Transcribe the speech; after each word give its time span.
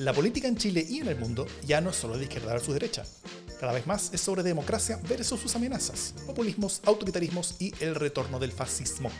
La 0.00 0.14
política 0.14 0.48
en 0.48 0.56
Chile 0.56 0.86
y 0.88 1.00
en 1.00 1.08
el 1.08 1.16
mundo 1.16 1.46
ya 1.66 1.82
no 1.82 1.90
es 1.90 1.96
solo 1.96 2.16
de 2.16 2.22
izquierda 2.22 2.54
versus 2.54 2.72
derecha. 2.72 3.04
Cada 3.60 3.74
vez 3.74 3.86
más 3.86 4.08
es 4.14 4.22
sobre 4.22 4.42
democracia 4.42 4.98
versus 5.06 5.38
sus 5.38 5.54
amenazas, 5.56 6.14
populismos, 6.26 6.80
autoritarismos 6.86 7.56
y 7.58 7.74
el 7.80 7.94
retorno 7.94 8.38
del 8.38 8.50
fascismo. 8.50 9.10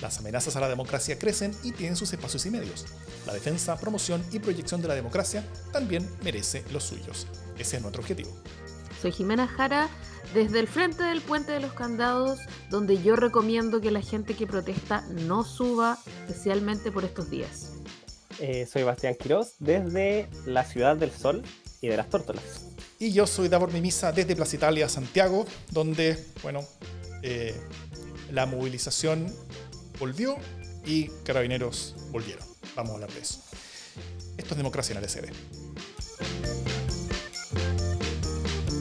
Las 0.00 0.20
amenazas 0.20 0.54
a 0.54 0.60
la 0.60 0.68
democracia 0.68 1.18
crecen 1.18 1.52
y 1.64 1.72
tienen 1.72 1.96
sus 1.96 2.12
espacios 2.12 2.46
y 2.46 2.50
medios. 2.50 2.86
La 3.26 3.34
defensa, 3.34 3.76
promoción 3.76 4.24
y 4.30 4.38
proyección 4.38 4.80
de 4.80 4.86
la 4.86 4.94
democracia 4.94 5.44
también 5.72 6.08
merece 6.22 6.62
los 6.72 6.84
suyos. 6.84 7.26
Ese 7.58 7.78
es 7.78 7.82
nuestro 7.82 8.00
objetivo. 8.00 8.30
Soy 9.02 9.10
Jimena 9.10 9.48
Jara, 9.48 9.88
desde 10.32 10.60
el 10.60 10.68
frente 10.68 11.02
del 11.02 11.22
Puente 11.22 11.50
de 11.50 11.58
los 11.58 11.72
Candados, 11.72 12.38
donde 12.70 13.02
yo 13.02 13.16
recomiendo 13.16 13.80
que 13.80 13.90
la 13.90 14.02
gente 14.02 14.34
que 14.34 14.46
protesta 14.46 15.00
no 15.08 15.42
suba, 15.42 15.98
especialmente 16.28 16.92
por 16.92 17.04
estos 17.04 17.30
días. 17.30 17.72
Eh, 18.40 18.66
soy 18.70 18.84
Bastián 18.84 19.16
Quiroz, 19.16 19.54
desde 19.58 20.28
la 20.46 20.64
Ciudad 20.64 20.96
del 20.96 21.10
Sol 21.10 21.42
y 21.80 21.88
de 21.88 21.96
las 21.96 22.08
Tórtolas. 22.08 22.66
Y 22.98 23.12
yo 23.12 23.26
soy 23.26 23.48
Davor 23.48 23.72
Mimisa, 23.72 24.12
desde 24.12 24.36
Plaza 24.36 24.56
Italia, 24.56 24.88
Santiago, 24.88 25.44
donde, 25.70 26.24
bueno, 26.42 26.64
eh, 27.22 27.54
la 28.30 28.46
movilización 28.46 29.32
volvió 29.98 30.36
y 30.84 31.08
carabineros 31.24 31.96
volvieron. 32.10 32.46
Vamos 32.76 32.92
a 32.92 32.94
hablar 32.94 33.12
de 33.12 33.20
eso. 33.20 33.40
Esto 34.36 34.50
es 34.50 34.56
democracia 34.56 34.92
en 34.92 34.98
el 34.98 35.08
SD. 35.08 35.32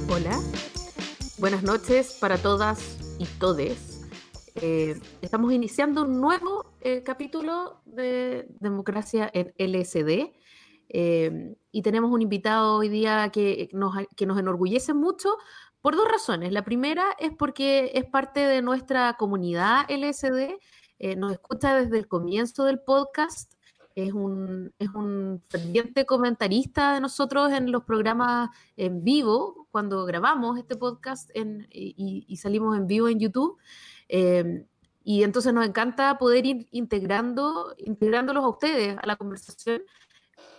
Hola, 0.09 0.39
buenas 1.37 1.63
noches 1.63 2.13
para 2.19 2.37
todas 2.37 2.79
y 3.19 3.25
todes. 3.25 3.96
Eh, 4.59 4.99
estamos 5.21 5.53
iniciando 5.53 6.03
un 6.03 6.19
nuevo 6.19 6.73
eh, 6.81 7.03
capítulo 7.03 7.81
de 7.85 8.47
Democracia 8.59 9.29
en 9.31 9.53
LSD 9.59 10.33
eh, 10.89 11.55
y 11.71 11.81
tenemos 11.83 12.11
un 12.11 12.23
invitado 12.23 12.77
hoy 12.77 12.89
día 12.89 13.29
que 13.31 13.69
nos, 13.73 13.95
que 14.15 14.25
nos 14.25 14.39
enorgullece 14.39 14.95
mucho 14.95 15.37
por 15.79 15.95
dos 15.95 16.07
razones. 16.11 16.51
La 16.51 16.65
primera 16.65 17.05
es 17.19 17.31
porque 17.37 17.91
es 17.93 18.05
parte 18.05 18.39
de 18.39 18.63
nuestra 18.63 19.13
comunidad 19.13 19.85
LSD, 19.89 20.57
nos 21.17 21.33
escucha 21.33 21.75
desde 21.75 21.99
el 21.99 22.07
comienzo 22.07 22.63
del 22.63 22.79
podcast 22.79 23.53
es 23.97 24.13
un, 24.13 24.71
es 24.77 24.89
un 24.89 25.41
ferviente 25.49 26.05
comentarista 26.05 26.93
de 26.93 27.01
nosotros 27.01 27.51
en 27.51 27.71
los 27.71 27.83
programas 27.83 28.51
en 28.75 29.03
vivo, 29.03 29.67
cuando 29.71 30.05
grabamos 30.05 30.59
este 30.59 30.75
podcast 30.75 31.31
y, 31.33 32.37
salimos 32.37 32.77
en 32.77 32.85
vivo 32.85 33.07
en 33.07 33.19
YouTube. 33.19 33.57
Em, 34.09 34.65
y 35.03 35.23
entonces 35.23 35.53
nos 35.53 35.65
encanta 35.65 36.17
poder 36.17 36.45
ir 36.45 36.67
integrando, 36.71 37.73
integrándolos 37.77 38.43
a 38.43 38.49
ustedes 38.49 38.97
a 38.97 39.07
la 39.07 39.15
conversación, 39.15 39.83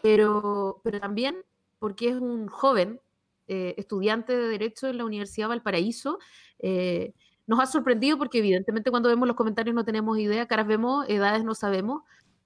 pero, 0.03 0.81
pero 0.83 1.01
también 1.01 1.37
porque 1.79 2.09
es 2.09 2.17
un 2.17 2.49
joven 2.49 3.01
eh, 3.47 3.75
estudiante 3.79 4.37
de 4.37 4.49
Derecho 4.49 4.89
en 4.89 4.99
la 4.99 5.05
Universidad 5.05 5.49
Valparaíso. 5.49 6.19
Eh, 6.59 7.13
nos 7.47 7.61
ha 7.61 7.67
sorprendido 7.67 8.19
porque 8.19 8.39
evidentemente 8.39 8.91
cuando 8.91 9.09
vemos 9.09 9.27
los 9.27 9.37
comentarios 9.37 9.75
no 9.75 9.85
tenemos 9.85 10.19
idea, 10.19 10.47
caras 10.47 10.67
vemos, 10.67 11.07
edades 11.09 11.45
no 11.45 11.55
sabemos, 11.55 12.03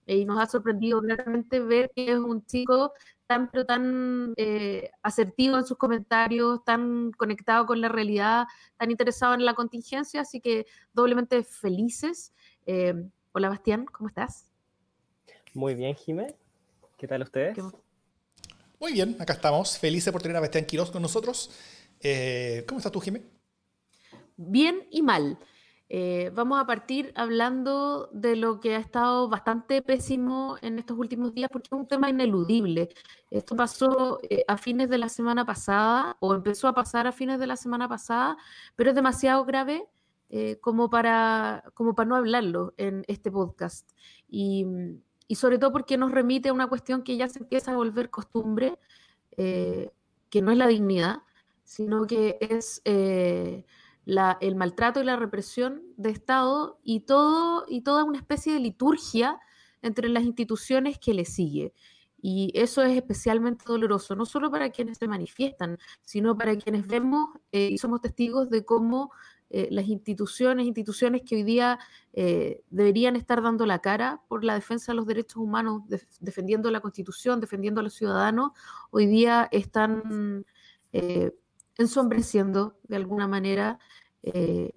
y 0.06 0.24
nos 0.24 0.40
ha 0.40 0.46
sorprendido 0.46 1.00
realmente 1.00 1.60
ver 1.60 1.90
que 1.94 2.12
es 2.12 2.18
un 2.18 2.44
chico 2.46 2.92
tan, 3.32 3.50
pero 3.50 3.64
tan 3.64 4.34
eh, 4.36 4.90
asertivo 5.02 5.56
en 5.56 5.64
sus 5.64 5.78
comentarios, 5.78 6.62
tan 6.64 7.12
conectado 7.12 7.64
con 7.64 7.80
la 7.80 7.88
realidad, 7.88 8.44
tan 8.76 8.90
interesado 8.90 9.32
en 9.34 9.44
la 9.44 9.54
contingencia, 9.54 10.20
así 10.20 10.40
que 10.40 10.66
doblemente 10.92 11.42
felices. 11.42 12.34
Eh, 12.66 12.94
hola 13.32 13.48
Bastián, 13.48 13.86
¿cómo 13.86 14.08
estás? 14.08 14.50
Muy 15.54 15.74
bien, 15.74 15.94
Jimé. 15.94 16.34
¿Qué 16.98 17.08
tal 17.08 17.22
ustedes? 17.22 17.56
Muy 18.78 18.92
bien, 18.92 19.16
acá 19.18 19.32
estamos. 19.32 19.78
Felices 19.78 20.12
por 20.12 20.20
tener 20.20 20.36
a 20.36 20.40
Bastián 20.40 20.66
Quiroz 20.66 20.90
con 20.90 21.00
nosotros. 21.00 21.50
Eh, 22.00 22.64
¿Cómo 22.68 22.80
estás 22.80 22.92
tú, 22.92 23.00
Jimé? 23.00 23.22
Bien 24.36 24.86
y 24.90 25.00
mal. 25.02 25.38
Eh, 25.94 26.30
vamos 26.34 26.58
a 26.58 26.64
partir 26.64 27.12
hablando 27.16 28.08
de 28.14 28.34
lo 28.34 28.60
que 28.60 28.74
ha 28.74 28.78
estado 28.78 29.28
bastante 29.28 29.82
pésimo 29.82 30.56
en 30.62 30.78
estos 30.78 30.96
últimos 30.96 31.34
días 31.34 31.50
porque 31.52 31.68
es 31.70 31.78
un 31.78 31.86
tema 31.86 32.08
ineludible. 32.08 32.88
Esto 33.30 33.54
pasó 33.54 34.18
eh, 34.22 34.42
a 34.48 34.56
fines 34.56 34.88
de 34.88 34.96
la 34.96 35.10
semana 35.10 35.44
pasada 35.44 36.16
o 36.20 36.34
empezó 36.34 36.66
a 36.66 36.72
pasar 36.72 37.06
a 37.06 37.12
fines 37.12 37.38
de 37.38 37.46
la 37.46 37.56
semana 37.56 37.90
pasada, 37.90 38.38
pero 38.74 38.88
es 38.88 38.96
demasiado 38.96 39.44
grave 39.44 39.86
eh, 40.30 40.56
como, 40.62 40.88
para, 40.88 41.62
como 41.74 41.94
para 41.94 42.08
no 42.08 42.16
hablarlo 42.16 42.72
en 42.78 43.04
este 43.06 43.30
podcast. 43.30 43.90
Y, 44.30 44.64
y, 45.28 45.34
sobre 45.34 45.58
todo 45.58 45.72
porque 45.72 45.98
nos 45.98 46.10
remite 46.10 46.48
a 46.48 46.54
una 46.54 46.68
cuestión 46.68 47.02
que 47.02 47.18
ya 47.18 47.28
se 47.28 47.40
empieza 47.40 47.72
a 47.72 47.76
volver 47.76 48.08
costumbre, 48.08 48.78
que 49.36 50.40
no 50.40 50.52
es 50.52 50.56
la 50.56 50.68
dignidad, 50.68 51.18
sino 51.64 52.06
que 52.06 52.38
es 52.40 52.80
el 54.06 54.56
maltrato 54.56 55.00
y 55.00 55.04
la 55.04 55.16
represión 55.16 55.82
de 55.96 56.10
Estado 56.10 56.78
y, 56.82 57.00
todo, 57.00 57.64
y 57.68 57.82
toda 57.82 58.04
una 58.04 58.18
especie 58.18 58.52
de 58.52 58.60
liturgia 58.60 59.38
entre 59.80 60.08
las 60.08 60.24
instituciones 60.24 60.98
que 60.98 61.14
le 61.14 61.24
sigue. 61.24 61.72
Y 62.20 62.52
eso 62.54 62.82
es 62.82 62.96
especialmente 62.96 63.64
doloroso, 63.66 64.14
no 64.14 64.24
solo 64.24 64.50
para 64.50 64.70
quienes 64.70 64.98
se 64.98 65.08
manifiestan, 65.08 65.78
sino 66.02 66.38
para 66.38 66.56
quienes 66.56 66.86
vemos 66.86 67.30
eh, 67.50 67.68
y 67.72 67.78
somos 67.78 68.00
testigos 68.00 68.48
de 68.48 68.64
cómo 68.64 69.10
eh, 69.50 69.66
las 69.72 69.88
instituciones, 69.88 70.66
instituciones 70.66 71.22
que 71.26 71.34
hoy 71.34 71.42
día 71.42 71.80
eh, 72.12 72.62
deberían 72.70 73.16
estar 73.16 73.42
dando 73.42 73.66
la 73.66 73.80
cara 73.80 74.22
por 74.28 74.44
la 74.44 74.54
defensa 74.54 74.92
de 74.92 74.96
los 74.96 75.06
derechos 75.06 75.38
humanos, 75.38 75.82
defendiendo 76.20 76.70
la 76.70 76.80
Constitución, 76.80 77.40
defendiendo 77.40 77.80
a 77.80 77.84
los 77.84 77.94
ciudadanos, 77.94 78.52
hoy 78.90 79.06
día 79.06 79.48
están 79.50 80.44
ensombreciendo 81.78 82.78
de 82.84 82.96
alguna 82.96 83.26
manera 83.28 83.78
eh, 84.22 84.72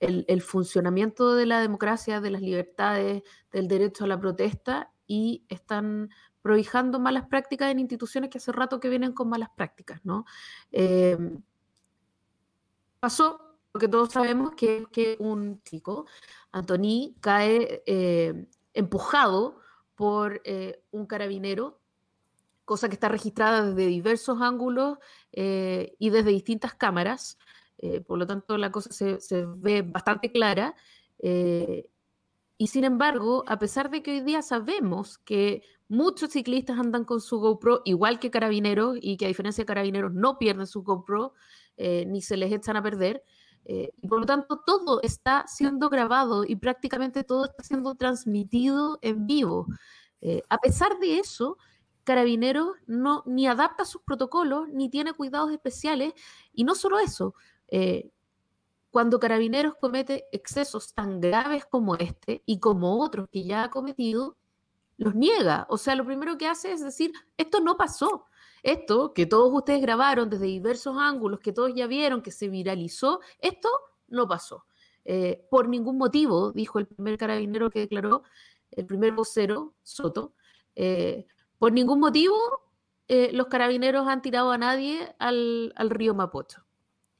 el, 0.00 0.42
funcionamiento 0.42 1.34
de 1.34 1.46
la 1.46 1.60
democracia, 1.60 2.20
de 2.20 2.30
las 2.30 2.42
libertades, 2.42 3.22
del 3.52 3.68
derecho 3.68 4.04
a 4.04 4.08
la 4.08 4.18
protesta 4.18 4.92
y 5.06 5.44
están 5.48 6.10
prohijando 6.42 6.98
malas 6.98 7.26
prácticas 7.28 7.70
en 7.70 7.78
instituciones 7.78 8.28
que 8.28 8.38
hace 8.38 8.50
rato 8.50 8.80
que 8.80 8.88
vienen 8.88 9.12
con 9.12 9.28
malas 9.28 9.50
prácticas, 9.56 10.00
¿no? 10.04 10.24
Eh, 10.72 11.16
pasó, 12.98 13.58
porque 13.70 13.86
todos 13.86 14.12
sabemos 14.12 14.52
que, 14.56 14.86
que 14.90 15.16
un 15.20 15.62
chico, 15.62 16.06
Antoni, 16.50 17.16
cae 17.20 17.84
eh, 17.86 18.48
empujado 18.74 19.60
por 19.94 20.42
un 20.90 21.06
carabinero 21.06 21.81
cosa 22.64 22.88
que 22.88 22.94
está 22.94 23.08
registrada 23.08 23.66
desde 23.66 23.86
diversos 23.88 24.40
ángulos 24.40 24.98
eh, 25.32 25.94
y 25.98 26.10
desde 26.10 26.30
distintas 26.30 26.74
cámaras. 26.74 27.38
Eh, 27.78 28.00
por 28.00 28.18
lo 28.18 28.26
tanto, 28.26 28.56
la 28.56 28.70
cosa 28.70 28.90
se, 28.92 29.46
ve 29.56 29.82
bastante 29.82 30.30
clara. 30.30 30.74
Eh, 31.18 31.88
y 32.58 32.68
sin 32.68 32.84
embargo, 32.84 33.44
a 33.48 33.58
pesar 33.58 33.90
de 33.90 34.02
que 34.02 34.12
hoy 34.12 34.20
día 34.20 34.42
sabemos 34.42 35.18
que 35.18 35.62
muchos 35.88 36.30
ciclistas 36.30 36.78
andan 36.78 37.04
con 37.04 37.20
su 37.20 37.40
GoPro, 37.40 37.82
igual 37.84 38.20
que 38.20 38.30
carabineros, 38.30 38.96
y 39.00 39.16
que 39.16 39.24
a 39.24 39.28
diferencia 39.28 39.62
de 39.62 39.66
carabineros 39.66 40.12
no 40.12 40.38
pierden 40.38 40.66
su 40.66 40.82
GoPro, 40.82 41.34
ni 41.76 42.22
se 42.22 42.36
les 42.36 42.52
echan 42.52 42.76
a 42.76 42.82
perder, 42.82 43.24
y 43.64 44.06
por 44.06 44.20
lo 44.20 44.26
tanto, 44.26 44.62
todo 44.64 45.02
está 45.02 45.44
siendo 45.48 45.88
grabado 45.88 46.44
y 46.44 46.56
prácticamente 46.56 47.24
todo 47.24 47.46
está 47.46 47.64
siendo 47.64 47.96
transmitido 47.96 48.98
en 49.02 49.26
vivo. 49.26 49.66
a 50.48 50.58
pesar 50.58 50.98
de 51.00 51.18
eso, 51.18 51.58
Carabineros 52.04 52.76
no, 52.86 53.22
ni 53.26 53.46
adapta 53.46 53.84
sus 53.84 54.02
protocolos, 54.02 54.68
ni 54.68 54.88
tiene 54.88 55.12
cuidados 55.12 55.52
especiales, 55.52 56.14
y 56.52 56.64
no 56.64 56.74
solo 56.74 56.98
eso, 56.98 57.34
eh, 57.68 58.10
cuando 58.90 59.18
Carabineros 59.18 59.74
comete 59.80 60.26
excesos 60.32 60.92
tan 60.94 61.20
graves 61.20 61.64
como 61.64 61.96
este 61.96 62.42
y 62.44 62.60
como 62.60 63.02
otros 63.02 63.28
que 63.30 63.44
ya 63.44 63.64
ha 63.64 63.70
cometido, 63.70 64.36
los 64.98 65.14
niega. 65.14 65.66
O 65.70 65.78
sea, 65.78 65.94
lo 65.96 66.04
primero 66.04 66.36
que 66.36 66.46
hace 66.46 66.72
es 66.72 66.82
decir, 66.82 67.12
esto 67.36 67.60
no 67.60 67.76
pasó. 67.76 68.26
Esto 68.62 69.12
que 69.12 69.26
todos 69.26 69.52
ustedes 69.52 69.80
grabaron 69.80 70.30
desde 70.30 70.46
diversos 70.46 70.96
ángulos, 70.98 71.40
que 71.40 71.52
todos 71.52 71.74
ya 71.74 71.86
vieron, 71.86 72.22
que 72.22 72.30
se 72.30 72.48
viralizó, 72.48 73.20
esto 73.38 73.68
no 74.08 74.28
pasó. 74.28 74.66
Eh, 75.04 75.44
por 75.50 75.68
ningún 75.68 75.98
motivo, 75.98 76.52
dijo 76.52 76.78
el 76.78 76.86
primer 76.86 77.18
carabinero 77.18 77.70
que 77.70 77.80
declaró, 77.80 78.22
el 78.70 78.86
primer 78.86 79.12
vocero, 79.12 79.74
Soto, 79.82 80.34
eh, 80.76 81.26
por 81.62 81.70
ningún 81.70 82.00
motivo, 82.00 82.36
eh, 83.06 83.30
los 83.32 83.46
carabineros 83.46 84.08
han 84.08 84.20
tirado 84.20 84.50
a 84.50 84.58
nadie 84.58 85.14
al, 85.20 85.72
río 85.90 86.12
Mapocho. 86.12 86.66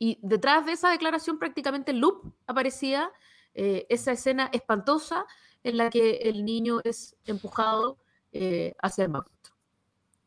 Y 0.00 0.18
detrás 0.20 0.66
de 0.66 0.72
esa 0.72 0.90
declaración, 0.90 1.38
prácticamente 1.38 1.92
en 1.92 2.00
loop, 2.00 2.34
aparecía 2.48 3.12
eh, 3.54 3.86
esa 3.88 4.10
escena 4.10 4.50
espantosa 4.52 5.26
en 5.62 5.76
la 5.76 5.90
que 5.90 6.16
el 6.24 6.44
niño 6.44 6.80
es 6.82 7.14
empujado 7.24 7.98
eh, 8.32 8.74
hacia 8.82 9.04
el 9.04 9.10
Mapocho. 9.10 9.54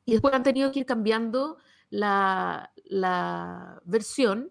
Y 0.06 0.14
después 0.14 0.34
han 0.34 0.44
tenido 0.44 0.72
que 0.72 0.80
ir 0.80 0.86
cambiando 0.86 1.58
la, 1.90 2.72
versión, 3.84 4.50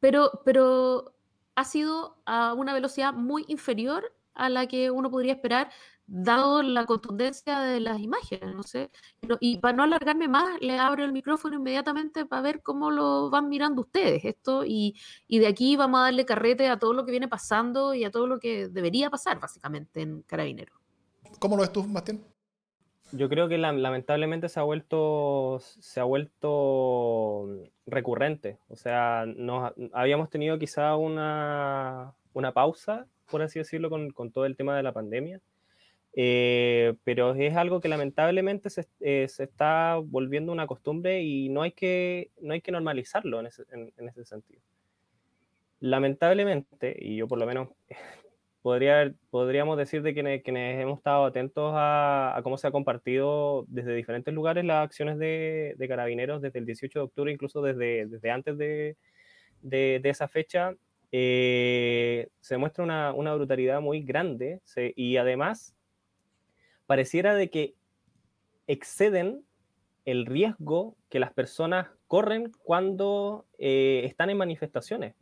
pero, 0.00 0.42
pero 0.44 1.14
ha 1.54 1.64
sido 1.64 2.16
a 2.26 2.54
una 2.54 2.74
velocidad 2.74 3.12
muy 3.12 3.44
inferior 3.46 4.12
a 4.34 4.48
la 4.48 4.66
que 4.66 4.90
uno 4.90 5.12
podría 5.12 5.34
esperar 5.34 5.70
dado 6.06 6.62
la 6.62 6.84
contundencia 6.86 7.60
de 7.60 7.80
las 7.80 7.98
imágenes, 7.98 8.54
no 8.54 8.62
sé. 8.62 8.90
y 9.40 9.58
para 9.58 9.76
no 9.76 9.82
alargarme 9.84 10.28
más, 10.28 10.60
le 10.60 10.78
abro 10.78 11.04
el 11.04 11.12
micrófono 11.12 11.56
inmediatamente 11.56 12.26
para 12.26 12.42
ver 12.42 12.62
cómo 12.62 12.90
lo 12.90 13.30
van 13.30 13.48
mirando 13.48 13.82
ustedes 13.82 14.24
esto 14.24 14.64
y, 14.66 14.96
de 15.28 15.46
aquí 15.46 15.76
vamos 15.76 16.00
a 16.00 16.04
darle 16.04 16.24
carrete 16.24 16.68
a 16.68 16.78
todo 16.78 16.92
lo 16.92 17.04
que 17.04 17.10
viene 17.10 17.28
pasando 17.28 17.94
y 17.94 18.04
a 18.04 18.10
todo 18.10 18.26
lo 18.26 18.38
que 18.38 18.68
debería 18.68 19.10
pasar 19.10 19.40
básicamente 19.40 20.02
en 20.02 20.22
Carabineros. 20.22 20.78
¿Cómo 21.38 21.56
lo 21.56 21.62
ves 21.62 21.72
tú, 21.72 21.84
Bastián? 21.88 22.20
Yo 23.12 23.28
creo 23.28 23.48
que 23.48 23.58
lamentablemente 23.58 24.48
se 24.48 24.58
ha 24.58 24.62
vuelto 24.62 25.60
se 25.60 26.00
ha 26.00 26.04
vuelto 26.04 27.46
recurrente. 27.86 28.58
O 28.68 28.76
sea, 28.76 29.24
nos, 29.26 29.72
habíamos 29.92 30.30
tenido 30.30 30.58
quizá 30.58 30.96
una, 30.96 32.14
una 32.32 32.52
pausa, 32.52 33.06
por 33.30 33.42
así 33.42 33.58
decirlo, 33.58 33.88
con, 33.90 34.10
con 34.10 34.32
todo 34.32 34.46
el 34.46 34.56
tema 34.56 34.76
de 34.76 34.82
la 34.82 34.92
pandemia 34.92 35.40
eh, 36.16 36.94
pero 37.02 37.34
es 37.34 37.56
algo 37.56 37.80
que 37.80 37.88
lamentablemente 37.88 38.70
se, 38.70 38.86
eh, 39.00 39.26
se, 39.28 39.44
está 39.44 39.96
volviendo 39.96 40.52
una 40.52 40.66
costumbre 40.66 41.22
y 41.22 41.48
no 41.48 41.62
hay 41.62 41.72
que, 41.72 42.30
no 42.40 42.54
hay 42.54 42.60
que 42.60 42.70
normalizarlo 42.70 43.40
en 43.40 43.46
ese, 43.46 43.64
en, 43.72 44.08
ese 44.08 44.24
sentido. 44.24 44.62
Lamentablemente, 45.80 46.96
y 47.00 47.16
yo 47.16 47.26
por 47.26 47.40
lo 47.40 47.46
menos 47.46 47.68
podría, 48.62 49.12
podríamos 49.30 49.76
decir 49.76 50.02
de 50.02 50.14
quienes, 50.14 50.44
quienes 50.44 50.80
hemos 50.80 50.98
estado 50.98 51.24
atentos 51.24 51.72
a, 51.74 52.36
a, 52.36 52.42
cómo 52.44 52.58
se 52.58 52.68
ha 52.68 52.70
compartido 52.70 53.64
desde 53.66 53.92
diferentes 53.96 54.32
lugares 54.32 54.64
las 54.64 54.84
acciones 54.84 55.18
de, 55.18 55.74
de, 55.76 55.88
carabineros 55.88 56.40
desde 56.40 56.60
el 56.60 56.66
18 56.66 56.96
de 56.96 57.04
octubre, 57.04 57.32
incluso 57.32 57.60
desde, 57.60 58.06
desde 58.06 58.30
antes 58.30 58.56
de, 58.56 58.96
de, 59.62 60.00
esa 60.04 60.28
fecha, 60.28 60.76
eh, 61.10 62.28
se 62.38 62.56
muestra 62.56 62.84
una, 62.84 63.12
una, 63.12 63.34
brutalidad 63.34 63.80
muy 63.80 64.02
grande 64.02 64.60
y 64.96 65.16
además 65.16 65.74
pareciera 66.86 67.34
de 67.34 67.50
que 67.50 67.74
exceden 68.66 69.44
el 70.04 70.26
riesgo 70.26 70.96
que 71.08 71.18
las 71.18 71.32
personas 71.32 71.88
corren 72.06 72.52
cuando 72.62 73.46
eh, 73.58 74.02
están 74.04 74.30
en 74.30 74.36
manifestaciones. 74.36 75.14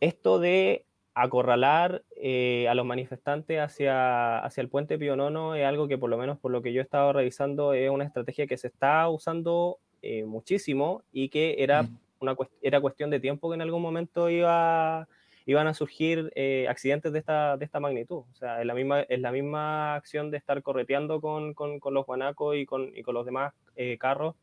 Esto 0.00 0.38
de 0.38 0.84
acorralar 1.14 2.02
eh, 2.16 2.66
a 2.68 2.74
los 2.74 2.84
manifestantes 2.84 3.60
hacia, 3.60 4.38
hacia 4.40 4.60
el 4.60 4.68
puente 4.68 4.98
Pionono 4.98 5.54
es 5.54 5.64
algo 5.64 5.86
que 5.86 5.96
por 5.96 6.10
lo 6.10 6.18
menos 6.18 6.38
por 6.38 6.50
lo 6.50 6.60
que 6.60 6.72
yo 6.72 6.80
he 6.80 6.84
estado 6.84 7.12
revisando 7.12 7.72
es 7.72 7.88
una 7.88 8.04
estrategia 8.04 8.48
que 8.48 8.56
se 8.56 8.66
está 8.66 9.08
usando 9.08 9.78
eh, 10.02 10.24
muchísimo 10.24 11.02
y 11.12 11.28
que 11.28 11.56
era, 11.58 11.84
mm. 11.84 11.98
una, 12.18 12.36
era 12.62 12.80
cuestión 12.80 13.10
de 13.10 13.20
tiempo 13.20 13.48
que 13.48 13.54
en 13.54 13.62
algún 13.62 13.80
momento 13.80 14.28
iba 14.28 15.08
iban 15.46 15.66
a 15.66 15.74
surgir 15.74 16.32
eh, 16.34 16.66
accidentes 16.68 17.12
de 17.12 17.18
esta, 17.18 17.56
de 17.56 17.64
esta 17.64 17.80
magnitud. 17.80 18.24
O 18.30 18.34
sea, 18.34 18.60
es 18.60 18.66
la 18.66 18.74
misma, 18.74 19.00
es 19.02 19.20
la 19.20 19.32
misma 19.32 19.94
acción 19.94 20.30
de 20.30 20.38
estar 20.38 20.62
correteando 20.62 21.20
con, 21.20 21.54
con, 21.54 21.80
con 21.80 21.94
los 21.94 22.06
guanacos 22.06 22.56
y 22.56 22.66
con, 22.66 22.96
y 22.96 23.02
con 23.02 23.14
los 23.14 23.26
demás 23.26 23.52
eh, 23.76 23.98
carros 23.98 24.34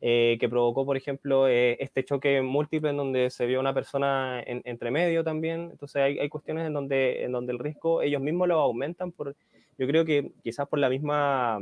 eh, 0.00 0.36
que 0.38 0.48
provocó, 0.48 0.84
por 0.84 0.96
ejemplo, 0.98 1.48
este 1.48 2.04
choque 2.04 2.42
múltiple 2.42 2.90
en 2.90 2.98
donde 2.98 3.30
se 3.30 3.46
vio 3.46 3.58
una 3.58 3.72
persona 3.72 4.42
en, 4.44 4.60
entre 4.64 4.90
medio 4.90 5.24
también. 5.24 5.70
Entonces 5.70 5.96
hay, 6.02 6.18
hay, 6.18 6.28
cuestiones 6.28 6.66
en 6.66 6.74
donde, 6.74 7.24
en 7.24 7.32
donde 7.32 7.52
el 7.52 7.58
riesgo 7.58 8.02
ellos 8.02 8.20
mismos 8.20 8.48
lo 8.48 8.60
aumentan 8.60 9.12
por, 9.12 9.34
yo 9.78 9.86
creo 9.86 10.04
que 10.04 10.32
quizás 10.42 10.68
por 10.68 10.78
la 10.78 10.90
misma 10.90 11.58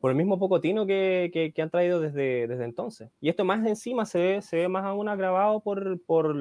por 0.00 0.10
el 0.10 0.16
mismo 0.16 0.38
pocotino 0.38 0.86
que, 0.86 1.52
que, 1.54 1.62
han 1.62 1.70
traído 1.70 2.00
desde, 2.00 2.46
desde 2.46 2.64
entonces. 2.64 3.10
Y 3.20 3.28
esto 3.28 3.44
más 3.44 3.66
encima 3.66 4.04
se 4.06 4.18
ve, 4.18 4.42
se 4.42 4.56
ve 4.56 4.68
más 4.68 4.84
aún 4.84 5.08
agravado 5.08 5.60
por, 5.60 6.00
por, 6.02 6.36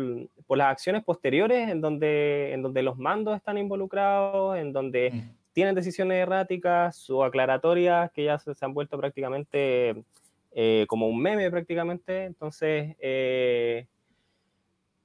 por, 0.46 0.58
las 0.58 0.72
acciones 0.72 1.04
posteriores 1.04 1.70
en 1.70 1.82
donde, 1.82 2.54
en 2.54 2.62
donde 2.62 2.84
los 2.84 2.98
mandos 2.98 3.36
están 3.36 3.58
involucrados, 3.58 4.58
en 4.58 4.74
donde 4.74 5.12
mm. 5.12 5.36
tienen 5.54 5.76
decisiones 5.76 6.18
erráticas 6.22 7.10
o 7.10 7.24
aclaratorias 7.24 8.12
que 8.12 8.26
ya 8.26 8.38
se, 8.38 8.54
han 8.62 8.74
vuelto 8.74 8.98
prácticamente 8.98 10.04
eh, 10.52 10.86
como 10.88 11.08
un 11.08 11.20
meme 11.20 11.50
prácticamente. 11.50 12.26
Entonces, 12.26 12.96
eh, 13.00 13.88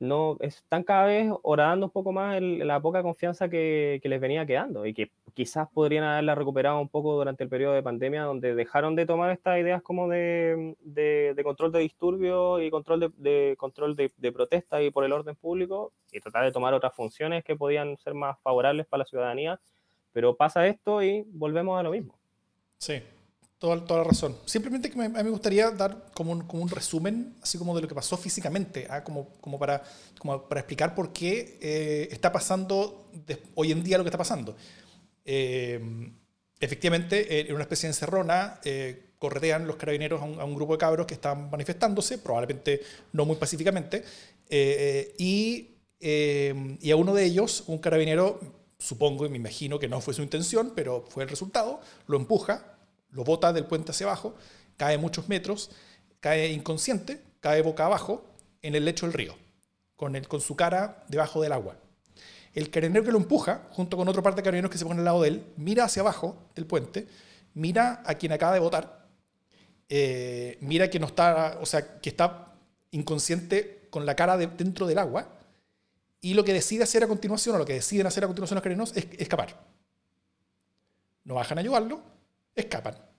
no 0.02 0.36
están 0.40 0.82
cada 0.82 1.06
vez 1.06 1.32
horadando 1.42 1.86
un 1.86 1.92
poco 1.92 2.12
más 2.12 2.42
la 2.42 2.80
poca 2.80 3.02
confianza 3.02 3.48
que, 3.48 4.00
les 4.02 4.20
venía 4.20 4.44
quedando 4.44 4.84
y 4.84 4.92
que 4.92 5.10
quizás 5.34 5.68
podrían 5.72 6.04
haberla 6.04 6.34
recuperado 6.34 6.80
un 6.80 6.88
poco 6.88 7.14
durante 7.14 7.44
el 7.44 7.50
periodo 7.50 7.74
de 7.74 7.82
pandemia 7.82 8.22
donde 8.22 8.54
dejaron 8.54 8.94
de 8.96 9.06
tomar 9.06 9.30
estas 9.30 9.58
ideas 9.58 9.82
como 9.82 10.08
de, 10.08 10.74
control 11.42 11.72
de 11.72 11.80
disturbios 11.80 12.62
y 12.62 12.70
control 12.70 13.12
de, 13.16 13.54
control 13.58 13.96
de, 13.96 14.32
protesta 14.32 14.82
y 14.82 14.90
por 14.90 15.04
el 15.04 15.12
orden 15.12 15.36
público 15.36 15.92
y 16.12 16.20
tratar 16.20 16.44
de 16.44 16.52
tomar 16.52 16.74
otras 16.74 16.94
funciones 16.94 17.44
que 17.44 17.56
podían 17.56 17.96
ser 17.98 18.14
más 18.14 18.38
favorables 18.42 18.86
para 18.86 19.02
la 19.02 19.06
ciudadanía, 19.06 19.60
pero 20.12 20.36
pasa 20.36 20.66
esto 20.66 21.02
y 21.02 21.24
volvemos 21.28 21.78
a 21.78 21.82
lo 21.82 21.90
mismo. 21.90 22.14
Sí, 22.78 23.02
Toda, 23.62 23.78
toda, 23.84 24.00
la 24.00 24.08
razón. 24.08 24.36
Simplemente 24.44 24.90
que 24.90 24.96
me, 24.96 25.04
a 25.04 25.08
mí 25.08 25.22
me 25.22 25.30
gustaría 25.30 25.70
dar 25.70 26.06
como 26.14 26.32
un, 26.32 26.40
como 26.40 26.64
un, 26.64 26.68
resumen, 26.68 27.36
así 27.40 27.58
como 27.58 27.76
de 27.76 27.82
lo 27.82 27.86
que 27.86 27.94
pasó 27.94 28.16
físicamente, 28.16 28.88
¿ah? 28.90 29.04
como, 29.04 29.28
como, 29.40 29.56
para, 29.56 29.84
como 30.18 30.48
para 30.48 30.62
explicar 30.62 30.96
por 30.96 31.12
qué 31.12 31.60
eh, 31.62 32.08
está 32.10 32.32
pasando 32.32 33.06
hoy 33.54 33.70
en 33.70 33.84
día 33.84 33.98
lo 33.98 34.02
que 34.02 34.08
está 34.08 34.18
pasando. 34.18 34.56
Eh, 35.24 35.80
efectivamente, 36.60 37.40
en 37.40 37.54
una 37.54 37.62
especie 37.62 37.86
de 37.86 37.92
encerrona, 37.92 38.60
eh, 38.64 39.10
corretean 39.18 39.66
los 39.66 39.76
carabineros 39.76 40.20
a 40.20 40.24
un, 40.24 40.54
grupo 40.54 40.72
de 40.72 40.78
cabros 40.78 41.06
que 41.06 41.14
están 41.14 41.50
manifestándose, 41.50 42.18
probablemente 42.18 42.82
no 43.12 43.24
muy 43.24 43.36
pacíficamente, 43.36 44.04
y, 45.18 45.70
y 46.00 46.90
a 46.90 46.96
uno 46.96 47.14
de 47.14 47.24
ellos, 47.24 47.64
un 47.68 47.78
carabinero, 47.78 48.40
supongo 48.78 49.24
y 49.24 49.28
me 49.28 49.36
imagino 49.36 49.78
que 49.78 49.88
no 49.88 50.00
fue 50.00 50.12
su 50.12 50.22
intención, 50.22 50.72
pero 50.74 51.04
fue 51.08 51.22
el 51.22 51.30
resultado, 51.30 51.80
lo 52.08 52.16
empuja 52.16 52.72
lo 53.12 53.24
bota 53.24 53.52
del 53.52 53.66
puente 53.66 53.92
hacia 53.92 54.06
abajo, 54.06 54.34
cae 54.76 54.98
muchos 54.98 55.28
metros, 55.28 55.70
cae 56.20 56.50
inconsciente, 56.50 57.22
cae 57.40 57.62
boca 57.62 57.86
abajo 57.86 58.24
en 58.62 58.74
el 58.74 58.84
lecho 58.84 59.06
del 59.06 59.12
río, 59.12 59.36
con, 59.96 60.16
el, 60.16 60.26
con 60.26 60.40
su 60.40 60.56
cara 60.56 61.04
debajo 61.08 61.40
del 61.40 61.52
agua. 61.52 61.76
El 62.54 62.70
carabinero 62.70 63.04
que 63.04 63.12
lo 63.12 63.18
empuja, 63.18 63.62
junto 63.70 63.96
con 63.96 64.08
otro 64.08 64.22
par 64.22 64.34
de 64.34 64.42
carabineros 64.42 64.70
que 64.70 64.78
se 64.78 64.84
pone 64.84 64.98
al 64.98 65.04
lado 65.04 65.22
de 65.22 65.28
él, 65.28 65.46
mira 65.56 65.84
hacia 65.84 66.02
abajo 66.02 66.36
del 66.54 66.66
puente, 66.66 67.06
mira 67.54 68.02
a 68.04 68.14
quien 68.14 68.32
acaba 68.32 68.52
de 68.54 68.60
botar, 68.60 69.06
eh, 69.88 70.58
mira 70.60 70.88
que 70.90 70.98
no 70.98 71.06
está, 71.06 71.58
o 71.60 71.66
sea, 71.66 72.00
que 72.00 72.10
está 72.10 72.54
inconsciente 72.90 73.88
con 73.90 74.04
la 74.04 74.14
cara 74.14 74.36
dentro 74.36 74.86
del 74.86 74.98
agua, 74.98 75.28
y 76.20 76.34
lo 76.34 76.44
que 76.44 76.52
decide 76.52 76.84
hacer 76.84 77.02
a 77.02 77.08
continuación, 77.08 77.56
o 77.56 77.58
lo 77.58 77.64
que 77.64 77.74
deciden 77.74 78.06
hacer 78.06 78.22
a 78.24 78.26
continuación 78.26 78.56
los 78.56 78.62
carabineros, 78.62 78.96
es 78.96 79.06
escapar. 79.18 79.58
No 81.24 81.34
bajan 81.34 81.58
a 81.58 81.60
ayudarlo, 81.62 82.02
escapan. 82.54 83.11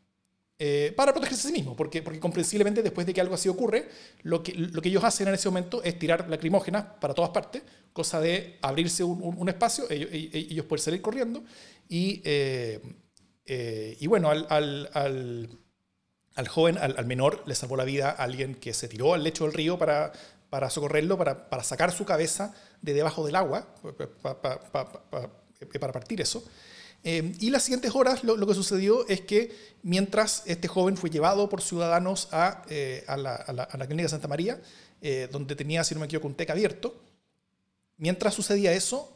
Eh, 0.59 0.93
para 0.95 1.11
protegerse 1.11 1.47
a 1.47 1.49
sí 1.49 1.51
mismos, 1.51 1.75
porque, 1.75 2.03
porque 2.03 2.19
comprensiblemente 2.19 2.83
después 2.83 3.07
de 3.07 3.13
que 3.13 3.19
algo 3.19 3.33
así 3.33 3.49
ocurre, 3.49 3.89
lo 4.21 4.43
que, 4.43 4.53
lo 4.53 4.81
que 4.83 4.89
ellos 4.89 5.03
hacen 5.03 5.27
en 5.27 5.33
ese 5.33 5.49
momento 5.49 5.81
es 5.83 5.97
tirar 5.97 6.29
lacrimógenas 6.29 6.85
para 7.01 7.15
todas 7.15 7.31
partes, 7.31 7.63
cosa 7.91 8.21
de 8.21 8.59
abrirse 8.61 9.03
un, 9.03 9.49
espacio, 9.49 9.89
ellos, 9.89 10.09
ellos, 10.11 10.65
pueden 10.67 10.83
salir 10.83 11.01
corriendo, 11.01 11.43
y, 11.89 12.21
eh, 12.23 12.79
eh, 13.47 13.97
y 13.99 14.05
bueno, 14.05 14.29
al, 14.29 14.45
al, 14.49 15.49
al, 16.35 16.47
joven, 16.47 16.77
al, 16.77 17.05
menor, 17.07 17.41
le 17.47 17.55
salvó 17.55 17.75
la 17.75 17.83
vida 17.83 18.11
a 18.11 18.23
alguien 18.23 18.53
que 18.53 18.73
se 18.73 18.87
tiró 18.87 19.15
al 19.15 19.23
lecho 19.23 19.45
del 19.45 19.53
río 19.53 19.79
para, 19.79 20.13
para 20.51 20.69
socorrerlo, 20.69 21.17
para, 21.17 21.49
para 21.49 21.63
sacar 21.63 21.91
su 21.91 22.05
cabeza 22.05 22.53
de 22.79 22.93
debajo 22.93 23.25
del 23.25 23.35
agua, 23.35 23.73
para, 24.21 24.39
para 24.39 25.93
partir 25.93 26.21
eso. 26.21 26.43
Em, 27.03 27.35
y 27.39 27.49
las 27.49 27.63
siguientes 27.63 27.93
horas 27.93 28.23
lo, 28.23 28.47
que 28.47 28.53
sucedió 28.53 29.05
es 29.07 29.21
que 29.21 29.53
mientras 29.83 30.43
este 30.45 30.69
joven 30.69 30.95
fue 30.95 31.09
llevado 31.09 31.49
por 31.49 31.61
ciudadanos 31.61 32.29
a, 32.31 32.63
eh, 32.69 33.03
la, 33.07 33.35
a, 33.35 33.53
la, 33.53 33.87
clínica 33.87 34.07
Santa 34.07 34.29
María, 34.29 34.61
eh, 35.01 35.27
donde 35.29 35.55
tenía, 35.55 35.83
si 35.83 35.93
no 35.93 35.99
me 35.99 36.07
TEC 36.07 36.49
abierto, 36.49 36.95
mientras 37.97 38.33
sucedía 38.33 38.71
eso, 38.71 39.13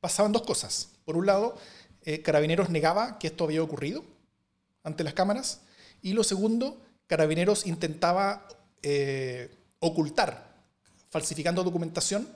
pasaban 0.00 0.32
dos 0.32 0.42
cosas. 0.42 0.90
Por 1.06 1.16
un 1.16 1.24
lado, 1.24 1.56
eh, 2.02 2.20
Carabineros 2.20 2.68
negaba 2.68 3.18
que 3.18 3.28
esto 3.28 3.44
había 3.44 3.62
ocurrido 3.62 4.04
ante 4.82 5.02
las 5.02 5.14
cámaras, 5.14 5.62
y 6.02 6.12
lo 6.12 6.24
segundo, 6.24 6.78
Carabineros 7.06 7.66
intentaba 7.66 8.46
ocultar, 9.78 10.54
falsificando 11.08 11.64
documentación 11.64 12.28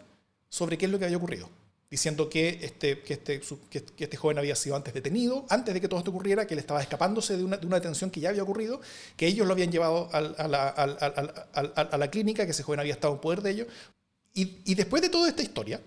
sobre 0.49 0.79
qué 0.79 0.87
es 0.87 0.91
lo 0.91 0.99
que 0.99 1.05
había 1.05 1.19
ocurrido 1.19 1.51
diciendo 1.91 2.29
que 2.29 2.59
este, 2.63 3.01
que, 3.01 3.15
este, 3.15 3.41
que, 3.71 3.83
este 4.05 4.17
joven 4.17 4.39
había 4.39 4.55
sido 4.55 4.77
antes 4.77 4.93
detenido, 4.93 5.47
antes 5.49 5.73
de 5.73 5.81
que 5.81 5.89
todo 5.89 6.01
esto 6.01 6.11
ocurriera, 6.11 6.47
que 6.47 6.55
él 6.55 6.61
estaba 6.61 6.83
escapándose 6.83 7.37
de 7.37 7.45
una, 7.45 7.57
de 7.57 7.67
una 7.67 7.77
detención 7.77 8.11
que 8.11 8.21
ya 8.21 8.29
había 8.29 8.43
ocurrido, 8.43 8.81
que 9.17 9.27
ellos 9.27 9.47
lo 9.47 9.53
habían 9.55 9.73
llevado 9.73 10.11
a, 10.13 10.21
la, 10.21 10.69
a, 10.69 11.99
la, 11.99 12.11
clínica, 12.11 12.45
que 12.45 12.51
ese 12.51 12.63
joven 12.63 12.81
había 12.81 12.93
estado 12.93 13.15
en 13.15 13.21
poder 13.21 13.41
de 13.41 13.51
ellos. 13.53 13.69
Y, 14.35 14.59
y 14.67 14.75
después 14.75 15.01
de 15.01 15.09
toda 15.09 15.29
esta 15.29 15.43
historia, 15.43 15.81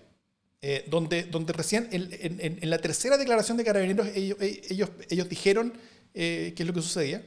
eh, 0.60 0.84
donde, 0.88 1.24
donde 1.24 1.52
recién 1.52 1.88
en, 1.92 2.58
en, 2.60 2.70
la 2.70 2.78
tercera 2.78 3.16
declaración 3.16 3.56
de 3.56 3.64
carabineros 3.64 4.08
ellos, 4.14 4.38
ellos, 4.40 4.90
ellos 5.08 5.28
dijeron 5.28 5.72
eh, 6.14 6.52
qué 6.56 6.62
es 6.62 6.66
lo 6.66 6.72
que 6.72 6.82
sucedía, 6.82 7.24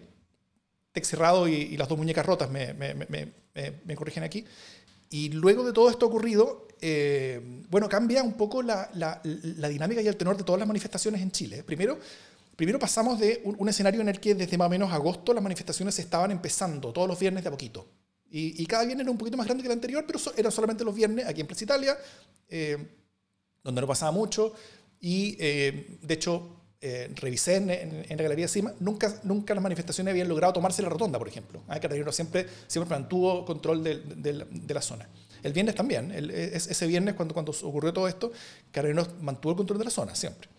Tex 0.92 1.08
cerrado 1.10 1.48
y, 1.48 1.54
y, 1.54 1.78
las 1.78 1.90
dos 1.90 1.98
muñecas 1.98 2.26
rotas 2.26 2.50
me, 2.50 2.74
me, 2.74 2.94
me, 2.94 3.34
me 3.84 3.96
corrigen 3.96 4.24
aquí, 4.24 4.46
y 5.10 5.30
luego 5.30 5.66
de 5.66 5.74
todo 5.74 5.90
esto 5.90 6.06
ocurrido, 6.06 6.68
eh, 6.88 7.42
bueno, 7.68 7.90
cambia 7.90 8.22
un 8.22 8.34
poco 8.34 8.62
la, 8.62 8.92
dinámica 9.24 10.04
y 10.04 10.08
el 10.08 10.16
tenor 10.16 10.38
de 10.38 10.44
todas 10.44 10.60
las 10.60 10.68
manifestaciones 10.68 11.20
en 11.20 11.32
Chile. 11.32 11.64
Primero, 11.64 11.98
primero 12.56 12.78
pasamos 12.78 13.20
de 13.20 13.42
un, 13.44 13.68
escenario 13.68 14.02
en 14.02 14.10
el 14.10 14.20
que 14.20 14.36
desde 14.36 14.56
más 14.56 14.68
o 14.68 14.70
menos 14.70 14.94
agosto 14.94 15.34
las 15.34 15.42
manifestaciones 15.42 15.98
estaban 15.98 16.30
empezando, 16.30 16.94
todos 16.94 17.08
los 17.08 17.20
viernes 17.20 17.44
de 17.44 17.48
a 17.48 17.52
poquito. 17.52 17.88
Y, 18.30 18.64
cada 18.68 18.86
viernes 18.86 19.06
era 19.06 19.12
un 19.12 19.18
poquito 19.18 19.36
más 19.36 19.48
grande 19.48 19.64
que 19.64 19.68
el 19.68 19.74
anterior, 19.74 20.04
pero 20.06 20.20
so, 20.20 20.32
eran 20.38 20.52
solamente 20.52 20.84
los 20.84 20.94
viernes 20.94 21.26
aquí 21.26 21.42
en 21.42 21.48
Plaza 21.48 21.64
Italia, 21.64 21.98
eh, 22.50 22.78
donde 23.64 23.82
no 23.82 23.88
pasaba 23.88 24.12
mucho. 24.12 24.54
Y 25.00 25.38
eh, 25.40 25.98
de 26.04 26.14
hecho, 26.14 26.66
eh, 26.82 27.12
revisé 27.16 27.56
en, 27.56 28.06
la 28.08 28.24
Galería 28.24 28.48
Cima, 28.48 28.72
nunca, 28.80 29.20
nunca 29.24 29.56
las 29.56 29.64
manifestaciones 29.64 30.12
habían 30.12 30.28
logrado 30.28 30.54
tomarse 30.54 30.84
la 30.84 30.90
rotonda, 30.90 31.18
por 31.18 31.28
ejemplo. 31.28 31.64
¿eh? 31.74 31.80
Carabineros 31.80 32.16
siempre, 32.16 32.46
siempre 32.68 32.96
mantuvo 32.96 33.44
control 33.44 33.84
de, 33.84 34.02
de, 34.02 34.46
de, 34.52 34.74
la 34.74 34.82
zona. 34.84 35.10
El 35.46 35.54
viernes 35.54 35.76
también, 35.76 36.12
el, 36.12 36.32
ese 36.32 36.88
viernes 36.88 37.14
cuando, 37.14 37.36
ocurrió 37.36 37.94
todo 37.94 38.08
esto, 38.08 38.32
Carabineros 38.72 39.22
mantuvo 39.22 39.52
el 39.52 39.58
control 39.58 39.78
de 39.78 39.86
la 39.86 39.92
zona, 39.92 40.16
siempre. 40.16 40.50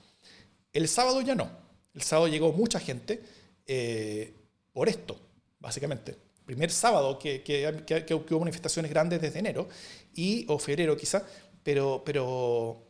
El 0.73 0.87
sábado 0.87 1.21
ya 1.23 1.35
no. 1.35 1.50
El 1.93 2.02
sábado 2.02 2.28
llegó 2.28 2.52
mucha 2.52 2.78
gente 2.78 3.21
eh, 3.66 4.33
por 4.73 4.88
esto, 4.88 5.19
básicamente. 5.59 6.16
Primer 6.45 6.71
sábado 6.71 7.19
que, 7.19 7.43
que, 7.43 8.14
hubo 8.14 8.38
manifestaciones 8.38 8.88
grandes 8.88 9.21
desde 9.21 9.40
enero, 9.40 9.69
y, 10.14 10.47
o 10.49 10.57
febrero 10.57 10.97
quizá, 10.97 11.25
pero, 11.64 12.02
pero 12.05 12.87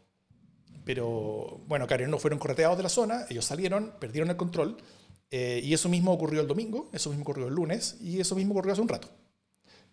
pero 0.84 1.62
bueno, 1.66 1.86
no 2.06 2.18
fueron 2.18 2.38
correteados 2.38 2.76
de 2.76 2.82
la 2.82 2.90
zona, 2.90 3.24
ellos 3.30 3.44
salieron, 3.46 3.94
perdieron 3.98 4.28
el 4.28 4.36
control, 4.36 4.76
eh, 5.30 5.60
y 5.64 5.72
eso 5.72 5.88
mismo 5.88 6.12
ocurrió 6.12 6.42
el 6.42 6.46
domingo, 6.46 6.90
eso 6.92 7.08
mismo 7.08 7.22
ocurrió 7.22 7.48
el 7.48 7.54
lunes, 7.54 7.96
y 8.02 8.20
eso 8.20 8.36
mismo 8.36 8.52
ocurrió 8.52 8.74
hace 8.74 8.82
un 8.82 8.88
rato. 8.88 9.08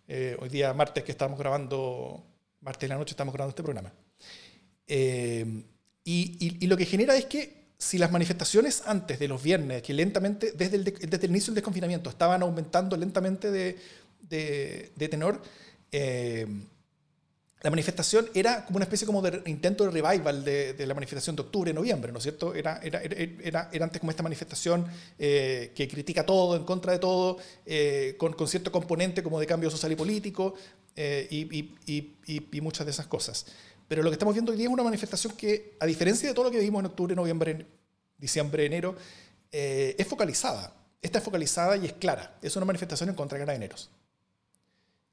Eh, 0.06 0.36
hoy 0.38 0.48
día, 0.50 0.72
martes, 0.74 1.02
que 1.02 1.12
estamos 1.12 1.38
grabando, 1.38 2.22
martes 2.60 2.82
de 2.82 2.88
la 2.88 2.98
noche 2.98 3.12
estamos 3.12 3.32
grabando 3.32 3.50
este 3.50 3.62
programa. 3.62 3.92
Eh, 4.86 5.64
y, 6.04 6.58
y, 6.60 6.66
lo 6.66 6.76
que 6.76 6.84
genera 6.84 7.16
es 7.16 7.24
que 7.24 7.64
si 7.78 7.96
las 7.96 8.12
manifestaciones 8.12 8.82
antes 8.86 9.18
de 9.18 9.28
los 9.28 9.42
viernes, 9.42 9.82
que 9.82 9.94
lentamente, 9.94 10.52
desde 10.52 10.76
el, 10.76 10.84
de, 10.84 10.92
desde 10.92 11.24
el 11.24 11.30
inicio 11.30 11.52
del 11.52 11.56
desconfinamiento, 11.56 12.10
estaban 12.10 12.42
aumentando 12.42 12.96
lentamente 12.98 13.50
de, 13.50 13.78
de, 14.20 14.92
de 14.94 15.08
tenor, 15.08 15.40
eh, 15.90 16.46
la 17.64 17.70
manifestación 17.70 18.28
era 18.34 18.66
como 18.66 18.76
una 18.76 18.84
especie 18.84 19.06
como 19.06 19.22
de 19.22 19.40
intento 19.46 19.84
de 19.84 19.90
revival 19.90 20.44
de, 20.44 20.74
de 20.74 20.86
la 20.86 20.92
manifestación 20.92 21.34
de 21.34 21.40
octubre, 21.40 21.72
noviembre, 21.72 22.12
¿no 22.12 22.18
es 22.18 22.24
cierto? 22.24 22.54
Era, 22.54 22.78
era, 22.82 23.00
era, 23.00 23.70
era 23.72 23.84
antes 23.86 24.00
como 24.00 24.10
esta 24.10 24.22
manifestación 24.22 24.86
eh, 25.18 25.72
que 25.74 25.88
critica 25.88 26.26
todo, 26.26 26.56
en 26.56 26.64
contra 26.64 26.92
de 26.92 26.98
todo, 26.98 27.38
eh, 27.64 28.16
con, 28.18 28.34
con, 28.34 28.48
cierto 28.48 28.70
componente 28.70 29.22
como 29.22 29.40
de 29.40 29.46
cambio 29.46 29.70
social 29.70 29.90
y 29.90 29.96
político 29.96 30.52
eh, 30.94 31.26
y, 31.30 31.58
y, 31.58 31.74
y, 31.86 32.48
y, 32.52 32.60
muchas 32.60 32.84
de 32.84 32.90
esas 32.92 33.06
cosas. 33.06 33.46
Pero 33.88 34.02
lo 34.02 34.10
que 34.10 34.16
estamos 34.16 34.34
viendo 34.34 34.52
hoy 34.52 34.58
día 34.58 34.66
es 34.66 34.72
una 34.72 34.82
manifestación 34.82 35.32
que, 35.34 35.78
a 35.80 35.86
diferencia 35.86 36.28
de 36.28 36.34
todo 36.34 36.44
lo 36.44 36.50
que 36.50 36.58
vimos 36.58 36.80
en 36.80 36.86
octubre, 36.86 37.16
noviembre, 37.16 37.64
diciembre, 38.18 38.66
enero, 38.66 38.94
es 39.50 40.06
focalizada. 40.06 40.70
Esta 41.00 41.16
es 41.16 41.24
focalizada 41.24 41.78
y 41.78 41.86
es 41.86 41.94
clara. 41.94 42.36
Es 42.42 42.56
una 42.56 42.66
manifestación 42.66 43.08
en 43.08 43.14
contra 43.14 43.38
de 43.38 43.46
carabineros. 43.46 43.88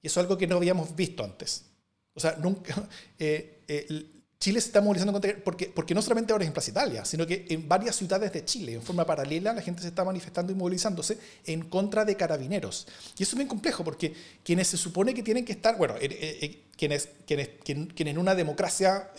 Y 0.02 0.08
eso 0.08 0.20
es 0.20 0.26
algo 0.26 0.38
que 0.38 0.48
no 0.48 0.58
habíamos 0.58 0.94
visto 0.98 1.24
antes. 1.24 1.71
O 2.14 2.20
sea, 2.20 2.36
nunca, 2.42 2.88
eh, 3.20 3.64
eh, 3.68 4.06
Chile 4.40 4.60
se 4.60 4.68
está 4.68 4.82
movilizando 4.82 5.14
contra, 5.14 5.38
porque, 5.44 5.68
porque 5.68 5.94
no 5.94 6.02
solamente 6.02 6.34
ahora 6.34 6.44
es 6.44 6.48
en 6.48 6.54
Plaza 6.54 6.72
Italia, 6.72 7.06
sino 7.06 7.28
que 7.28 7.46
en 7.50 7.70
varias 7.70 7.96
ciudades 7.96 8.34
de 8.34 8.44
Chile, 8.44 8.74
en 8.74 8.82
forma 8.82 9.06
paralela, 9.06 9.54
la 9.54 9.62
gente 9.62 9.84
se 9.84 9.90
está 9.90 10.04
manifestando 10.04 10.52
y 10.52 10.56
movilizándose 10.56 11.20
en 11.46 11.70
contra 11.70 12.06
de 12.06 12.18
carabineros. 12.18 12.88
Y 13.20 13.24
eso 13.24 13.34
es 13.34 13.38
bien 13.38 13.48
complejo, 13.48 13.84
porque 13.84 14.14
quienes 14.44 14.68
se 14.68 14.78
supone 14.78 15.14
que 15.14 15.22
tienen 15.22 15.46
que 15.46 15.52
estar, 15.52 15.78
bueno, 15.78 15.94
eh, 16.00 16.64
quienes, 16.76 17.10
quienes 17.28 17.50
en 17.64 18.18
una 18.18 18.34
democracia 18.34 19.12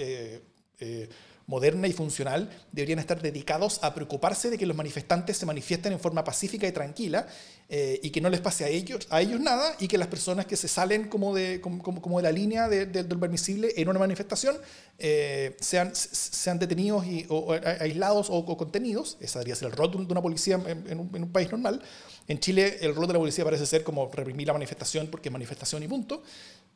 moderna 1.52 1.86
y 1.86 1.92
funcional 1.92 2.48
deberían 2.72 2.98
estar 2.98 3.20
dedicados 3.20 3.78
a 3.82 3.94
preocuparse 3.94 4.48
de 4.48 4.56
que 4.56 4.64
los 4.64 4.74
manifestantes 4.74 5.36
se 5.36 5.44
manifiesten 5.44 5.92
en 5.92 6.00
forma 6.00 6.24
pacífica 6.24 6.66
y 6.66 6.72
tranquila 6.72 7.26
eh, 7.68 8.00
y 8.02 8.08
que 8.08 8.22
no 8.22 8.30
les 8.30 8.40
pase 8.40 8.64
a 8.64 8.68
ellos, 8.68 9.06
a 9.10 9.20
ellos 9.20 9.38
nada 9.38 9.76
y 9.78 9.86
que 9.86 9.98
las 9.98 10.08
personas 10.08 10.46
que 10.46 10.56
se 10.56 10.66
salen 10.66 11.08
como 11.10 11.34
de, 11.34 11.60
como, 11.60 11.82
como 11.82 12.16
de 12.16 12.22
la 12.22 12.32
línea 12.32 12.68
de, 12.68 12.86
de, 12.86 13.04
del 13.04 13.18
permisible 13.18 13.70
en 13.76 13.86
una 13.86 13.98
manifestación 13.98 14.56
eh, 14.98 15.54
sean, 15.60 15.94
sean 15.94 16.58
detenidos 16.58 17.04
y, 17.06 17.26
o, 17.28 17.52
aislados 17.80 18.28
o, 18.30 18.46
contenidos. 18.56 19.18
Ese 19.20 19.38
debería 19.38 19.54
ser 19.54 19.68
el 19.68 19.74
rol 19.74 19.90
de 19.90 19.98
una 19.98 20.22
policía 20.22 20.54
en, 20.54 20.86
en, 20.88 21.00
un, 21.00 21.10
en, 21.14 21.22
un, 21.24 21.32
país 21.32 21.50
normal. 21.50 21.82
En 22.28 22.40
Chile 22.40 22.78
el 22.80 22.94
rol 22.94 23.08
de 23.08 23.12
la 23.12 23.18
policía 23.18 23.44
parece 23.44 23.66
ser 23.66 23.84
como 23.84 24.10
reprimir 24.10 24.46
la 24.46 24.54
manifestación 24.54 25.08
porque 25.08 25.28
es 25.28 25.32
manifestación 25.32 25.82
y 25.82 25.88
punto. 25.88 26.22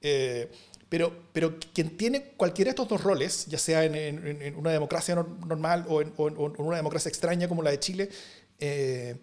Eh, 0.02 0.50
pero, 0.88 1.30
pero 1.32 1.58
quien 1.74 1.96
tiene 1.96 2.22
cualquiera 2.36 2.68
de 2.68 2.70
estos 2.70 2.88
dos 2.88 3.02
roles, 3.02 3.46
ya 3.46 3.58
sea 3.58 3.84
en, 3.84 3.94
en, 3.94 4.42
en 4.42 4.56
una 4.56 4.70
democracia 4.70 5.14
normal 5.14 5.84
o 5.88 6.00
en, 6.00 6.12
o 6.16 6.28
en, 6.28 6.36
una 6.58 6.76
democracia 6.76 7.08
extraña 7.08 7.48
como 7.48 7.62
la 7.62 7.70
de 7.70 7.80
Chile, 7.80 8.08
eh, 8.58 9.16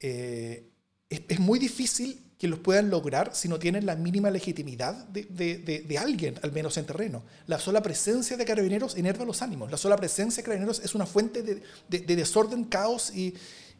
eh, 0.00 0.68
es, 1.08 1.22
es, 1.28 1.38
muy 1.38 1.58
difícil 1.58 2.20
que 2.36 2.48
los 2.48 2.58
puedan 2.58 2.90
lograr 2.90 3.34
si 3.34 3.48
no 3.48 3.58
tienen 3.58 3.86
la 3.86 3.94
mínima 3.94 4.30
legitimidad 4.30 5.06
de, 5.08 5.24
de, 5.24 5.58
de, 5.58 5.80
de, 5.82 5.98
alguien, 5.98 6.34
al 6.42 6.52
menos 6.52 6.76
en 6.76 6.84
terreno. 6.84 7.22
La 7.46 7.58
sola 7.60 7.80
presencia 7.80 8.36
de 8.36 8.44
carabineros 8.44 8.96
enerva 8.96 9.24
los 9.24 9.42
ánimos. 9.42 9.70
La 9.70 9.76
sola 9.78 9.96
presencia 9.96 10.42
de 10.42 10.44
carabineros 10.44 10.80
es 10.80 10.94
una 10.94 11.06
fuente 11.06 11.42
de, 11.42 12.16
desorden, 12.16 12.64
caos 12.64 13.14
y, 13.14 13.34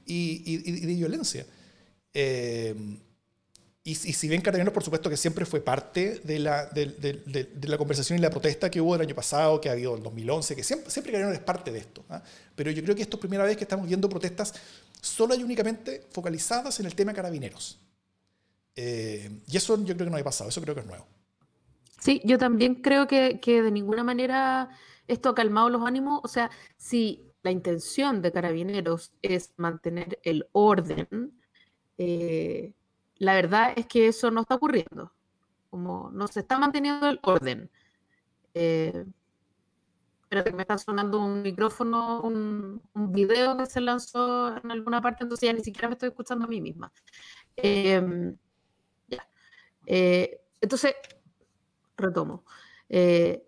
y, 0.07 0.43
y, 0.47 0.63
y 0.65 0.87
de 0.87 0.95
violencia. 0.95 1.47
Eh, 2.15 2.75
y, 3.87 3.93
y, 3.93 3.95
si 3.95 4.27
bien 4.27 4.43
Carabineros, 4.43 4.75
por 4.75 4.83
supuesto, 4.83 5.09
que 5.09 5.17
siempre 5.17 5.47
fue 5.47 5.61
parte 5.61 6.21
de 6.25 6.41
la, 6.41 6.67
de, 6.67 6.87
de, 6.87 7.23
de, 7.25 7.45
de, 7.45 7.69
la 7.69 7.79
conversación 7.79 8.19
y 8.19 8.23
la 8.23 8.31
protesta 8.31 8.69
que 8.69 8.81
hubo 8.81 8.97
el 8.97 9.01
año 9.01 9.15
pasado, 9.15 9.61
que 9.61 9.69
ha 9.69 9.73
habido 9.73 9.97
en 9.97 10.03
2011, 10.03 10.57
que 10.57 10.65
siempre, 10.65 10.91
siempre 10.91 11.13
Carabineros 11.13 11.39
es 11.39 11.47
parte 11.47 11.71
de 11.71 11.79
esto. 11.79 12.05
¿eh? 12.11 12.19
Pero 12.57 12.73
yo 12.73 12.83
creo 12.83 12.97
que 12.97 13.03
esto 13.03 13.17
es 13.17 13.21
primera 13.21 13.45
vez 13.45 13.57
que 13.57 13.63
estamos 13.63 13.87
viendo 13.87 14.09
protestas 14.09 14.55
solo 15.01 15.37
y 15.37 15.45
únicamente 15.45 16.03
focalizadas 16.11 16.81
en 16.81 16.87
el 16.87 16.97
tema 16.97 17.15
Carabineros. 17.15 17.79
Eh, 18.75 19.31
y 19.47 19.57
eso 19.57 19.77
yo 19.79 19.95
creo 19.95 19.99
que 19.99 20.11
no 20.11 20.17
había 20.17 20.25
pasado, 20.25 20.51
eso 20.51 20.61
creo 20.61 20.75
que 20.75 20.81
es 20.81 20.87
nuevo. 20.89 21.07
Sí, 22.01 22.21
yo 22.25 22.39
también 22.39 22.75
creo 22.75 23.07
que, 23.07 23.39
que 23.39 23.63
de 23.63 23.71
ninguna 23.71 24.03
manera 24.03 24.69
esto 25.07 25.29
ha 25.29 25.35
calmado 25.37 25.71
los 25.71 25.87
ánimos. 25.87 26.23
O 26.25 26.29
sea, 26.29 26.51
si 26.77 27.31
la 27.45 27.53
intención 27.53 28.21
de 28.21 28.33
Carabineros 28.33 29.13
es 29.23 29.53
mantener 29.57 30.19
el 30.25 30.49
orden, 30.51 31.39
eh, 31.99 32.73
la 33.19 33.35
verdad 33.35 33.73
es 33.77 33.87
que 33.87 34.09
eso 34.09 34.31
no 34.31 34.43
está 34.43 34.57
ocurriendo. 34.57 35.13
Como 35.71 36.11
no 36.13 36.27
se 36.29 36.41
está 36.41 36.59
manteniendo 36.59 37.09
el 37.09 37.21
orden. 37.23 37.71
Eh, 38.55 39.05
espérate 40.23 40.53
me 40.53 40.63
está 40.63 40.77
sonando 40.79 41.21
un 41.21 41.43
micrófono, 41.43 42.21
un, 42.23 42.83
un, 42.95 43.13
video 43.13 43.57
que 43.57 43.67
se 43.67 43.81
lanzó 43.81 44.57
en 44.57 44.71
alguna 44.71 45.01
parte, 45.01 45.23
entonces 45.23 45.47
ya 45.47 45.53
ni 45.53 45.63
siquiera 45.63 45.89
me 45.89 45.93
estoy 45.93 46.09
escuchando 46.09 46.47
a 46.47 46.49
mí 46.49 46.61
misma. 46.61 46.93
Eh, 47.57 48.35
ya. 49.09 49.29
Eh, 49.87 50.41
entonces, 50.61 50.95
retomo. 51.97 52.45
Eh, 52.89 53.45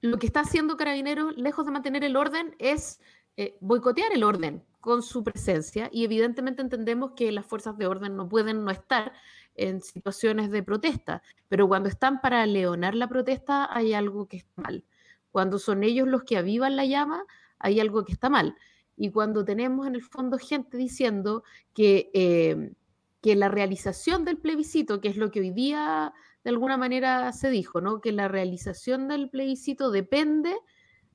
lo 0.00 0.18
que 0.18 0.26
está 0.26 0.40
haciendo 0.40 0.76
Carabineros, 0.76 1.36
lejos 1.36 1.64
de 1.66 1.72
mantener 1.72 2.04
el 2.04 2.16
orden, 2.16 2.54
es 2.58 3.00
eh, 3.36 3.56
boicotear 3.60 4.12
el 4.12 4.24
orden 4.24 4.64
con 4.80 5.02
su 5.02 5.22
presencia 5.22 5.88
y 5.92 6.04
evidentemente 6.04 6.62
entendemos 6.62 7.12
que 7.12 7.32
las 7.32 7.46
fuerzas 7.46 7.76
de 7.76 7.86
orden 7.86 8.16
no 8.16 8.28
pueden 8.28 8.64
no 8.64 8.70
estar 8.70 9.12
en 9.54 9.80
situaciones 9.82 10.50
de 10.50 10.62
protesta, 10.62 11.22
pero 11.48 11.68
cuando 11.68 11.88
están 11.88 12.20
para 12.20 12.44
leonar 12.46 12.94
la 12.94 13.08
protesta 13.08 13.68
hay 13.70 13.92
algo 13.92 14.26
que 14.26 14.38
está 14.38 14.62
mal. 14.62 14.84
Cuando 15.32 15.58
son 15.58 15.84
ellos 15.84 16.08
los 16.08 16.24
que 16.24 16.38
avivan 16.38 16.76
la 16.76 16.86
llama, 16.86 17.24
hay 17.58 17.78
algo 17.78 18.04
que 18.04 18.12
está 18.12 18.30
mal. 18.30 18.56
Y 18.96 19.10
cuando 19.10 19.44
tenemos 19.44 19.86
en 19.86 19.94
el 19.94 20.02
fondo 20.02 20.38
gente 20.38 20.76
diciendo 20.76 21.44
que, 21.74 22.10
eh, 22.14 22.72
que 23.20 23.36
la 23.36 23.48
realización 23.48 24.24
del 24.24 24.38
plebiscito, 24.38 25.00
que 25.00 25.08
es 25.08 25.16
lo 25.16 25.30
que 25.30 25.40
hoy 25.40 25.50
día 25.50 26.12
de 26.42 26.50
alguna 26.50 26.76
manera 26.76 27.32
se 27.32 27.50
dijo, 27.50 27.80
¿no? 27.80 28.00
que 28.00 28.12
la 28.12 28.28
realización 28.28 29.08
del 29.08 29.28
plebiscito 29.28 29.90
depende 29.90 30.56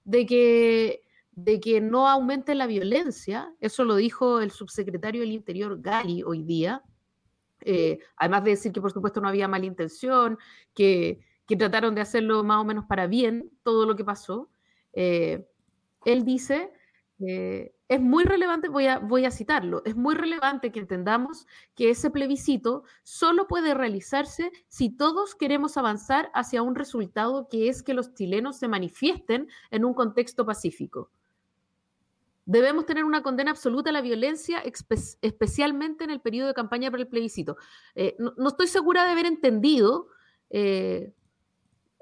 de 0.04 0.26
que 0.26 1.05
de 1.36 1.60
que 1.60 1.82
no 1.82 2.08
aumente 2.08 2.56
la 2.56 2.68
violencia, 2.68 3.54
eso 3.60 3.84
lo 3.84 3.96
dijo 3.96 4.40
el 4.40 4.52
subsecretario 4.52 5.22
del 5.22 5.32
Interior 5.32 5.82
Gali 5.82 6.24
hoy 6.24 6.44
día, 6.44 6.82
eh, 7.62 8.00
además 8.16 8.44
de 8.44 8.52
decir 8.52 8.72
que 8.72 8.82
por 8.82 8.92
supuesto 8.92 9.22
no 9.22 9.28
había 9.28 9.48
mala 9.48 9.66
intención, 9.66 10.38
que, 10.74 11.20
que, 11.48 11.56
trataron 11.56 11.96
de 11.96 12.02
hacerlo 12.02 12.44
más 12.44 12.62
o 12.62 12.66
menos 12.66 12.86
para 12.86 13.08
bien 13.08 13.52
todo 13.64 13.86
lo 13.86 13.96
que 13.96 14.06
pasó, 14.06 14.50
eh, 14.94 15.46
él 16.06 16.24
dice, 16.24 16.72
eh, 17.20 17.74
es 17.88 18.02
muy 18.02 18.24
relevante, 18.24 18.70
voy 18.70 18.88
a, 18.88 19.00
voy 19.00 19.26
a 19.26 19.32
citarlo, 19.32 19.84
es 19.86 19.96
muy 19.96 20.16
relevante 20.16 20.72
que 20.72 20.80
entendamos 20.80 21.46
que 21.76 21.90
ese 21.90 22.10
plebiscito 22.10 22.84
solo 23.04 23.48
puede 23.48 23.74
realizarse 23.74 24.52
si 24.68 24.90
todos 24.90 25.36
queremos 25.36 25.78
avanzar 25.78 26.32
hacia 26.34 26.62
un 26.62 26.76
resultado 26.76 27.48
que 27.50 27.70
es 27.70 27.84
que 27.84 27.94
los 27.94 28.14
chilenos 28.14 28.58
se 28.58 28.68
manifiesten 28.68 29.50
en 29.70 29.86
un 29.86 29.94
contexto 29.94 30.46
pacífico. 30.46 31.12
Debemos 32.46 32.86
tener 32.86 33.04
una 33.04 33.24
condena 33.24 33.52
absoluta 33.52 33.90
a 33.90 33.94
la 33.94 34.02
violencia, 34.02 34.60
espe 34.60 34.96
especialmente 35.22 36.04
en 36.04 36.12
el 36.12 36.22
periodo 36.22 36.50
de 36.50 36.54
campaña 36.54 36.92
para 36.92 37.02
el 37.02 37.10
plebiscito. 37.10 37.58
Eh, 37.96 38.16
no, 38.20 38.48
estoy 38.48 38.68
segura 38.68 39.04
de 39.04 39.12
haber 39.12 39.26
entendido 39.26 40.08
eh, 40.52 41.12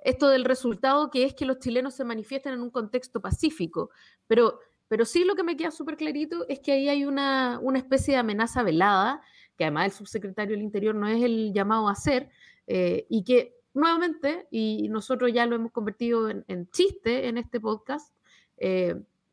esto 0.03 0.27
del 0.27 0.43
resultado 0.43 1.09
que 1.09 1.23
es 1.23 1.33
que 1.33 1.45
los 1.45 1.59
chilenos 1.59 1.95
se 1.95 2.03
manifiesten 2.03 2.53
en 2.53 2.61
un 2.61 2.71
contexto 2.71 3.21
pacífico, 3.21 3.89
pero, 4.27 4.59
pero 4.89 5.05
sí 5.05 5.23
lo 5.23 5.35
que 5.35 5.43
me 5.43 5.55
queda 5.55 5.71
súper 5.71 5.95
clarito 5.95 6.45
es 6.49 6.59
que 6.59 6.73
ahí 6.73 6.89
hay 6.89 7.05
una, 7.05 7.59
una, 7.61 7.79
especie 7.79 8.15
de 8.15 8.19
amenaza 8.19 8.63
velada, 8.63 9.21
que 9.57 9.63
además 9.63 9.85
el 9.85 9.91
subsecretario 9.93 10.57
del 10.57 10.63
Interior 10.63 10.93
no 10.93 11.07
es 11.07 11.23
el 11.23 11.53
llamado 11.53 11.87
a 11.87 11.93
hacer, 11.93 12.29
eh, 12.67 13.05
y 13.07 13.23
que 13.23 13.55
nuevamente, 13.73 14.45
y 14.51 14.89
nosotros 14.89 15.31
ya 15.31 15.45
lo 15.45 15.55
hemos 15.55 15.71
convertido 15.71 16.29
en, 16.29 16.69
chiste 16.71 17.29
en 17.29 17.37
este 17.37 17.61
podcast, 17.61 18.13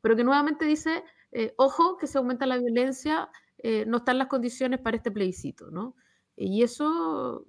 pero 0.01 0.17
que 0.17 0.25
nuevamente 0.25 0.65
dice, 0.65 1.05
eh, 1.33 1.55
ojo, 1.57 1.97
que 1.97 2.07
se 2.07 2.19
aumenta 2.19 2.47
la 2.47 2.59
violencia, 2.59 3.29
eh, 3.59 3.85
no 3.87 3.99
están 3.99 4.19
las 4.19 4.29
condiciones 4.29 4.81
para 4.81 4.97
este 4.97 5.11
plebiscito, 5.11 5.71
¿no? 5.71 5.95
Y 6.37 6.63
eso, 6.63 7.45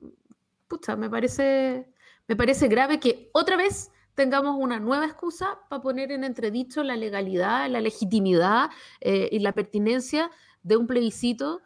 pucha, 0.68 0.96
me 0.96 1.10
parece, 1.10 1.90
me 2.28 2.36
parece 2.36 2.68
grave 2.68 3.00
que 3.00 3.30
otra 3.34 3.56
vez 3.56 3.92
tengamos 4.16 4.58
una 4.60 4.80
nueva 4.80 5.06
excusa 5.06 5.60
para 5.70 5.82
poner 5.82 6.12
en 6.12 6.24
entredicho 6.24 6.84
la 6.84 6.98
legalidad, 6.98 7.70
la 7.70 7.80
legitimidad 7.80 8.70
y 9.00 9.40
la 9.40 9.54
pertinencia 9.54 10.30
de 10.64 10.76
un 10.76 10.86
plebiscito 10.88 11.62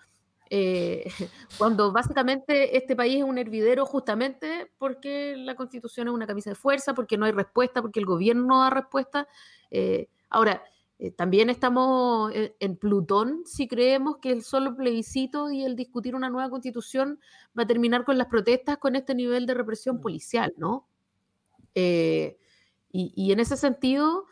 eh, 0.49 1.05
cuando 1.57 1.91
básicamente 1.91 2.77
este 2.77 2.95
país 2.95 3.17
es 3.17 3.23
un 3.23 3.37
hervidero 3.37 3.85
justamente 3.85 4.71
porque 4.77 5.35
la 5.37 5.55
constitución 5.55 6.07
es 6.07 6.13
una 6.13 6.27
camisa 6.27 6.51
de 6.51 6.55
fuerza, 6.55 6.93
porque 6.93 7.17
no 7.17 7.25
hay 7.25 7.31
respuesta, 7.31 7.81
porque 7.81 7.99
el 7.99 8.05
gobierno 8.05 8.45
no 8.45 8.61
da 8.61 8.69
respuesta. 8.69 9.27
Eh, 9.71 10.07
ahora, 10.29 10.63
eh, 10.99 11.11
también 11.11 11.49
estamos 11.49 12.31
en 12.33 12.77
Plutón 12.77 13.43
si 13.45 13.67
creemos 13.67 14.17
que 14.17 14.31
el 14.31 14.43
solo 14.43 14.75
plebiscito 14.75 15.51
y 15.51 15.63
el 15.63 15.75
discutir 15.75 16.15
una 16.15 16.29
nueva 16.29 16.49
constitución 16.49 17.19
va 17.57 17.63
a 17.63 17.67
terminar 17.67 18.05
con 18.05 18.17
las 18.17 18.27
protestas 18.27 18.77
con 18.77 18.95
este 18.95 19.13
nivel 19.15 19.45
de 19.45 19.53
represión 19.53 19.97
mm. 19.97 20.01
policial, 20.01 20.53
¿no? 20.57 20.87
Y, 21.73 22.37
y, 23.13 23.33
en 23.33 23.41
ese 23.41 23.57
sentido, 23.57 24.25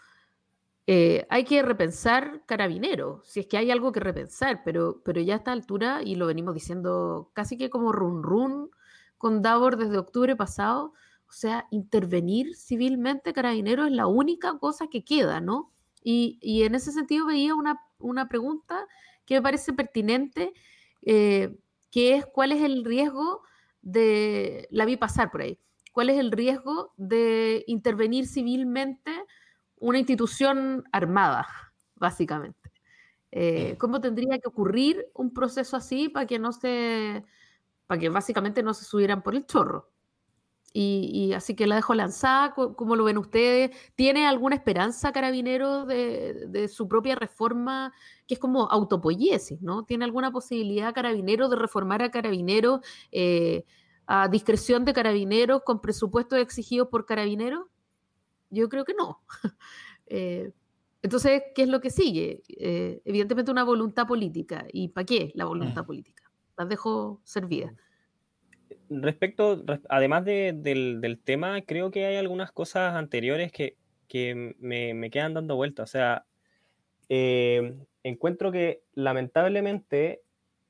eh, 0.85 1.25
hay 1.29 1.45
que 1.45 1.61
repensar 1.61 2.43
Carabineros, 2.45 3.25
si 3.25 3.39
es 3.39 3.47
que 3.47 3.57
hay 3.57 3.71
algo 3.71 3.93
que 3.93 4.01
repensar, 4.01 4.63
pero, 4.65 5.01
pero 5.05 5.21
ya 5.21 5.35
a 5.35 5.37
esta 5.37 5.53
altura, 5.53 6.01
y 6.03 6.15
lo 6.15 6.27
venimos 6.27 6.53
diciendo 6.53 7.31
casi 7.33 7.57
que 7.57 7.69
como 7.69 7.93
run 7.93 8.21
run 8.21 8.69
con 9.17 9.41
Davor 9.41 9.77
desde 9.77 9.97
octubre 9.97 10.35
pasado, 10.35 10.93
o 11.29 11.31
sea, 11.31 11.67
intervenir 11.71 12.55
civilmente 12.55 13.31
Carabineros 13.31 13.87
es 13.87 13.93
la 13.93 14.07
única 14.07 14.57
cosa 14.59 14.87
que 14.87 15.05
queda, 15.05 15.39
¿no? 15.39 15.71
Y, 16.03 16.63
en 16.63 16.75
ese 16.75 16.91
sentido 16.91 17.25
veía 17.25 17.55
una, 17.55 17.79
una, 17.99 18.27
pregunta 18.27 18.85
que 19.25 19.35
me 19.35 19.41
parece 19.41 19.73
pertinente, 19.73 20.53
eh, 21.01 21.57
que 21.91 22.15
es 22.15 22.25
cuál 22.25 22.51
es 22.51 22.61
el 22.61 22.83
riesgo 22.83 23.41
de, 23.81 24.67
la 24.71 24.85
vi 24.85 24.97
pasar 24.97 25.31
por 25.31 25.41
ahí, 25.41 25.59
cuál 25.93 26.09
es 26.09 26.19
el 26.19 26.31
riesgo 26.31 26.93
de 26.97 27.63
intervenir 27.67 28.27
civilmente 28.27 29.11
una 29.77 29.99
institución 29.99 30.83
armada, 30.91 31.47
básicamente. 31.95 32.71
Eh, 33.31 33.77
¿Cómo 33.79 34.01
tendría 34.01 34.37
que 34.39 34.47
ocurrir 34.47 35.07
un 35.13 35.33
proceso 35.33 35.75
así 35.75 36.09
para 36.09 36.27
que 36.27 36.37
no 36.37 36.51
se, 36.51 37.23
para 37.87 37.99
que 37.99 38.09
básicamente 38.09 38.61
no 38.61 38.73
se 38.73 38.85
subieran 38.85 39.23
por 39.23 39.35
el 39.35 39.45
chorro? 39.45 39.92
Y, 40.75 41.33
así 41.33 41.55
que 41.55 41.67
la 41.67 41.75
dejo 41.75 41.93
lanzada, 41.93 42.55
¿cómo 42.55 42.95
lo 42.95 43.03
ven 43.03 43.19
ustedes? 43.19 43.69
¿Tiene 43.93 44.25
alguna 44.25 44.55
esperanza 44.55 45.11
Carabinero 45.11 45.85
de, 45.85 46.67
su 46.67 46.87
propia 46.87 47.15
reforma, 47.15 47.93
que 48.27 48.33
es 48.33 48.39
como 48.39 48.71
autopoiesis, 48.71 49.61
¿no? 49.61 49.85
¿Tiene 49.85 50.03
alguna 50.05 50.31
posibilidad 50.31 50.93
Carabinero 50.95 51.47
de 51.47 51.57
reformar 51.57 52.01
a 52.01 52.09
Carabinero 52.09 52.81
eh, 53.11 53.65
a 54.07 54.27
discreción 54.27 54.83
de 54.83 54.93
Carabineros 54.93 55.61
con 55.63 55.79
presupuestos 55.79 56.39
exigidos 56.39 56.87
por 56.87 57.05
Carabineros? 57.05 57.67
Yo 58.49 58.67
creo 58.67 58.83
que 58.83 58.95
no. 58.95 59.21
Eh, 60.07 60.51
entonces, 61.01 61.41
¿qué 61.55 61.63
es 61.63 61.69
lo 61.69 61.79
que 61.81 61.89
sigue? 61.89 62.43
Eh, 62.49 63.01
evidentemente 63.05 63.49
una 63.49 63.63
voluntad 63.63 64.05
política. 64.05 64.67
¿Y 64.71 64.89
para 64.89 65.05
qué 65.05 65.31
la 65.33 65.45
voluntad 65.45 65.85
política? 65.85 66.29
Las 66.57 66.69
dejo 66.69 67.21
servidas. 67.23 67.73
Respecto, 68.89 69.63
además 69.89 70.25
del, 70.25 71.19
tema, 71.23 71.61
creo 71.61 71.91
que 71.91 72.05
hay 72.05 72.15
algunas 72.17 72.51
cosas 72.51 72.95
anteriores 72.95 73.51
que, 73.51 73.75
me, 74.59 75.09
quedan 75.09 75.33
dando 75.33 75.55
vuelta. 75.55 75.83
O 75.83 75.87
sea, 75.87 76.25
eh, 77.09 77.75
encuentro 78.03 78.51
que 78.51 78.81
lamentablemente, 78.93 80.21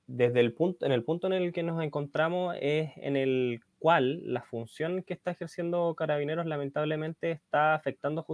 desde 0.08 0.39
el 0.39 0.54
punto, 0.54 0.86
en 0.86 0.91
el 0.91 1.04
punto 1.04 1.28
en 1.28 1.34
el 1.34 1.52
que 1.52 1.63
nos 1.63 1.84
encontramos 1.84 2.56
es 2.62 2.91
en 2.97 3.15
el 3.15 3.62
cual 3.80 4.21
la 4.26 4.41
función 4.43 5.04
que 5.04 5.13
está 5.13 5.32
ejerciendo 5.32 5.93
Carabineros 5.95 6.45
lamentablemente 6.45 7.32
está 7.32 7.76
afectando 7.76 8.26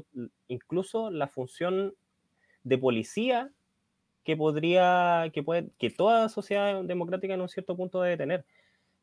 incluso 0.47 1.09
la 1.09 1.27
función 1.27 1.95
de 2.63 2.77
policía 2.77 3.51
que 4.23 4.37
podría, 4.37 5.31
que 5.33 5.41
puede, 5.41 5.69
que 5.79 5.89
toda 5.89 6.29
sociedad 6.29 6.83
democrática 6.83 7.33
en 7.33 7.41
un 7.41 7.49
cierto 7.49 7.75
punto 7.75 8.01
debe 8.01 8.17
tener. 8.17 8.45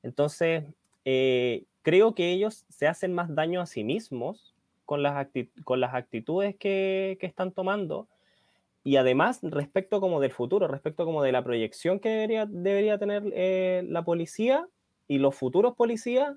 Entonces, 0.07 0.64
eh, 1.05 1.64
creo 1.83 2.14
que 2.14 2.31
ellos 2.33 2.64
se 2.69 2.87
hacen 2.87 3.12
más 3.12 3.35
daño 3.35 3.61
a 3.61 3.66
sí 3.66 3.85
mismos 3.85 4.55
con 4.85 5.03
las, 5.03 5.27
con 5.64 5.81
las 5.81 5.95
actitudes 5.95 6.55
que, 6.57 7.19
que, 7.21 7.27
están 7.27 7.51
tomando 7.51 8.09
y 8.85 8.97
además 8.97 9.40
respecto 9.42 10.01
como 10.01 10.21
del 10.21 10.31
futuro, 10.31 10.69
respecto 10.69 11.05
como 11.05 11.23
de 11.25 11.33
la 11.33 11.42
proyección 11.42 11.99
que 11.99 12.09
debería, 12.09 12.47
debería 12.47 12.99
tener 12.99 13.25
eh, 13.35 13.85
la 13.88 14.05
policía, 14.05 14.69
y 15.09 15.19
los 15.19 15.35
futuros 15.35 15.75
policías 15.75 16.37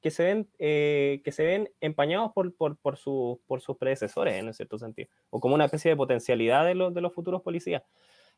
que 0.00 0.10
se 0.10 0.24
ven, 0.24 0.48
eh, 0.58 1.20
que 1.24 1.32
se 1.32 1.44
ven 1.44 1.70
empañados 1.80 2.32
por, 2.32 2.54
por, 2.54 2.76
por, 2.76 2.98
por, 3.46 3.60
sus 3.60 3.76
predecesores, 3.76 4.34
en 4.34 4.52
cierto 4.52 4.78
sentido, 4.78 5.08
o 5.30 5.40
como 5.40 5.54
una 5.54 5.66
especie 5.66 5.90
de 5.90 5.96
potencialidad 5.96 6.64
de, 6.66 6.74
los, 6.74 6.92
de 6.92 7.00
los 7.00 7.12
futuros 7.12 7.42
policías. 7.42 7.82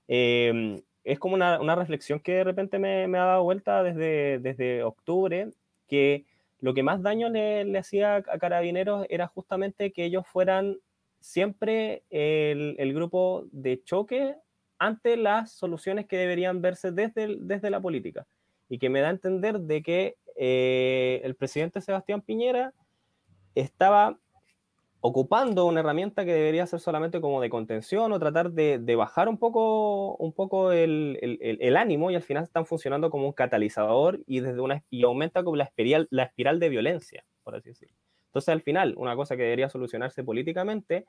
Em, 0.07 0.83
es 1.05 1.19
como 1.19 1.35
una, 1.35 1.75
reflexión 1.75 2.19
que 2.19 2.33
de 2.33 2.45
repente 2.45 2.79
me, 2.79 3.05
ha 3.05 3.25
dado 3.25 3.45
vuelta 3.45 3.83
desde, 3.83 4.83
octubre, 4.83 5.51
que 5.87 6.25
lo 6.61 6.73
que 6.73 6.83
más 6.83 7.03
daño 7.03 7.29
le, 7.29 7.79
hacía 7.79 8.17
a 8.17 8.39
carabineros 8.39 9.07
era 9.11 9.27
justamente 9.27 9.93
que 9.93 10.07
ellos 10.07 10.27
fueran 10.27 10.79
siempre 11.21 12.03
el, 12.11 12.95
grupo 12.95 13.47
de 13.53 13.83
choque 13.83 14.37
ante 14.79 15.17
las 15.17 15.53
soluciones 15.53 16.07
que 16.07 16.17
deberían 16.17 16.63
verse 16.63 16.91
desde, 16.91 17.37
desde 17.39 17.71
la 17.71 17.81
política. 17.81 18.27
Y 18.69 18.79
que 18.79 18.89
me 18.89 19.01
da 19.01 19.09
a 19.09 19.11
entender 19.11 19.61
de 19.61 19.83
que 19.83 20.17
eh, 20.37 21.21
el 21.23 21.35
presidente 21.35 21.83
Sebastián 21.83 22.23
Piñera 22.23 22.73
estaba 23.55 24.19
ocupando 25.07 25.67
una 25.67 25.81
herramienta 25.81 26.25
que 26.25 26.33
debería 26.33 26.67
ser 26.67 26.81
solamente 26.81 27.21
como 27.21 27.43
de 27.43 27.51
contención 27.51 28.11
o 28.11 28.19
tratar 28.19 28.53
de, 28.53 28.97
bajar 28.97 29.29
un 29.29 29.37
poco, 29.37 30.17
un 30.17 30.33
poco 30.33 30.73
el, 30.73 31.19
el, 31.21 31.77
ánimo 31.77 32.11
y 32.11 32.15
al 32.15 32.23
final 32.23 32.43
están 32.43 32.65
funcionando 32.65 33.11
como 33.11 33.27
un 33.27 33.35
catalizador 33.35 34.21
y, 34.27 34.41
desde 34.41 34.63
una, 34.63 34.83
y 34.89 35.05
aumenta 35.05 35.45
como 35.45 35.57
la 35.57 35.65
espiral, 35.65 36.09
la 36.11 36.23
espiral 36.23 36.59
de 36.59 36.71
violencia, 36.71 37.23
por 37.43 37.55
así 37.55 37.69
decirlo. 37.69 37.95
Entonces 38.29 38.49
al 38.49 38.63
final, 38.63 38.95
una 38.97 39.15
cosa 39.15 39.37
que 39.37 39.43
debería 39.43 39.69
solucionarse 39.69 40.25
políticamente, 40.25 41.05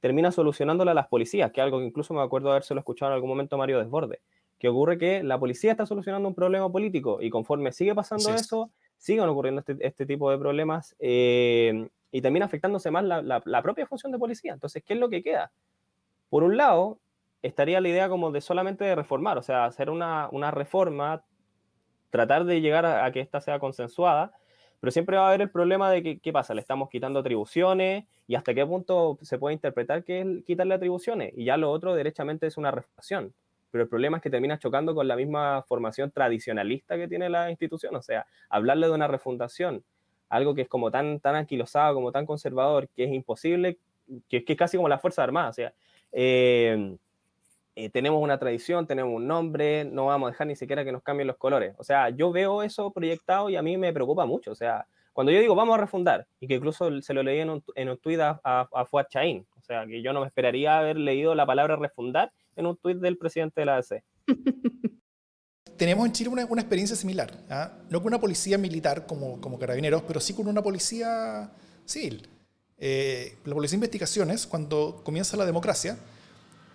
termina 0.00 0.30
solucionándola 0.30 0.90
a 0.90 0.94
las 0.94 1.08
policías, 1.08 1.50
que 1.50 1.62
es 1.62 1.64
algo 1.64 1.78
que 1.78 1.86
incluso 1.86 2.12
me 2.12 2.20
acuerdo 2.20 2.48
de 2.48 2.56
habérselo 2.56 2.80
escuchado 2.80 3.12
en 3.12 3.14
algún 3.14 3.30
momento 3.30 3.56
Mario 3.56 3.78
Desborde 3.78 4.20
que 4.58 4.68
ocurre 4.68 4.98
que 4.98 5.22
la 5.22 5.38
policía 5.38 5.70
está 5.70 5.86
solucionando 5.86 6.28
un 6.28 6.34
problema 6.34 6.70
político 6.70 7.22
y 7.22 7.30
conforme 7.30 7.72
sigue 7.72 7.94
pasando 7.94 8.34
eso, 8.34 8.70
siguen 8.96 9.28
ocurriendo 9.28 9.60
este, 9.60 9.76
este, 9.80 10.04
tipo 10.04 10.30
de 10.30 10.38
problemas 10.38 10.96
eh, 10.98 11.88
y 12.10 12.22
también 12.22 12.42
afectándose 12.42 12.90
más 12.90 13.04
la, 13.04 13.22
la, 13.22 13.62
propia 13.62 13.86
función 13.86 14.12
de 14.12 14.18
policía. 14.18 14.52
Entonces, 14.52 14.82
¿qué 14.84 14.94
es 14.94 15.00
lo 15.00 15.08
que 15.08 15.22
queda? 15.22 15.50
Por 16.30 16.42
un 16.42 16.56
lado, 16.56 16.98
estaría 17.42 17.80
la 17.80 17.88
idea 17.88 18.08
como 18.08 18.30
de 18.30 18.40
solamente 18.40 18.94
reformar, 18.94 19.38
o 19.38 19.42
sea, 19.42 19.64
hacer 19.64 19.90
una, 19.90 20.28
una 20.32 20.50
reforma, 20.50 21.22
tratar 22.10 22.44
de 22.44 22.60
llegar 22.60 22.86
a, 22.86 23.10
que 23.12 23.20
ésta 23.20 23.40
sea 23.40 23.58
consensuada, 23.58 24.32
pero 24.80 24.90
siempre 24.90 25.16
va 25.16 25.24
a 25.24 25.28
haber 25.28 25.42
el 25.42 25.50
problema 25.50 25.90
de 25.90 26.02
que, 26.02 26.18
¿qué 26.20 26.32
pasa? 26.32 26.54
Le 26.54 26.60
estamos 26.60 26.88
quitando 26.88 27.20
atribuciones 27.20 28.04
y 28.26 28.34
hasta 28.36 28.54
qué 28.54 28.64
punto 28.64 29.18
se 29.22 29.38
puede 29.38 29.54
interpretar 29.54 30.04
que 30.04 30.20
es 30.20 30.44
quitarle 30.44 30.74
atribuciones 30.74 31.32
y 31.36 31.44
ya 31.44 31.56
lo 31.56 31.70
otro 31.70 31.94
derechamente 31.94 32.46
es 32.46 32.56
una 32.56 32.70
refutación 32.70 33.34
pero 33.70 33.84
el 33.84 33.90
problema 33.90 34.18
es 34.18 34.22
que 34.22 34.30
termina 34.30 34.58
chocando 34.58 34.94
con 34.94 35.08
la 35.08 35.16
misma 35.16 35.62
formación 35.62 36.10
tradicionalista 36.10 36.96
que 36.96 37.08
tiene 37.08 37.28
la 37.28 37.50
institución, 37.50 37.94
o 37.96 38.02
sea, 38.02 38.26
hablarle 38.48 38.86
de 38.86 38.92
una 38.92 39.06
refundación, 39.06 39.84
algo 40.28 40.54
que 40.54 40.62
es 40.62 40.68
como 40.68 40.90
tan, 40.90 41.20
tan 41.20 41.34
anquilosado, 41.34 41.94
como 41.94 42.12
tan 42.12 42.26
conservador, 42.26 42.88
que 42.88 43.04
es 43.04 43.12
imposible, 43.12 43.78
que, 44.28 44.44
que 44.44 44.52
es 44.52 44.58
casi 44.58 44.76
como 44.76 44.88
la 44.88 44.98
Fuerza 44.98 45.22
Armada, 45.22 45.50
o 45.50 45.52
sea, 45.52 45.72
eh, 46.12 46.96
eh, 47.76 47.90
tenemos 47.90 48.22
una 48.22 48.38
tradición, 48.38 48.86
tenemos 48.86 49.14
un 49.14 49.26
nombre, 49.26 49.84
no 49.84 50.06
vamos 50.06 50.28
a 50.28 50.30
dejar 50.32 50.46
ni 50.46 50.56
siquiera 50.56 50.84
que 50.84 50.92
nos 50.92 51.02
cambien 51.02 51.26
los 51.26 51.36
colores, 51.36 51.74
o 51.78 51.84
sea, 51.84 52.10
yo 52.10 52.32
veo 52.32 52.62
eso 52.62 52.90
proyectado 52.90 53.50
y 53.50 53.56
a 53.56 53.62
mí 53.62 53.76
me 53.76 53.92
preocupa 53.92 54.26
mucho, 54.26 54.52
o 54.52 54.54
sea, 54.54 54.86
cuando 55.12 55.32
yo 55.32 55.40
digo 55.40 55.54
vamos 55.54 55.74
a 55.76 55.80
refundar, 55.80 56.26
y 56.40 56.46
que 56.46 56.54
incluso 56.54 57.00
se 57.02 57.14
lo 57.14 57.22
leí 57.22 57.40
en 57.40 57.50
un, 57.50 57.64
en 57.74 57.88
un 57.88 57.98
tuit 57.98 58.20
a, 58.20 58.40
a, 58.44 58.68
a 58.72 58.84
Fuad 58.86 59.06
Chaín, 59.08 59.46
o 59.56 59.62
sea, 59.62 59.86
que 59.86 60.02
yo 60.02 60.12
no 60.12 60.20
me 60.20 60.26
esperaría 60.26 60.78
haber 60.78 60.96
leído 60.96 61.34
la 61.34 61.46
palabra 61.46 61.76
refundar 61.76 62.32
en 62.56 62.66
un 62.66 62.76
tuit 62.76 62.98
del 62.98 63.18
presidente 63.18 63.60
de 63.60 63.66
la 63.66 63.76
AC. 63.76 64.02
Tenemos 65.78 66.04
en 66.06 66.12
Chile 66.12 66.28
una, 66.28 66.44
una 66.46 66.60
experiencia 66.60 66.96
similar, 66.96 67.32
¿ah? 67.48 67.72
no 67.88 68.00
con 68.00 68.08
una 68.08 68.20
policía 68.20 68.58
militar 68.58 69.06
como, 69.06 69.40
como 69.40 69.60
carabineros, 69.60 70.02
pero 70.02 70.18
sí 70.18 70.34
con 70.34 70.48
una 70.48 70.60
policía 70.60 71.52
civil. 71.84 72.28
Eh, 72.78 73.36
la 73.44 73.54
Policía 73.54 73.74
de 73.74 73.76
Investigaciones, 73.76 74.46
cuando 74.46 75.02
comienza 75.04 75.36
la 75.36 75.46
democracia, 75.46 75.96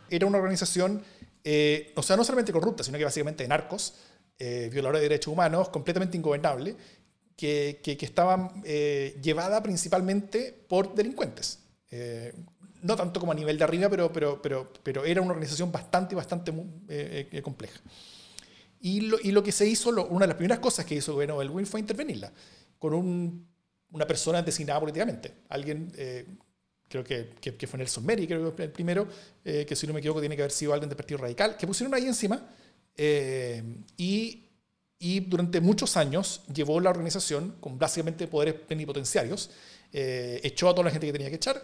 era 0.09 0.25
una 0.25 0.37
organización, 0.37 1.01
eh, 1.43 1.91
o 1.95 2.03
sea, 2.03 2.15
no 2.15 2.23
solamente 2.23 2.53
corrupta, 2.53 2.83
sino 2.83 2.97
que 2.97 3.03
básicamente 3.03 3.43
de 3.43 3.49
narcos, 3.49 3.95
eh, 4.39 4.69
de 4.71 4.99
derechos 4.99 5.31
humanos, 5.31 5.69
completamente 5.69 6.17
ingobernable, 6.17 6.75
que, 7.35 7.81
que, 7.83 7.97
estaba 8.05 8.53
llevada 9.21 9.61
principalmente 9.63 10.65
por 10.69 10.93
delincuentes. 10.95 11.59
no 12.81 12.95
tanto 12.95 13.19
como 13.19 13.31
a 13.31 13.35
nivel 13.35 13.57
de 13.57 13.63
arriba, 13.63 13.89
pero, 13.89 14.13
pero, 14.13 14.41
pero, 14.41 14.71
pero 14.81 15.03
era 15.03 15.21
una 15.21 15.31
organización 15.31 15.71
bastante, 15.71 16.15
bastante 16.15 16.53
compleja. 17.41 17.81
Y 18.83 19.01
lo, 19.01 19.17
y 19.19 19.31
lo, 19.31 19.41
que 19.41 19.51
se 19.51 19.65
hizo, 19.65 19.89
una 19.89 20.25
de 20.25 20.27
las 20.27 20.35
primeras 20.37 20.59
cosas 20.59 20.85
que 20.85 20.95
hizo 20.95 21.11
el 21.11 21.15
gobierno 21.15 21.41
Elwin 21.41 21.65
fue 21.65 21.79
intervenirla 21.79 22.31
con 22.77 22.93
un 22.93 23.53
una 23.93 24.07
persona 24.07 24.41
designada 24.41 24.79
políticamente. 24.79 25.33
Alguien, 25.49 25.91
eh, 25.95 26.25
creo 26.89 27.03
que, 27.03 27.29
que, 27.39 27.67
fue 27.67 27.77
Nelson 27.77 28.05
Meri, 28.05 28.27
creo 28.27 28.55
que 28.55 28.63
el 28.63 28.71
primero, 28.71 29.07
eh, 29.45 29.65
que 29.67 29.75
si 29.75 29.87
no 29.87 29.93
me 29.93 29.99
equivoco 29.99 30.19
tiene 30.19 30.35
que 30.35 30.41
haber 30.41 30.51
sido 30.51 30.73
alguien 30.73 30.89
del 30.89 30.97
Partido 30.97 31.19
Radical, 31.19 31.55
que 31.57 31.65
pusieron 31.65 31.93
ahí 31.93 32.05
encima 32.05 32.49
eh, 32.97 33.63
y, 33.97 34.49
y, 34.99 35.19
durante 35.21 35.61
muchos 35.61 35.95
años 35.95 36.41
llevó 36.53 36.79
la 36.79 36.89
organización 36.89 37.55
con 37.59 37.79
básicamente 37.79 38.27
poderes 38.27 38.55
plenipotenciarios, 38.55 39.51
echó 39.91 40.69
a 40.69 40.71
toda 40.71 40.85
la 40.85 40.91
gente 40.91 41.05
que 41.05 41.13
tenía 41.13 41.29
que 41.29 41.35
echar, 41.35 41.61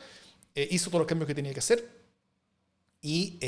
hizo 0.53 0.91
todos 0.91 0.99
los 0.99 1.07
cambios 1.07 1.27
que 1.27 1.33
tenía 1.33 1.51
que 1.51 1.59
hacer 1.59 1.89
y, 3.01 3.39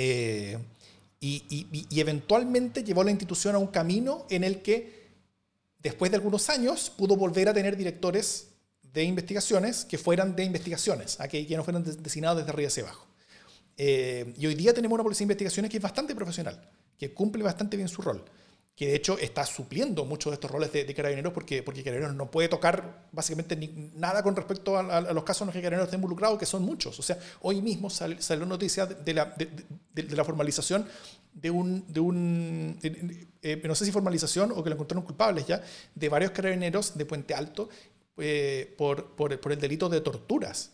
y, 1.24 2.00
eventualmente 2.00 2.84
llevó 2.84 3.04
la 3.04 3.12
institución 3.12 3.54
a 3.54 3.60
un 3.60 3.68
camino 3.68 4.26
en 4.30 4.44
el 4.44 4.64
que 4.64 5.02
después 5.78 6.10
de 6.10 6.18
algunos 6.18 6.50
años 6.50 6.90
pudo 6.90 7.16
volver 7.16 7.48
a 7.48 7.54
tener 7.54 7.78
directores 7.78 8.48
de 8.92 9.04
investigaciones 9.04 9.86
que 9.86 10.00
fueran 10.00 10.36
de 10.36 10.44
investigaciones, 10.44 11.20
a 11.20 11.28
que, 11.28 11.46
no 11.56 11.64
fueran 11.64 11.84
designados 11.84 12.40
desde 12.40 12.52
arriba 12.52 12.68
hacia 12.68 12.84
abajo. 12.84 13.08
Eh, 13.78 14.34
y 14.38 14.48
hoy 14.48 14.56
día 14.56 14.74
tenemos 14.74 14.96
una 14.96 15.04
policía 15.04 15.20
de 15.20 15.34
investigaciones 15.34 15.70
que 15.70 15.78
es 15.78 15.84
bastante 15.84 16.16
profesional, 16.16 16.70
que 16.98 17.14
cumple 17.14 17.44
bastante 17.44 17.78
bien 17.78 17.88
su 17.88 18.02
rol, 18.02 18.26
que 18.76 18.88
de 18.88 18.96
hecho 18.96 19.18
está 19.20 19.46
supliendo 19.46 20.06
muchos 20.06 20.32
de 20.32 20.36
estos 20.36 20.50
roles 20.50 20.72
de, 20.72 20.92
carabineros 20.94 21.34
porque, 21.34 21.62
porque 21.62 21.84
carabineros 21.84 22.16
no 22.16 22.32
puede 22.32 22.48
tocar 22.48 23.08
básicamente 23.12 23.56
nada 23.96 24.24
con 24.24 24.36
respecto 24.36 24.78
a, 24.78 25.02
los 25.14 25.24
casos 25.24 25.42
en 25.42 25.48
los 25.48 25.54
que 25.54 25.62
carabineros 25.62 25.88
están 25.88 26.00
involucrados, 26.00 26.40
que 26.40 26.46
son 26.46 26.64
muchos. 26.64 26.98
O 26.98 27.04
sea, 27.04 27.20
hoy 27.42 27.62
mismo 27.62 27.90
salió, 27.90 28.22
salió 28.22 28.46
noticia 28.46 28.86
de 28.86 29.14
la, 29.14 29.36
de, 29.36 30.16
la 30.16 30.24
formalización 30.24 30.88
de 31.34 31.52
un, 31.52 31.86
de 31.92 32.00
un 32.00 32.78
eh, 33.42 33.62
no 33.64 33.76
sé 33.76 33.86
si 33.86 33.92
formalización 33.92 34.52
o 34.52 34.64
que 34.64 34.70
lo 34.70 34.76
encontraron 34.76 35.04
culpables 35.04 35.48
ya, 35.48 35.64
de 35.96 36.10
varios 36.10 36.32
carabineros 36.32 36.98
de 36.98 37.06
Puente 37.06 37.34
Alto 37.34 37.70
eh, 38.18 38.74
por, 38.78 39.16
por, 39.16 39.40
por, 39.40 39.52
el 39.52 39.60
delito 39.60 39.90
de 39.90 40.02
torturas, 40.02 40.72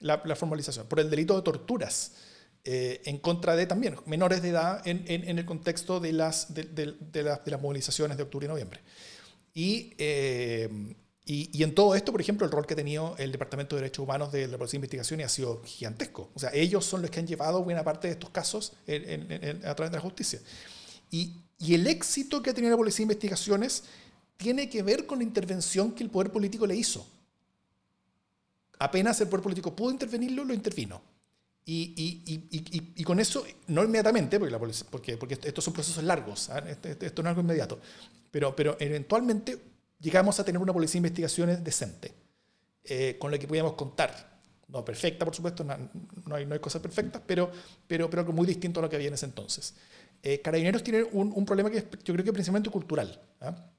la, 0.00 0.18
formalización, 0.34 0.86
por 0.86 1.00
el 1.00 1.10
delito 1.10 1.36
de 1.36 1.42
torturas 1.42 2.12
eh, 2.68 3.00
en 3.04 3.18
contra 3.18 3.54
de 3.54 3.64
también 3.66 3.94
menores 4.06 4.42
de 4.42 4.48
edad 4.48 4.82
en, 4.88 5.04
en, 5.06 5.38
el 5.38 5.44
contexto 5.44 6.00
de 6.00 6.12
las, 6.12 6.52
de, 6.52 6.64
de, 6.64 6.96
de, 6.98 7.22
las, 7.22 7.44
de, 7.44 7.50
las 7.52 7.62
movilizaciones 7.62 8.16
de 8.16 8.24
octubre 8.24 8.46
y 8.46 8.48
noviembre. 8.48 8.80
Y, 9.54 9.94
eh, 9.98 10.68
y, 11.24 11.48
y, 11.56 11.62
en 11.62 11.76
todo 11.76 11.94
esto, 11.94 12.10
por 12.10 12.20
ejemplo, 12.20 12.44
el 12.44 12.50
rol 12.50 12.66
que 12.66 12.74
ha 12.74 12.76
tenido 12.76 13.14
el 13.18 13.30
Departamento 13.30 13.76
de 13.76 13.82
Derechos 13.82 14.02
Humanos 14.02 14.32
de 14.32 14.48
la 14.48 14.58
Policía 14.58 14.72
de 14.72 14.78
Investigación 14.78 15.20
ha 15.20 15.28
sido 15.28 15.62
gigantesco. 15.64 16.30
O 16.34 16.40
sea, 16.40 16.50
ellos 16.52 16.84
son 16.84 17.02
los 17.02 17.10
que 17.12 17.20
han 17.20 17.28
llevado 17.28 17.62
buena 17.62 17.84
parte 17.84 18.08
de 18.08 18.14
estos 18.14 18.30
casos 18.30 18.72
a 18.88 19.74
través 19.76 19.92
de 19.92 19.96
la 19.96 20.00
justicia. 20.00 20.40
Y, 21.08 21.34
y 21.60 21.74
el 21.74 21.86
éxito 21.86 22.42
que 22.42 22.50
ha 22.50 22.54
tenido 22.54 22.72
la 22.72 22.78
Policía 22.78 22.98
de 22.98 23.12
Investigaciones 23.12 23.84
tiene 24.36 24.68
que 24.68 24.82
ver 24.82 25.06
con 25.06 25.18
la 25.18 25.24
intervención 25.24 25.92
que 25.92 26.02
el 26.02 26.10
poder 26.10 26.32
político 26.32 26.66
le 26.66 26.74
hizo. 26.74 27.06
Apenas 28.80 29.20
el 29.20 29.28
poder 29.28 29.44
político 29.44 29.74
pudo 29.74 29.92
intervenirlo, 29.92 30.44
lo 30.44 30.52
intervino. 30.52 31.00
Y, 31.68 32.22
y, 32.24 32.48
y, 32.56 32.92
y 32.94 33.02
con 33.02 33.18
eso, 33.18 33.44
no 33.66 33.82
inmediatamente, 33.82 34.38
porque, 34.38 34.52
la 34.52 34.58
porque, 34.88 35.16
porque 35.16 35.34
estos 35.34 35.64
son 35.64 35.74
procesos 35.74 36.04
largos, 36.04 36.48
¿ah? 36.50 36.64
este, 36.68 36.92
este, 36.92 37.06
esto 37.06 37.24
no 37.24 37.28
es 37.28 37.30
algo 37.30 37.42
inmediato, 37.42 37.80
pero, 38.30 38.54
pero 38.54 38.76
eventualmente 38.78 39.58
llegamos 39.98 40.38
a 40.38 40.44
tener 40.44 40.62
una 40.62 40.72
policía 40.72 40.92
de 40.92 41.08
investigaciones 41.08 41.64
decente, 41.64 42.14
eh, 42.84 43.16
con 43.18 43.32
la 43.32 43.38
que 43.38 43.48
podíamos 43.48 43.72
contar. 43.72 44.36
No 44.68 44.84
perfecta, 44.84 45.24
por 45.24 45.34
supuesto, 45.34 45.64
no, 45.64 45.76
no, 46.26 46.36
hay, 46.36 46.46
no 46.46 46.54
hay 46.54 46.60
cosas 46.60 46.80
perfectas, 46.80 47.20
pero, 47.26 47.50
pero, 47.86 48.08
pero 48.08 48.20
algo 48.20 48.32
muy 48.32 48.46
distinto 48.46 48.78
a 48.78 48.84
lo 48.84 48.88
que 48.88 48.94
había 48.94 49.08
en 49.08 49.14
ese 49.14 49.26
entonces. 49.26 49.74
Eh, 50.22 50.40
Carabineros 50.40 50.84
tiene 50.84 51.02
un, 51.02 51.32
un, 51.34 51.44
problema 51.44 51.70
que 51.70 51.78
es, 51.78 51.84
yo 52.04 52.14
creo 52.14 52.24
que 52.24 52.32
principalmente 52.32 52.70
cultural. 52.70 53.20
¿ah? 53.40 53.70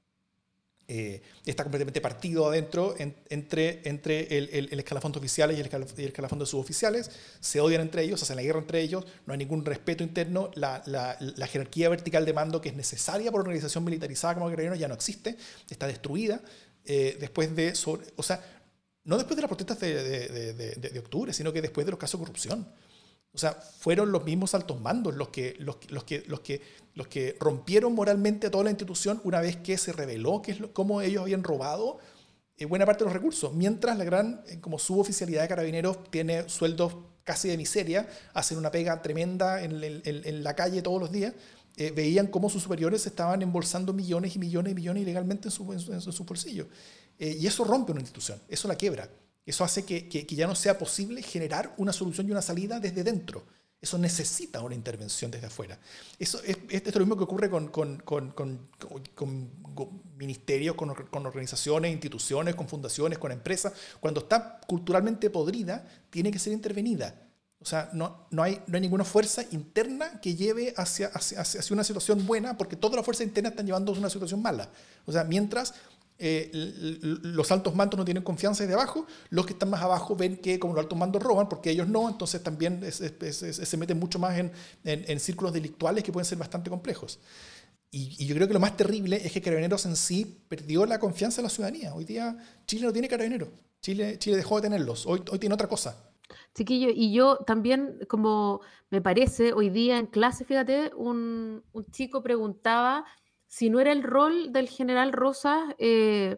Eh, 0.89 1.21
está 1.45 1.63
completamente 1.63 2.00
partido 2.00 2.47
adentro 2.47 2.95
entre, 2.97 3.82
entre 3.84 4.38
el, 4.38 4.69
el, 4.71 4.80
escalafón 4.80 5.12
de 5.12 5.19
oficiales 5.19 5.58
y 5.58 5.60
el, 5.60 6.08
escalafón, 6.08 6.39
de 6.39 6.45
suboficiales, 6.45 7.12
se 7.41 7.60
odian 7.60 7.82
entre 7.82 8.04
ellos, 8.04 8.23
hacen 8.23 8.38
la 8.38 8.41
guerra 8.41 8.60
entre 8.60 8.80
ellos, 8.80 9.06
no 9.26 9.34
hay 9.34 9.39
ningún 9.39 9.65
respeto 9.65 10.02
interno, 10.02 10.50
la, 10.56 10.82
la, 10.86 11.17
la 11.19 11.47
jerarquía 11.47 11.89
vertical 11.89 12.23
de 12.26 12.32
mando 12.32 12.62
que 12.62 12.69
es 12.69 12.76
necesaria 12.76 13.32
por 13.32 13.41
una 13.41 13.50
organización 13.50 13.84
militarizada 13.84 14.36
como 14.36 14.50
el 14.50 14.78
ya 14.78 14.88
no 14.88 14.93
existe, 14.93 15.36
está 15.69 15.88
destruida, 15.88 16.41
eh, 16.86 17.17
después 17.19 17.54
de, 17.54 17.73
o 18.15 18.23
sea, 18.23 18.41
no 19.04 19.17
después 19.17 19.36
de 19.36 19.41
las 19.41 19.50
protestas 19.50 19.82
de, 19.82 19.93
de, 20.04 20.54
de, 20.54 20.89
de 20.89 21.00
octubre, 21.00 21.34
sino 21.34 21.52
que 21.52 21.62
después 21.62 21.86
de 21.86 21.91
los 21.91 22.00
casos 22.00 22.17
de 22.17 22.26
corrupción. 22.26 22.65
O 23.34 23.38
sea, 23.38 23.54
fueron 23.54 24.12
los 24.12 24.24
mismos 24.24 24.56
altos 24.56 24.82
mandos 24.82 25.16
los 25.16 25.30
que, 25.30 25.56
los, 25.60 25.78
los, 25.90 26.04
que, 26.06 26.24
los, 26.28 26.40
que, 26.40 26.62
los 26.96 27.08
que 27.08 27.38
rompieron 27.40 27.94
moralmente 27.94 28.48
a 28.48 28.52
toda 28.52 28.63
la 28.63 28.72
institución 28.72 29.22
una 29.24 29.42
vez 29.42 29.58
que 29.58 29.78
se 29.78 29.94
reveló 29.94 30.42
que 30.42 30.54
es 30.54 30.60
cómo 30.74 31.02
ellos 31.02 31.22
habían 31.22 31.44
robado 31.44 32.00
eh, 32.58 32.66
buena 32.66 32.86
parte 32.86 33.04
de 33.04 33.06
los 33.06 33.13
recursos. 33.13 33.54
Mientras 33.54 33.98
la 33.98 34.04
gran, 34.04 34.42
eh, 34.48 34.60
como 34.60 34.80
suboficialidad 34.80 35.44
de 35.44 35.48
carabineros 35.48 36.04
tiene 36.10 36.50
sueldos 36.50 36.96
casi 37.24 37.50
de 37.50 37.58
miseria, 37.58 38.10
hacen 38.34 38.58
una 38.58 38.72
pega 38.72 39.02
tremenda 39.02 39.62
en, 39.62 39.84
en, 39.84 40.44
la 40.44 40.56
calle 40.56 40.82
todos 40.82 41.00
los 41.00 41.12
días, 41.12 41.34
eh, 41.76 41.92
veían 41.92 42.28
cómo 42.28 42.50
sus 42.50 42.63
superiores 42.63 43.06
estaban 43.06 43.42
embolsando 43.42 43.94
millones 43.94 44.36
y 44.36 44.40
millones 44.40 44.72
y 44.72 44.76
millones 44.76 45.04
ilegalmente 45.04 45.50
en 45.50 45.52
su, 45.52 45.72
en 45.74 46.02
su, 46.02 46.24
bolsillo. 46.24 46.68
y 47.20 47.46
eso 47.46 47.66
rompe 47.66 47.92
una 47.92 48.02
institución, 48.02 48.42
eso 48.48 48.68
la 48.68 48.76
quiebra. 48.76 49.10
Eso 49.48 49.64
hace 49.64 49.86
que, 49.86 50.28
ya 50.30 50.46
no 50.46 50.56
sea 50.56 50.78
posible 50.78 51.22
generar 51.22 51.74
una 51.78 51.94
solución 51.94 52.28
y 52.28 52.32
una 52.32 52.42
salida 52.42 52.82
desde 52.82 53.02
dentro. 53.02 53.46
Eso 53.80 53.98
necesita 53.98 54.62
una 54.62 54.76
intervención 54.76 55.32
desde 55.32 55.48
afuera. 55.48 55.80
Eso 56.20 56.42
es, 56.44 56.58
esto 56.70 56.90
es 56.90 56.96
lo 56.96 57.06
mismo 57.06 57.16
que 57.16 57.24
ocurre 57.24 57.50
con, 57.50 57.72
ministerios, 60.18 60.76
con, 60.76 61.26
organizaciones, 61.26 61.94
instituciones, 61.94 62.56
con 62.56 62.68
fundaciones, 62.68 63.20
con 63.20 63.32
empresas. 63.32 63.72
Cuando 64.02 64.20
está 64.20 64.60
culturalmente 64.68 65.30
podrida, 65.30 65.88
tiene 66.10 66.30
que 66.30 66.40
ser 66.40 66.52
intervenida. 66.52 67.16
O 67.62 67.66
sea, 67.66 67.90
no, 67.94 68.28
hay, 68.42 68.62
ninguna 68.68 69.06
fuerza 69.06 69.44
interna 69.52 70.20
que 70.20 70.36
lleve 70.36 70.74
hacia, 70.76 71.10
una 71.72 71.86
situación 71.86 72.28
buena, 72.28 72.58
porque 72.58 72.76
todas 72.76 72.98
las 72.98 73.06
fuerzas 73.06 73.26
internas 73.26 73.54
están 73.54 73.66
llevando 73.66 73.94
a 73.94 73.98
una 73.98 74.10
situación 74.10 74.42
mala. 74.42 74.70
O 75.06 75.12
sea, 75.14 75.24
mientras 75.24 75.74
eh, 76.20 76.50
los 77.02 77.52
altos 77.52 77.76
mandos 77.76 77.98
no 77.98 78.06
tienen 78.06 78.24
confianza 78.24 78.64
desde 78.64 78.74
abajo, 78.74 79.06
los 79.30 79.46
que 79.46 79.54
están 79.54 79.70
más 79.70 79.82
abajo 79.82 80.16
ven 80.16 80.38
que 80.38 80.60
como 80.60 80.74
los 80.74 80.84
altos 80.84 80.98
mandos 80.98 81.22
roban, 81.22 81.48
porque 81.48 81.70
ellos 81.70 81.88
no, 81.88 82.10
entonces 82.10 82.42
también 82.42 82.82
se 82.92 83.78
meten 83.78 84.00
mucho 84.00 84.18
más 84.18 84.38
en, 84.38 84.52
en, 84.84 85.20
círculos 85.20 85.54
delictuales 85.54 86.04
que 86.04 86.12
pueden 86.12 86.26
ser 86.26 86.38
bastante 86.38 86.70
complejos. 86.70 87.20
Y, 87.92 88.26
yo 88.26 88.36
creo 88.36 88.48
que 88.48 88.54
lo 88.54 88.60
más 88.60 88.76
terrible 88.76 89.18
es 89.24 89.32
que 89.32 89.42
Carabineros 89.42 89.86
en 89.86 89.96
sí 89.96 90.44
perdió 90.50 90.86
la 90.86 91.00
confianza 91.00 91.38
de 91.38 91.44
la 91.44 91.50
ciudadanía. 91.50 91.94
Hoy 91.94 92.04
día 92.04 92.38
Chile 92.66 92.86
no 92.86 92.94
tiene 92.94 93.08
Carabineros, 93.08 93.50
Chile, 93.82 94.18
Chile 94.18 94.38
dejó 94.38 94.58
de 94.58 94.64
tenerlos, 94.64 95.06
hoy, 95.06 95.24
hoy 95.32 95.40
tiene 95.40 95.54
otra 95.54 95.68
cosa. 95.68 96.04
Chiquillo, 96.56 96.90
y 96.94 97.14
yo 97.14 97.38
también, 97.46 98.00
como 98.10 98.62
me 98.90 99.02
parece, 99.02 99.54
hoy 99.54 99.70
día 99.70 100.00
en 100.00 100.08
clase, 100.08 100.44
fíjate, 100.44 100.92
un, 100.96 101.64
un 101.72 101.86
chico 101.92 102.24
preguntaba 102.24 103.06
si 103.48 103.70
no 103.70 103.80
era 103.80 103.92
el 103.92 104.04
rol 104.04 104.52
del 104.52 104.68
general 104.68 105.14
Rosas 105.14 105.74
eh, 105.78 106.38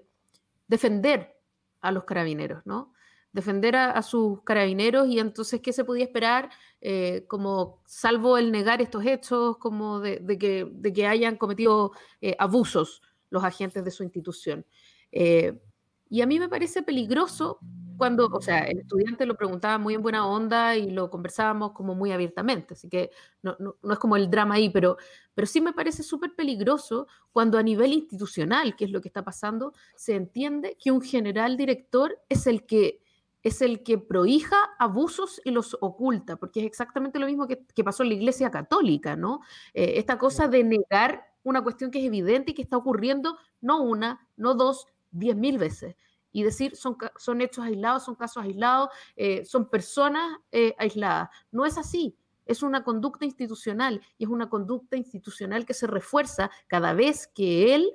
defender 0.67 1.35
a 1.81 1.91
los 1.91 2.03
carabineros, 2.03 2.65
¿no? 2.65 2.93
Defender 3.31 3.75
a, 3.75 4.01
sus 4.01 4.41
carabineros 4.41 5.07
y 5.07 5.19
entonces, 5.19 5.61
¿qué 5.61 5.71
se 5.71 5.85
podía 5.85 6.03
esperar? 6.03 6.49
Eh, 6.81 7.25
como 7.27 7.83
salvo 7.85 8.37
el 8.39 8.51
negar 8.51 8.81
estos 8.81 9.05
hechos, 9.05 9.57
como 9.57 9.99
de, 9.99 10.19
que, 10.39 10.67
de 10.71 10.93
que, 10.93 11.05
hayan 11.05 11.35
cometido 11.35 11.91
eh, 12.21 12.35
abusos 12.39 13.03
los 13.29 13.43
agentes 13.43 13.83
de 13.83 13.91
su 13.91 14.03
institución. 14.03 14.65
y 15.11 16.21
a 16.21 16.25
mí 16.25 16.39
me 16.39 16.49
parece 16.49 16.81
peligroso 16.81 17.59
cuando, 17.99 18.27
o 18.27 18.41
sea, 18.41 18.61
el 18.61 18.79
estudiante 18.79 19.27
lo 19.27 19.35
preguntaba 19.35 19.77
muy 19.77 19.93
en 19.93 20.01
buena 20.01 20.25
onda 20.25 20.75
y 20.75 20.89
lo 20.89 21.11
conversábamos 21.11 21.73
como 21.73 21.93
muy 21.93 22.11
abiertamente, 22.11 22.73
así 22.73 22.89
que 22.89 23.11
no, 23.43 23.55
no, 23.59 23.75
es 23.93 23.99
como 23.99 24.15
el 24.15 24.31
drama 24.31 24.55
ahí, 24.55 24.69
pero, 24.71 24.97
pero 25.35 25.45
sí 25.45 25.61
me 25.61 25.73
parece 25.73 26.01
súper 26.01 26.33
peligroso 26.33 27.07
cuando 27.31 27.59
a 27.59 27.63
nivel 27.63 27.93
institucional, 27.93 28.75
que 28.75 28.85
es 28.85 28.91
lo 28.91 29.01
que 29.01 29.09
está 29.09 29.23
pasando, 29.23 29.73
se 29.95 30.15
entiende 30.15 30.77
que 30.81 30.91
un 30.91 31.01
general 31.01 31.57
director 31.57 32.17
es 32.29 32.47
el 32.47 32.65
que 32.65 33.03
es 33.41 33.61
el 33.61 33.83
que 33.83 33.97
prohija 33.97 34.57
abusos 34.79 35.39
y 35.45 35.51
los 35.51 35.77
oculta, 35.79 36.35
porque 36.35 36.59
es 36.59 36.65
exactamente 36.65 37.19
lo 37.19 37.25
mismo 37.25 37.47
que, 37.47 37.65
que 37.73 37.83
pasó 37.85 38.03
en 38.03 38.09
la 38.09 38.15
Iglesia 38.15 38.51
Católica, 38.51 39.15
¿no? 39.15 39.39
Eh, 39.73 39.93
esta 39.95 40.17
cosa 40.17 40.49
de 40.49 40.63
negar 40.63 41.25
una 41.43 41.61
cuestión 41.61 41.89
que 41.89 41.99
es 41.99 42.05
evidente 42.05 42.51
y 42.51 42.53
que 42.53 42.61
está 42.61 42.75
ocurriendo 42.75 43.37
no 43.61 43.81
una, 43.81 44.27
no 44.35 44.55
dos, 44.55 44.87
diez 45.11 45.35
mil 45.35 45.57
veces. 45.57 45.95
Y 46.31 46.43
decir 46.43 46.75
son, 46.75 46.97
son 47.17 47.41
hechos 47.41 47.65
aislados, 47.65 48.03
son 48.03 48.15
casos 48.15 48.43
aislados, 48.43 48.89
eh, 49.15 49.45
son 49.45 49.69
personas 49.69 50.37
eh, 50.51 50.75
aisladas. 50.77 51.29
No 51.51 51.65
es 51.65 51.77
así. 51.77 52.15
Es 52.45 52.63
una 52.63 52.83
conducta 52.83 53.25
institucional 53.25 54.01
y 54.17 54.23
es 54.23 54.29
una 54.29 54.49
conducta 54.49 54.97
institucional 54.97 55.65
que 55.65 55.73
se 55.73 55.87
refuerza 55.87 56.49
cada 56.67 56.93
vez 56.93 57.27
que 57.27 57.75
él 57.75 57.91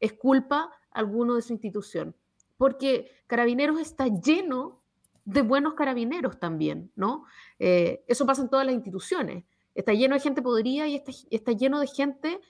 es 0.00 0.14
culpa 0.14 0.70
alguno 0.90 1.34
de 1.34 1.42
su 1.42 1.52
institución. 1.52 2.14
Porque 2.56 3.10
Carabineros 3.26 3.78
está 3.80 4.06
lleno 4.06 4.80
de 5.24 5.42
buenos 5.42 5.74
carabineros 5.74 6.40
también, 6.40 6.90
¿no? 6.96 7.26
Eh, 7.58 8.02
eso 8.06 8.24
pasa 8.24 8.40
en 8.40 8.48
todas 8.48 8.64
las 8.64 8.74
instituciones. 8.74 9.44
Está 9.74 9.92
lleno 9.92 10.14
de 10.14 10.20
gente 10.20 10.40
podrida 10.40 10.88
y 10.88 10.94
está, 10.94 11.12
está 11.30 11.52
lleno 11.52 11.78
de 11.78 11.86
gente 11.86 12.40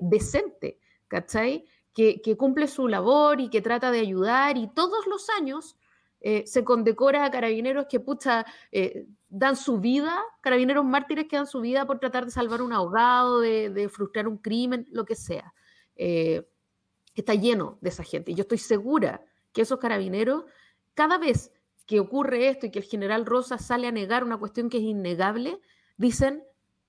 decente, 0.00 0.80
¿cachai? 1.06 1.64
Que, 1.94 2.36
cumple 2.36 2.68
su 2.68 2.88
labor 2.88 3.40
y 3.40 3.50
que 3.50 3.60
trata 3.60 3.90
de 3.90 4.00
ayudar 4.00 4.56
y 4.56 4.68
todos 4.68 5.06
los 5.06 5.28
años 5.30 5.76
eh, 6.20 6.44
se 6.46 6.64
condecora 6.64 7.24
a 7.24 7.30
carabineros 7.30 7.86
que 7.88 8.00
pucha, 8.00 8.44
eh, 8.72 9.06
dan 9.28 9.56
su 9.56 9.78
vida, 9.78 10.22
carabineros 10.40 10.84
mártires 10.84 11.26
que 11.28 11.36
dan 11.36 11.46
su 11.46 11.60
vida 11.60 11.86
por 11.86 11.98
tratar 11.98 12.24
de 12.24 12.30
salvar 12.30 12.62
un 12.62 12.72
ahogado, 12.72 13.40
de, 13.40 13.88
frustrar 13.88 14.28
un 14.28 14.38
crimen, 14.38 14.86
lo 14.90 15.04
que 15.04 15.14
sea. 15.14 15.52
Eh, 15.96 16.46
está 17.14 17.34
lleno 17.34 17.78
de 17.80 17.88
esa 17.88 18.04
gente. 18.04 18.32
Y 18.32 18.34
yo 18.34 18.42
estoy 18.42 18.58
segura 18.58 19.24
que 19.52 19.62
esos 19.62 19.78
carabineros, 19.78 20.44
cada 20.94 21.18
vez 21.18 21.52
que 21.86 22.00
ocurre 22.00 22.48
esto 22.48 22.66
y 22.66 22.70
que 22.70 22.78
el 22.78 22.84
general 22.84 23.26
Rosa 23.26 23.58
sale 23.58 23.88
a 23.88 23.92
negar 23.92 24.22
una 24.22 24.38
cuestión 24.38 24.68
que 24.70 24.78
es 24.78 24.84
innegable, 24.84 25.60
dicen 25.96 26.44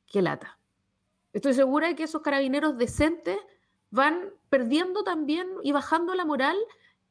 que 0.06 0.22
lata. 0.22 0.60
Estoy 1.34 1.54
segura 1.54 1.88
de 1.88 1.96
que 1.96 2.04
esos 2.04 2.22
carabineros 2.22 2.78
decentes 2.78 3.38
van 3.90 4.32
perdiendo 4.52 5.06
también 5.06 5.48
y 5.64 5.72
bajando 5.72 6.14
la 6.14 6.26
moral 6.26 6.58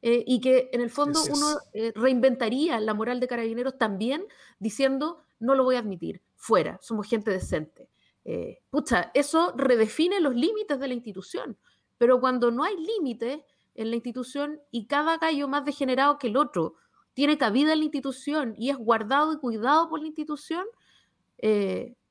eh, 0.03 0.23
y 0.27 0.39
que 0.41 0.69
en 0.73 0.79
el 0.79 0.91
fondo 0.91 1.19
uno 1.33 1.57
eh, 1.73 1.91
reinventaría 1.95 2.79
la 2.79 2.93
moral 2.93 3.19
de 3.19 3.27
carabineros 3.27 3.79
también 3.79 4.27
diciendo, 4.59 5.23
no 5.39 5.55
lo 5.55 5.63
voy 5.63 5.75
a 5.75 5.79
admitir, 5.79 6.21
fuera, 6.35 6.77
somos 6.83 7.07
gente 7.07 7.31
decente. 7.31 7.89
Eh, 8.25 8.59
pucha, 8.69 9.09
eso 9.15 9.53
redefine 9.57 10.19
los 10.19 10.35
límites 10.35 10.79
de 10.79 10.87
la 10.87 10.93
institución, 10.93 11.57
pero 11.97 12.19
cuando 12.19 12.51
no 12.51 12.63
hay 12.63 12.75
límites 12.77 13.39
en 13.73 13.89
la 13.89 13.95
institución 13.95 14.61
y 14.69 14.85
cada 14.85 15.17
gallo 15.17 15.47
más 15.47 15.65
degenerado 15.65 16.19
que 16.19 16.27
el 16.27 16.37
otro 16.37 16.75
tiene 17.15 17.39
cabida 17.39 17.73
en 17.73 17.79
la 17.79 17.85
institución 17.85 18.53
y 18.55 18.69
es 18.69 18.77
guardado 18.77 19.33
y 19.33 19.37
cuidado 19.39 19.89
por 19.89 19.99
la 19.99 20.07
institución, 20.07 20.65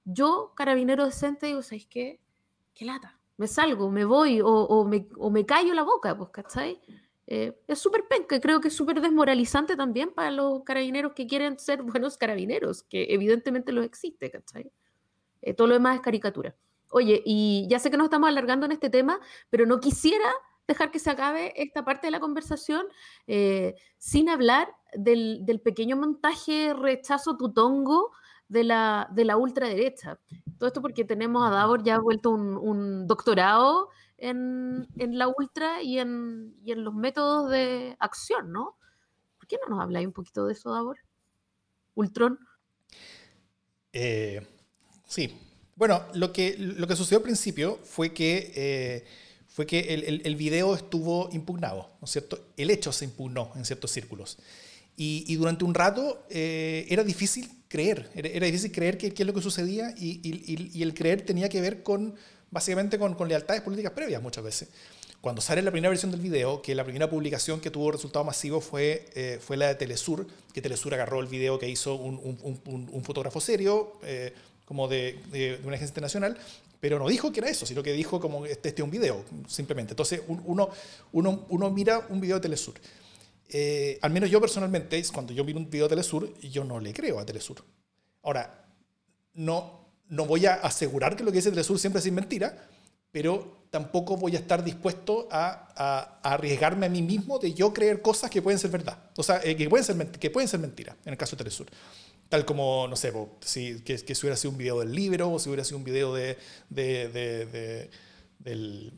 yo, 0.05 0.55
carabinero 0.57 1.05
decente, 1.05 1.47
digo, 1.47 1.62
¿sabéis 1.62 1.87
qué? 1.87 2.21
¡Qué 2.75 2.85
lata! 2.85 3.20
Me 3.40 3.46
salgo, 3.48 3.90
me 3.90 4.05
voy 4.05 4.42
o, 4.44 4.85
me, 4.85 5.09
o 5.16 5.31
me, 5.31 5.46
callo 5.46 5.72
la 5.72 5.83
boca, 5.83 6.14
pues, 6.14 6.29
¿cachai? 6.29 6.79
Eh, 7.26 7.59
es 7.66 7.79
súper 7.79 8.07
penca, 8.07 8.38
creo 8.38 8.61
que 8.61 8.68
es 8.68 8.76
súper 8.76 9.00
desmoralizante 9.00 9.76
también 9.76 10.12
para 10.12 10.31
los 10.31 10.62
carabineros 10.62 11.14
que 11.14 11.26
quieren 11.26 11.59
ser 11.59 11.83
buenos 11.83 12.18
carabineros, 12.18 12.83
que 12.83 13.07
evidentemente 13.09 13.72
los 13.72 13.87
existe, 13.87 14.31
¿cachai? 14.31 14.70
Eh, 15.40 15.55
todo 15.55 15.68
lo 15.68 15.74
demás 15.74 15.94
es 15.96 16.03
caricatura. 16.03 16.55
Oye, 16.90 17.22
y 17.24 17.66
ya 17.70 17.79
sé 17.79 17.90
que 17.90 17.96
nos 17.96 18.05
estamos 18.07 18.29
alargando 18.29 18.66
en 18.66 18.72
este 18.72 18.90
tema, 18.90 19.18
pero 19.48 19.64
no 19.64 19.81
quisiera 19.81 20.31
dejar 20.68 20.90
que 20.90 20.98
se 20.98 21.09
acabe 21.09 21.55
esta 21.57 21.83
parte 21.83 22.09
de 22.09 22.11
la 22.11 22.20
conversación 22.20 22.85
eh, 23.26 23.74
sin 23.96 24.29
hablar 24.29 24.68
del, 24.92 25.46
del, 25.46 25.62
pequeño 25.62 25.96
montaje 25.96 26.74
rechazo 26.74 27.38
tutongo 27.38 28.12
de 28.51 28.65
la, 28.65 29.09
de 29.13 29.25
la 29.25 29.37
ultraderecha. 29.37 30.19
Todo 30.59 30.67
esto 30.67 30.83
porque 30.83 31.05
tenemos 31.05 31.47
a 31.47 31.51
Davor 31.51 31.83
ya 31.83 31.99
vuelto 31.99 32.31
un, 32.31 33.07
doctorado 33.07 33.89
en, 34.19 34.87
la 34.97 35.29
ultra 35.29 35.83
y 35.83 35.99
en, 35.99 36.55
en, 36.67 36.85
los 36.85 36.93
métodos 36.93 37.51
de 37.51 37.97
acción, 38.01 38.53
¿no? 38.53 38.77
¿Por 39.39 39.47
qué 39.47 39.57
no 39.63 39.75
nos 39.75 39.83
habláis 39.83 40.07
un 40.07 40.13
poquito 40.13 40.45
de 40.45 40.53
eso, 40.53 40.73
Davor? 40.73 40.99
Ultron. 41.95 42.39
Eh, 43.93 44.45
sí. 45.07 45.39
Bueno, 45.77 46.03
lo 46.15 46.33
que, 46.33 46.57
lo 46.59 46.87
que 46.87 46.97
sucedió 46.97 47.19
al 47.19 47.25
principio 47.25 47.79
fue 47.85 48.13
que, 48.13 48.53
eh, 48.55 49.07
fue 49.47 49.65
que 49.65 49.95
el, 49.95 50.23
el, 50.27 50.37
video 50.37 50.75
estuvo 50.75 51.31
impugnado, 51.33 51.93
¿no 52.01 52.05
es 52.05 52.11
cierto? 52.11 52.49
El 52.57 52.71
hecho 52.71 52.93
se 52.93 53.07
impugnó 53.07 53.53
en 53.55 53.65
ciertos 53.65 53.93
círculos. 53.93 54.39
Y, 54.97 55.35
durante 55.37 55.65
un 55.65 55.73
rato 55.73 56.27
eh, 56.29 56.87
era 56.91 57.03
difícil 57.03 57.60
creer, 57.71 58.11
era, 58.15 58.47
difícil 58.47 58.73
creer 58.73 58.99
qué 58.99 59.15
es 59.17 59.27
lo 59.27 59.33
que 59.33 59.41
sucedía 59.41 59.95
y, 59.97 60.83
el 60.83 60.93
creer 60.93 61.23
tenía 61.23 61.49
que 61.49 61.61
ver 61.61 61.85
con, 61.85 62.17
básicamente, 62.51 62.99
con, 62.99 63.17
lealtades 63.29 63.63
políticas 63.63 63.93
previas 63.93 64.21
muchas 64.21 64.43
veces. 64.43 64.69
Cuando 65.21 65.41
sale 65.41 65.63
la 65.63 65.71
primera 65.71 65.91
versión 65.91 66.11
del 66.11 66.21
video, 66.21 66.63
que 66.63 66.75
la 66.75 66.83
primera 66.83 67.09
publicación 67.09 67.61
que 67.61 67.71
tuvo 67.71 67.93
resultado 67.93 68.25
masivo 68.25 68.61
fue, 68.61 69.09
eh, 69.15 69.39
fue 69.41 69.57
la 69.57 69.69
de 69.69 69.77
Telesur, 69.77 70.27
que 70.53 70.61
Telesur 70.61 70.93
agarró 70.95 71.21
el 71.21 71.29
video 71.29 71.61
que 71.61 71.69
hizo 71.69 71.95
un, 71.95 73.05
fotógrafo 73.05 73.41
serio, 73.41 73.93
eh, 74.03 74.33
como 74.65 74.89
de, 74.89 75.21
una 75.63 75.77
agencia 75.77 75.93
internacional, 75.93 76.37
pero 76.81 76.99
no 76.99 77.07
dijo 77.07 77.31
que 77.31 77.39
era 77.39 77.51
eso, 77.51 77.67
sino 77.67 77.85
que 77.85 77.93
dijo 77.93 78.19
como 78.19 78.47
este, 78.47 78.71
este 78.71 78.83
es 78.83 78.85
un 78.85 78.91
video, 78.91 79.25
simplemente. 79.47 79.93
Entonces 79.93 80.23
uno, 80.27 80.71
uno, 81.13 81.47
uno 81.49 81.71
mira 81.71 82.05
un 82.09 82.21
video 82.21 82.37
de 82.37 82.41
Telesur 82.41 82.75
eh, 83.53 83.99
al 84.03 84.11
menos 84.11 84.31
yo 84.31 84.41
personalmente, 84.41 85.03
cuando 85.13 85.33
yo 85.33 85.45
vi 85.45 85.53
un 85.53 85.69
video 85.69 85.87
de 85.87 85.91
Telesur, 85.91 86.39
yo 86.41 86.65
no 86.65 86.81
le 86.81 86.93
creo 86.93 87.19
a 87.19 87.27
Telesur. 87.27 87.65
Ahora, 88.23 88.67
no, 89.35 89.89
no 90.09 90.27
voy 90.27 90.47
a 90.47 90.55
asegurar 90.55 91.17
que 91.17 91.25
lo 91.25 91.31
que 91.31 91.39
dice 91.39 91.51
Telesur 91.51 91.79
siempre 91.79 92.01
es 92.01 92.13
mentira, 92.13 92.69
pero 93.13 93.67
tampoco 93.71 94.17
voy 94.17 94.37
a 94.37 94.39
estar 94.39 94.63
dispuesto 94.65 95.29
a, 95.31 96.21
arriesgarme 96.23 96.87
a 96.87 96.89
mí 96.89 97.03
mismo 97.03 97.39
de 97.39 97.55
yo 97.55 97.73
creer 97.73 98.03
cosas 98.03 98.31
que 98.31 98.43
pueden 98.43 98.59
ser 98.59 98.71
verdad. 98.71 99.11
O 99.17 99.23
sea, 99.23 99.41
eh, 99.43 99.57
que, 99.57 99.69
pueden 99.69 99.85
ser, 99.85 100.11
que 100.11 100.47
ser 100.47 100.61
mentiras, 100.61 100.97
en 101.05 101.13
el 101.13 101.19
caso 101.19 101.37
de 101.37 101.39
Telesur. 101.39 101.67
Tal 102.29 102.45
como, 102.45 102.87
no 102.89 102.97
sé, 102.97 103.13
si, 103.41 103.81
que, 103.81 103.97
que 103.99 104.15
si 104.15 104.27
hubiera 104.27 104.37
sido 104.37 104.53
un 104.53 104.59
video 104.59 104.81
del 104.81 104.93
libro, 104.93 105.33
o 105.33 105.39
si 105.39 105.49
hubiera 105.49 105.65
sido 105.65 105.79
un 105.79 105.85
video 105.85 106.15
de, 106.15 106.39
de, 106.69 107.09
de 107.09 107.91
del 108.39 108.93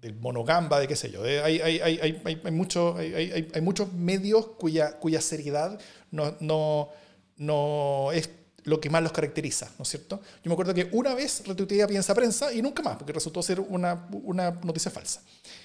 del 0.00 0.14
monogamba, 0.14 0.80
de 0.80 0.88
qué 0.88 0.96
sé 0.96 1.10
yo. 1.10 1.22
Hay, 1.24 1.60
hay, 1.60 1.80
hay, 1.80 1.98
hay, 2.00 2.40
hay, 2.44 2.52
mucho, 2.52 2.96
hay, 2.96 3.60
muchos 3.62 3.92
medios 3.92 4.46
cuya, 4.58 4.98
cuya 4.98 5.20
seriedad 5.20 5.78
no, 6.10 6.36
no, 6.40 6.90
no 7.36 8.12
es 8.12 8.30
lo 8.68 8.80
que 8.80 8.90
más 8.90 9.02
los 9.02 9.12
caracteriza, 9.12 9.72
¿no 9.78 9.82
es 9.82 9.88
cierto? 9.88 10.20
Yo 10.44 10.48
me 10.48 10.52
acuerdo 10.52 10.74
que 10.74 10.88
una 10.92 11.14
vez 11.14 11.42
retuiteé 11.46 11.82
a 11.82 11.86
Piensa 11.86 12.14
Prensa 12.14 12.52
y 12.52 12.60
nunca 12.60 12.82
más, 12.82 12.96
porque 12.96 13.12
resultó 13.12 13.42
ser 13.42 13.60
una, 13.60 14.06
una 14.24 14.50
noticia 14.50 14.90
falsa. 14.90 15.22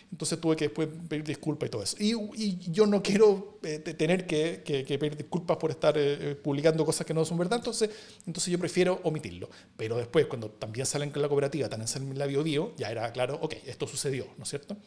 Entonces 0.09 0.39
tuve 0.39 0.55
que 0.55 0.65
después 0.65 0.87
pedir 1.09 1.23
disculpas 1.23 1.67
y 1.67 1.69
todo 1.69 1.83
eso. 1.83 1.97
Y, 1.99 2.13
y 2.35 2.71
yo 2.71 2.85
no 2.85 3.03
quiero 3.03 3.59
eh, 3.63 3.79
tener 3.79 4.25
que, 4.25 4.63
que, 4.63 4.97
pedir 4.97 5.17
disculpas 5.17 5.57
por 5.57 5.71
estar 5.71 5.97
eh, 5.97 6.31
eh, 6.31 6.35
publicando 6.35 6.85
cosas 6.85 7.05
que 7.05 7.13
no 7.13 7.25
son 7.25 7.37
verdad, 7.37 7.59
entonces, 7.59 7.89
entonces 8.25 8.51
yo 8.51 8.57
prefiero 8.57 9.01
omitirlo. 9.03 9.49
Pero 9.75 9.97
después, 9.97 10.25
cuando 10.27 10.49
también 10.49 10.85
salen 10.85 11.09
con 11.09 11.21
la 11.21 11.27
cooperativa, 11.27 11.67
también 11.67 11.87
salen 11.89 12.11
en 12.11 12.19
la 12.19 12.25
bio, 12.25 12.73
ya 12.77 12.89
era 12.89 13.11
claro, 13.11 13.37
ok, 13.41 13.55
esto 13.65 13.85
sucedió, 13.85 14.27
¿no 14.37 14.43
es 14.43 14.49
cierto? 14.49 14.77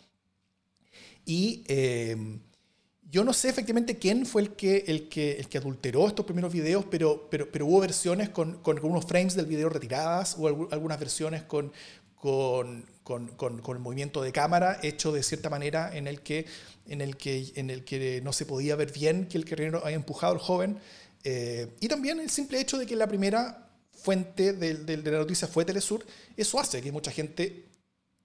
Y 1.26 1.64
yo 3.10 3.22
no 3.24 3.32
sé 3.32 3.48
efectivamente 3.48 3.98
quién 3.98 4.26
fue 4.26 4.42
el 4.42 4.50
que, 4.50 4.84
el 4.88 5.08
que, 5.08 5.32
el 5.32 5.48
que 5.48 5.58
adulteró 5.58 6.06
estos 6.08 6.26
primeros 6.26 6.52
videos, 6.52 6.84
pero, 6.90 7.28
pero, 7.30 7.50
pero 7.50 7.66
hubo 7.66 7.80
versiones 7.80 8.30
con, 8.30 8.58
con, 8.62 8.84
unos 8.84 9.06
frames 9.06 9.34
del 9.34 9.46
video 9.46 9.68
retiradas, 9.68 10.36
o 10.38 10.48
algunas 10.48 10.98
versiones 10.98 11.42
con, 11.44 11.72
con, 12.16 12.84
con, 13.04 13.28
con, 13.28 13.76
el 13.76 13.78
movimiento 13.78 14.22
de 14.22 14.32
cámara 14.32 14.80
hecho 14.82 15.12
de 15.12 15.22
cierta 15.22 15.48
manera 15.48 15.96
en 15.96 16.08
el 16.08 16.20
que, 16.20 16.46
en 16.88 17.00
el 17.00 17.16
que, 17.16 17.52
en 17.54 17.70
el 17.70 17.84
que 17.84 18.20
no 18.22 18.32
se 18.32 18.46
podía 18.46 18.74
ver 18.74 18.92
bien 18.92 19.26
que 19.26 19.38
el 19.38 19.44
carrero 19.44 19.82
había 19.84 19.96
empujado 19.96 20.32
al 20.32 20.40
joven. 20.40 20.78
Eh, 21.22 21.68
y 21.80 21.88
también 21.88 22.18
el 22.18 22.30
simple 22.30 22.60
hecho 22.60 22.76
de 22.76 22.86
que 22.86 22.96
la 22.96 23.06
primera 23.06 23.68
fuente 23.92 24.52
de, 24.52 24.74
de, 24.74 24.96
de 24.96 25.10
la 25.10 25.18
noticia 25.18 25.46
fue 25.46 25.64
Telesur, 25.64 26.04
eso 26.36 26.58
hace 26.58 26.82
que 26.82 26.90
mucha 26.90 27.10
gente 27.10 27.65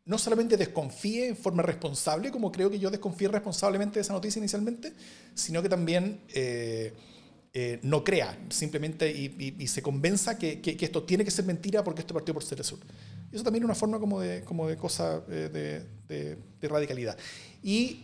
no 0.06 0.18
solamente 0.18 0.58
desconfíe 0.58 1.28
en 1.28 1.38
forma 1.38 1.62
responsable, 1.62 2.32
como 2.32 2.52
creo 2.52 2.70
que 2.70 2.80
yo 2.80 2.90
desconfíe 2.90 3.28
responsablemente 3.28 3.96
de 3.96 4.02
esa 4.02 4.14
noticia 4.14 4.40
inicialmente, 4.40 4.94
sino 5.36 5.62
que 5.62 5.70
también 5.70 6.22
eh, 6.34 6.94
eh, 7.54 7.80
no 7.84 8.04
crea 8.04 8.38
simplemente 8.50 9.10
y, 9.12 9.68
se 9.68 9.82
convenza 9.82 10.38
que, 10.38 10.60
esto 10.80 11.04
tiene 11.04 11.24
que 11.24 11.32
ser 11.32 11.46
mentira 11.46 11.84
porque 11.84 12.02
esto 12.02 12.14
partió 12.14 12.34
por 12.34 12.44
ser 12.44 12.60
Eso 12.60 13.44
también 13.44 13.64
es 13.64 13.66
una 13.66 13.76
forma 13.76 14.00
como 14.00 14.20
de, 14.20 14.44
como 14.44 14.68
de 14.68 14.76
cosa 14.76 15.22
eh, 15.30 15.86
de, 16.08 16.36
de, 16.60 16.68
radicalidad. 16.68 17.16
Y, 17.62 18.04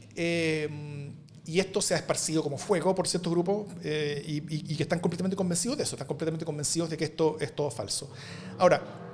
y 1.45 1.59
esto 1.59 1.81
se 1.81 1.95
ha 1.95 1.97
esparcido 1.97 2.43
como 2.43 2.59
fuego 2.59 2.93
por 2.93 3.07
ciertos 3.07 3.33
grupos 3.33 3.67
y 3.83 4.75
que 4.75 4.83
están 4.83 4.99
completamente 4.99 5.35
convencidos 5.35 5.77
de 5.77 5.83
eso, 5.83 5.95
están 5.95 6.07
completamente 6.07 6.45
convencidos 6.45 6.91
de 6.91 6.97
que 6.97 7.05
esto 7.05 7.37
es 7.39 7.55
todo 7.55 7.71
falso. 7.71 8.11
Ahora, 8.59 9.06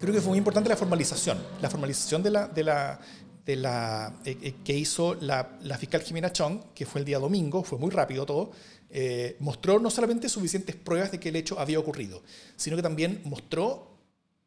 creo 0.00 0.14
que 0.14 0.20
fue 0.20 0.30
muy 0.30 0.38
importante 0.38 0.68
la 0.68 0.76
formalización, 0.76 1.38
la 1.60 1.70
formalización 1.70 2.22
de 2.22 2.30
la, 2.30 2.48
de 2.48 2.64
la, 2.64 2.98
de 3.44 3.56
la 3.56 4.14
eh, 4.24 4.36
eh, 4.42 4.54
que 4.64 4.76
hizo 4.76 5.14
la, 5.14 5.58
la, 5.62 5.76
fiscal 5.78 6.00
Jimena 6.00 6.32
Chong, 6.32 6.72
que 6.74 6.86
fue 6.86 7.00
el 7.00 7.04
día 7.04 7.18
domingo, 7.18 7.62
fue 7.62 7.78
muy 7.78 7.90
rápido 7.90 8.24
todo, 8.26 8.50
eh, 8.88 9.36
mostró 9.38 9.78
no 9.78 9.90
solamente 9.90 10.28
suficientes 10.28 10.74
pruebas 10.74 11.12
de 11.12 11.20
que 11.20 11.28
el 11.28 11.36
hecho 11.36 11.60
había 11.60 11.78
ocurrido, 11.78 12.22
sino 12.56 12.76
que 12.76 12.82
también 12.82 13.20
mostró 13.24 13.90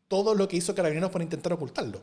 todo 0.08 0.36
lo 0.36 0.48
que 0.48 0.58
hizo 0.58 0.76
Carabineros 0.76 1.12
para 1.12 1.24
intentar 1.24 1.54
ocultarlo. 1.54 2.02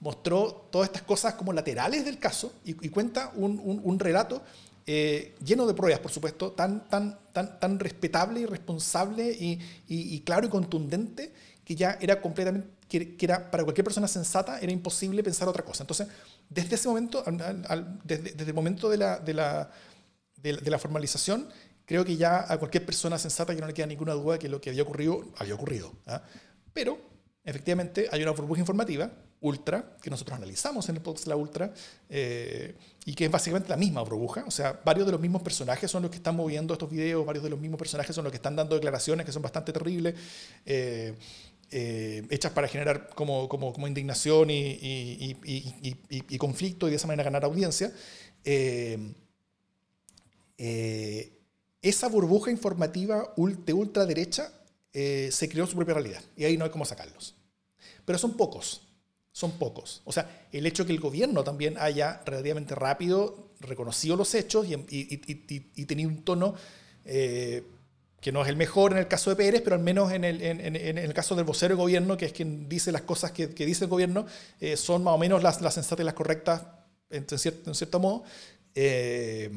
Mostró 0.00 0.68
todas 0.70 0.88
estas 0.88 1.02
cosas 1.02 1.34
como 1.34 1.52
laterales 1.52 2.04
del 2.04 2.18
caso 2.18 2.52
y, 2.64 2.88
cuenta 2.88 3.32
un, 3.36 3.60
un, 3.62 3.80
un 3.84 3.98
relato 3.98 4.42
eh, 4.84 5.36
lleno 5.44 5.66
de 5.66 5.74
pruebas, 5.74 6.00
por 6.00 6.10
supuesto, 6.10 6.52
tan, 6.52 6.88
tan, 6.88 7.16
tan, 7.32 7.60
tan 7.60 7.78
respetable 7.78 8.40
y 8.40 8.46
responsable 8.46 9.30
y, 9.30 9.60
y, 9.86 10.20
claro 10.20 10.46
y 10.46 10.50
contundente 10.50 11.32
que 11.64 11.76
ya 11.76 11.98
era 12.00 12.20
completamente, 12.20 12.68
que, 13.00 13.24
era 13.24 13.50
para 13.50 13.64
cualquier 13.64 13.84
persona 13.84 14.06
sensata 14.06 14.60
era 14.60 14.70
imposible 14.70 15.22
pensar 15.22 15.48
otra 15.48 15.64
cosa. 15.64 15.82
Entonces, 15.82 16.08
desde 16.48 16.74
ese 16.74 16.88
momento, 16.88 17.24
desde, 18.04 18.32
desde, 18.32 18.50
el 18.50 18.54
momento 18.54 18.90
de 18.90 18.98
la, 18.98 19.18
de 19.18 19.34
la, 19.34 19.70
de, 20.36 20.70
la 20.70 20.78
formalización, 20.78 21.48
creo 21.86 22.04
que 22.04 22.16
ya 22.16 22.44
a 22.52 22.58
cualquier 22.58 22.84
persona 22.84 23.18
sensata 23.18 23.54
que 23.54 23.60
no 23.60 23.66
le 23.66 23.74
queda 23.74 23.86
ninguna 23.86 24.12
duda 24.12 24.38
que 24.38 24.48
lo 24.48 24.60
que 24.60 24.70
había 24.70 24.82
ocurrido, 24.82 25.24
había 25.38 25.54
ocurrido. 25.54 25.92
¿ah? 26.06 26.22
Pero, 26.72 26.98
efectivamente, 27.44 28.08
hay 28.12 28.22
una 28.22 28.32
burbuja 28.32 28.60
informativa 28.60 29.10
Ultra, 29.42 29.96
que 30.00 30.08
nosotros 30.08 30.36
analizamos 30.36 30.88
en 30.88 30.96
el 30.96 31.02
podcast 31.02 31.26
La 31.26 31.34
Ultra, 31.34 31.74
eh, 32.08 32.76
y 33.04 33.12
que 33.12 33.24
es 33.24 33.30
básicamente 33.30 33.68
la 33.68 33.76
misma 33.76 34.00
burbuja. 34.02 34.44
O 34.46 34.52
sea, 34.52 34.80
varios 34.84 35.04
de 35.04 35.10
los 35.10 35.20
mismos 35.20 35.42
personajes 35.42 35.90
son 35.90 36.02
los 36.02 36.12
que 36.12 36.18
están 36.18 36.36
moviendo 36.36 36.72
estos 36.72 36.88
videos, 36.88 37.26
varios 37.26 37.42
de 37.42 37.50
los 37.50 37.58
mismos 37.58 37.76
personajes 37.76 38.14
son 38.14 38.22
los 38.22 38.30
que 38.30 38.36
están 38.36 38.54
dando 38.54 38.76
declaraciones 38.76 39.26
que 39.26 39.32
son 39.32 39.42
bastante 39.42 39.72
terribles, 39.72 40.14
eh, 40.64 41.16
eh, 41.72 42.24
hechas 42.30 42.52
para 42.52 42.68
generar 42.68 43.08
como, 43.14 43.48
como, 43.48 43.72
como 43.72 43.88
indignación 43.88 44.50
y, 44.50 44.60
y, 44.60 45.36
y, 45.44 46.24
y, 46.28 46.38
conflicto 46.38 46.86
y 46.86 46.90
de 46.90 46.96
esa 46.96 47.06
manera 47.06 47.24
ganar 47.24 47.44
audiencia. 47.44 47.92
esa 51.82 52.08
burbuja 52.08 52.50
informativa 52.50 53.34
de 53.36 53.72
ultraderecha 53.72 54.52
se 54.92 55.48
creó 55.48 55.66
su 55.66 55.74
propia 55.76 55.94
realidad 55.94 56.22
y 56.36 56.44
ahí 56.44 56.56
no 56.56 56.64
hay 56.64 56.70
cómo 56.70 56.84
sacarlos. 56.84 57.34
Pero 58.04 58.18
son 58.18 58.36
pocos 58.36 58.82
son 59.32 59.52
pocos. 59.52 60.02
O 60.04 60.12
sea, 60.12 60.46
el 60.52 60.66
hecho 60.66 60.84
que 60.86 60.92
el 60.92 61.00
gobierno 61.00 61.42
también 61.42 61.76
haya 61.78 62.22
relativamente 62.24 62.74
rápido 62.74 63.50
reconocido 63.60 64.16
los 64.16 64.34
hechos 64.34 64.66
y, 64.68 65.86
tenido 65.86 66.10
un 66.10 66.22
tono 66.22 66.54
eh, 67.04 67.64
que 68.22 68.30
no 68.30 68.42
es 68.42 68.48
el 68.48 68.56
mejor 68.56 68.92
en 68.92 68.98
el 68.98 69.08
caso 69.08 69.30
de 69.30 69.36
Pérez, 69.36 69.62
pero 69.62 69.74
al 69.74 69.82
menos 69.82 70.12
en 70.12 70.22
el, 70.22 70.40
en, 70.40 70.96
el 70.96 71.12
caso 71.12 71.34
del 71.34 71.44
vocero 71.44 71.74
de 71.74 71.82
gobierno, 71.82 72.16
que 72.16 72.26
es 72.26 72.32
quien 72.32 72.68
dice 72.68 72.92
las 72.92 73.02
cosas 73.02 73.32
que, 73.32 73.48
dice 73.48 73.84
el 73.84 73.90
gobierno, 73.90 74.26
eh, 74.60 74.76
son 74.76 75.02
más 75.02 75.14
o 75.14 75.18
menos 75.18 75.42
las, 75.42 75.60
las 75.60 75.74
sensatas 75.74 76.04
y 76.04 76.06
las 76.06 76.14
correctas 76.14 76.62
en 77.10 77.26
cierto, 77.36 77.68
en 77.68 77.74
cierto 77.74 77.98
modo. 77.98 78.22
Eh, 78.76 79.50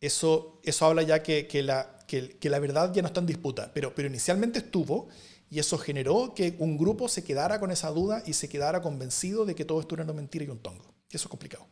eso, 0.00 0.60
eso 0.62 0.86
habla 0.86 1.02
ya 1.02 1.24
que, 1.24 1.48
que 1.48 1.64
la, 1.64 1.98
que, 2.06 2.38
la 2.42 2.60
verdad 2.60 2.94
ya 2.94 3.02
no 3.02 3.08
está 3.08 3.18
en 3.18 3.26
disputa, 3.26 3.72
pero, 3.74 3.92
pero 3.94 4.06
inicialmente 4.06 4.60
estuvo 4.60 5.08
y 5.50 5.58
eso 5.58 5.76
generó 5.76 6.34
que 6.34 6.54
un 6.60 6.78
grupo 6.78 7.08
se 7.08 7.24
quedara 7.24 7.58
con 7.58 7.72
esa 7.72 7.90
duda 7.90 8.22
y 8.26 8.34
se 8.34 8.48
quedara 8.48 8.80
convencido 8.80 9.44
de 9.44 9.56
que 9.56 9.64
todo 9.64 9.80
esto 9.80 9.96
era 9.96 10.04
una 10.04 10.12
mentira 10.12 10.44
y 10.44 10.48
un 10.48 10.58
tongo. 10.58 10.94
Eso 11.10 11.26
es 11.26 11.28
complicado. 11.28 11.66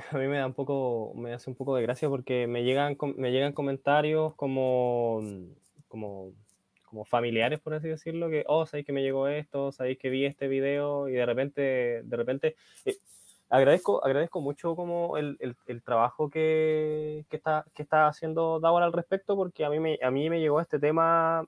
A 0.12 0.18
mí 0.18 0.26
me 0.26 0.38
da 0.38 0.46
un 0.46 0.54
poco, 0.54 1.12
me 1.14 1.32
hace 1.32 1.50
un 1.50 1.56
poco 1.56 1.76
de 1.76 1.82
gracia 1.82 2.08
porque 2.08 2.46
me 2.46 2.64
llegan, 2.64 2.96
me 3.16 3.32
llegan 3.32 3.52
comentarios 3.52 4.34
como, 4.34 5.20
como, 5.88 6.32
como 6.84 7.04
familiares, 7.04 7.60
por 7.60 7.74
así 7.74 7.88
decirlo, 7.88 8.28
que, 8.30 8.44
oh, 8.46 8.66
sabéis 8.66 8.86
que 8.86 8.92
me 8.92 9.02
llegó 9.02 9.28
esto, 9.28 9.72
sabéis 9.72 9.98
que 9.98 10.10
vi 10.10 10.24
este 10.24 10.48
video 10.48 11.08
y 11.08 11.12
de 11.12 11.26
repente, 11.26 12.02
de 12.04 12.16
repente, 12.16 12.56
eh, 12.84 12.96
agradezco, 13.48 14.04
agradezco 14.04 14.40
mucho 14.40 14.76
como 14.76 15.16
el, 15.16 15.36
el, 15.40 15.56
el 15.66 15.82
trabajo 15.82 16.30
que, 16.30 17.24
que, 17.28 17.36
está, 17.36 17.64
que 17.74 17.82
está 17.82 18.06
haciendo 18.06 18.60
Davor 18.60 18.82
al 18.82 18.92
respecto 18.92 19.36
porque 19.36 19.64
a 19.64 19.70
mí 19.70 19.80
me, 19.80 19.98
a 20.02 20.10
mí 20.10 20.30
me 20.30 20.40
llegó 20.40 20.60
este 20.60 20.78
tema 20.78 21.46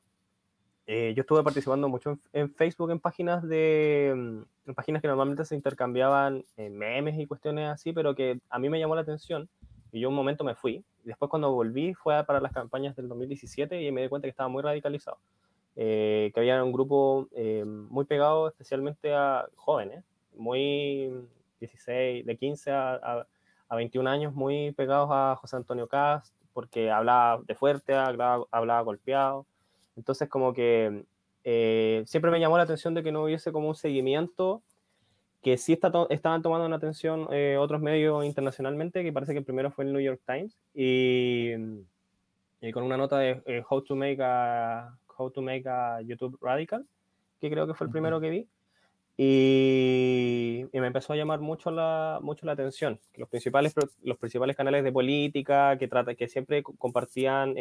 eh, 0.87 1.12
yo 1.14 1.21
estuve 1.21 1.42
participando 1.45 1.88
mucho 1.88 2.18
en, 2.33 2.53
Facebook 2.53 2.90
en 2.90 2.99
páginas 2.99 3.47
de 3.47 4.12
mm, 4.16 4.68
en 4.68 4.75
páginas 4.75 5.03
que 5.03 5.09
normalmente 5.09 5.45
se 5.45 5.55
intercambiaban 5.55 6.45
en 6.57 6.77
memes 6.77 7.18
y 7.18 7.27
cuestiones 7.27 7.68
así, 7.68 7.92
pero 7.92 8.14
que 8.14 8.40
a 8.51 8.59
mí 8.59 8.68
me 8.68 8.79
llamó 8.79 8.95
la 8.95 9.03
atención 9.03 9.49
y 9.92 10.01
yo 10.01 10.09
un 10.09 10.14
momento 10.14 10.45
me 10.45 10.55
fui. 10.55 10.85
Después 11.05 11.31
cuando 11.31 11.53
volví 11.53 11.95
fue 11.95 12.25
para 12.25 12.40
las 12.40 12.53
campañas 12.53 12.97
del 12.97 13.09
2017 13.09 13.83
y 13.83 13.92
me 13.92 14.03
di 14.03 14.09
cuenta 14.09 14.27
que 14.27 14.31
estaba 14.31 14.49
muy 14.49 14.62
radicalizado. 14.62 15.18
Eh, 15.75 16.31
que 16.35 16.40
había 16.40 16.62
un 16.62 16.73
grupo 16.73 17.29
eh, 17.33 17.64
muy 17.64 18.05
pegado 18.05 18.49
especialmente 18.49 19.14
a 19.14 19.47
jóvenes, 19.55 20.05
muy 20.37 21.11
16, 21.61 22.27
de 22.27 22.37
15 22.37 22.71
a, 22.73 23.27
a, 23.68 23.77
21 23.77 24.09
años, 24.11 24.35
muy 24.35 24.73
pegados 24.73 25.09
a 25.11 25.37
José 25.37 25.57
Antonio 25.57 25.87
Cast, 25.88 26.35
porque 26.53 26.90
hablaba 26.90 27.42
de 27.47 27.55
fuerte, 27.55 27.95
hablaba, 27.95 28.45
hablaba 28.51 28.83
golpeado 28.83 29.47
entonces, 29.96 30.28
como 30.28 30.52
que 30.52 31.05
eh, 31.44 32.02
siempre 32.07 32.31
me 32.31 32.40
llamó 32.40 32.57
la 32.57 32.62
atención 32.64 32.94
de 32.94 33.02
que 33.02 33.12
no 33.12 33.24
hubiese 33.24 33.52
como 33.52 33.68
un 33.68 33.74
seguimiento, 33.74 34.62
que 35.42 35.59
sí 35.59 35.72
está 35.72 35.90
estaban 36.11 36.42
tomando 36.42 36.66
una 36.66 36.76
atención 36.76 37.26
eh, 37.33 37.57
otros 37.59 37.81
medios 37.81 38.24
internacionalmente, 38.24 39.02
que 39.02 39.12
parece 39.12 39.33
que 39.33 39.40
el 39.40 39.44
primero 39.44 39.70
fue 39.70 39.85
el 39.85 39.92
New 39.92 40.00
York 40.00 40.20
Times, 40.26 40.57
y, 40.74 41.52
con 42.72 42.85
una 42.85 42.96
nota 42.96 43.18
de 43.18 43.42
eh, 43.46 43.62
How 43.68 43.83
to 43.83 43.96
Make 43.96 44.22
a 44.22 44.96
How 45.16 45.31
to 45.31 45.42
Make 45.42 45.68
a 45.68 46.00
YouTube 46.02 46.38
Radical, 46.40 46.87
que 47.40 47.50
creo 47.50 47.66
que 47.66 47.74
fue 47.74 47.87
el 47.87 47.90
primero 47.90 48.20
que 48.20 48.31
vi. 48.31 48.48
Y, 49.16 50.64
me 50.72 50.87
empezó 50.87 51.12
a 51.12 51.16
llamar 51.16 51.40
mucho 51.40 51.70
la, 51.70 52.18
mucho 52.22 52.46
la 52.46 52.52
atención. 52.52 52.98
Los 53.16 53.28
principales, 53.28 53.74
los 54.02 54.16
principales 54.16 54.57
canales 54.57 54.85
de 54.85 54.92
política 54.92 55.76
que, 55.76 55.87
trata, 55.87 56.14
que 56.14 56.28
siempre 56.28 56.62
compartían 56.62 57.55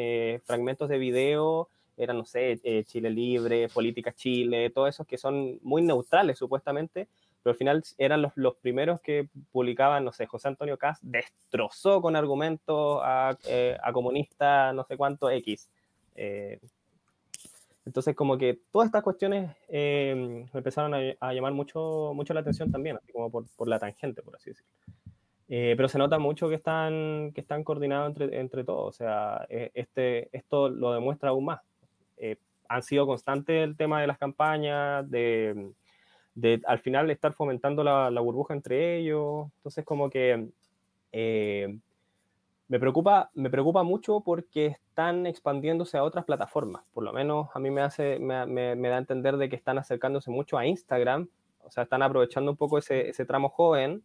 fragmentos 0.46 0.88
de 0.88 0.98
video 0.98 1.70
eran, 1.98 2.18
no 2.18 2.26
sé, 2.26 2.60
eh, 2.64 2.84
Chile 2.86 3.10
Libre, 3.10 3.68
Política 3.70 4.14
Chile, 4.14 4.70
todos 4.70 4.90
esos 4.90 5.06
que 5.06 5.18
son 5.18 5.60
muy 5.62 5.82
neutrales 5.82 6.38
supuestamente, 6.38 7.08
pero 7.44 7.52
al 7.52 7.58
final 7.58 7.84
eran 7.98 8.22
los, 8.22 8.32
los 8.36 8.56
primeros 8.56 9.02
que 9.02 9.28
publicaban, 9.52 10.06
no 10.06 10.12
sé, 10.12 10.26
José 10.26 10.48
Antonio 10.48 10.78
Cas 10.78 11.00
destrozó 11.02 12.02
con 12.02 12.16
argumentos 12.16 13.02
a, 13.04 13.38
eh, 13.48 13.78
a 13.82 13.92
comunista 13.92 14.74
no 14.74 14.84
sé 14.86 14.98
cuánto 14.98 15.30
X. 15.30 15.70
Eh, 16.16 16.60
entonces, 17.84 18.16
como 18.16 18.38
que 18.38 18.60
todas 18.72 18.88
estas 18.88 19.02
cuestiones 19.02 19.56
me 19.70 20.48
empezaron 20.54 20.94
a, 20.94 21.34
llamar 21.34 21.52
mucho, 21.52 22.12
mucho 22.14 22.34
la 22.34 22.42
atención 22.42 22.72
también, 22.72 22.98
así 22.98 23.12
como 23.12 23.32
por, 23.32 23.46
por 23.56 23.68
la 23.68 23.80
tangente, 23.80 24.22
por 24.22 24.36
así 24.36 24.52
decirlo. 24.52 24.72
pero 25.48 25.90
se 25.90 25.98
nota 25.98 26.20
mucho 26.20 26.48
que 26.48 26.56
están, 26.56 27.32
que 27.34 27.42
están 27.42 27.64
coordinados 27.64 28.10
entre, 28.10 28.40
entre 28.40 28.64
todos. 28.64 28.88
O 28.88 28.92
sea, 28.92 29.48
este, 29.50 30.30
esto 30.32 30.70
lo 30.70 30.94
demuestra 30.94 31.32
aún 31.32 31.46
más. 31.46 31.62
Eh, 32.22 32.38
han 32.70 32.84
sido 32.84 33.06
constantes 33.06 33.64
el 33.64 33.76
tema 33.76 34.00
de 34.00 34.08
las 34.08 34.18
campañas, 34.18 35.10
de, 35.10 35.74
al 36.66 36.80
final 36.80 37.10
estar 37.10 37.34
fomentando 37.34 37.84
la, 37.84 38.22
burbuja 38.22 38.54
entre 38.54 38.98
ellos. 38.98 39.48
Entonces, 39.58 39.84
como 39.84 40.10
que 40.10 40.50
eh, 41.12 41.78
me, 42.70 42.80
preocupa, 42.80 43.30
me 43.34 43.50
preocupa 43.50 43.84
mucho 43.84 44.22
porque 44.22 44.68
están 44.68 45.26
expandiéndose 45.26 45.98
a 45.98 46.04
otras 46.04 46.24
plataformas. 46.24 46.84
Por 46.94 47.04
lo 47.04 47.12
menos 47.12 47.50
a 47.54 47.60
mí 47.60 47.72
me, 47.72 47.82
hace, 47.82 48.20
me, 48.20 48.46
da 48.46 48.96
a 48.96 49.00
entender 49.00 49.36
de 49.36 49.50
que 49.50 49.58
están 49.58 49.78
acercándose 49.78 50.32
mucho 50.32 50.58
a 50.58 50.66
Instagram. 50.66 51.28
O 51.64 51.72
sea, 51.72 51.84
están 51.84 52.04
aprovechando 52.04 52.52
un 52.52 52.58
poco 52.58 52.78
ese, 52.78 53.12
tramo 53.26 53.50
joven. 53.50 54.04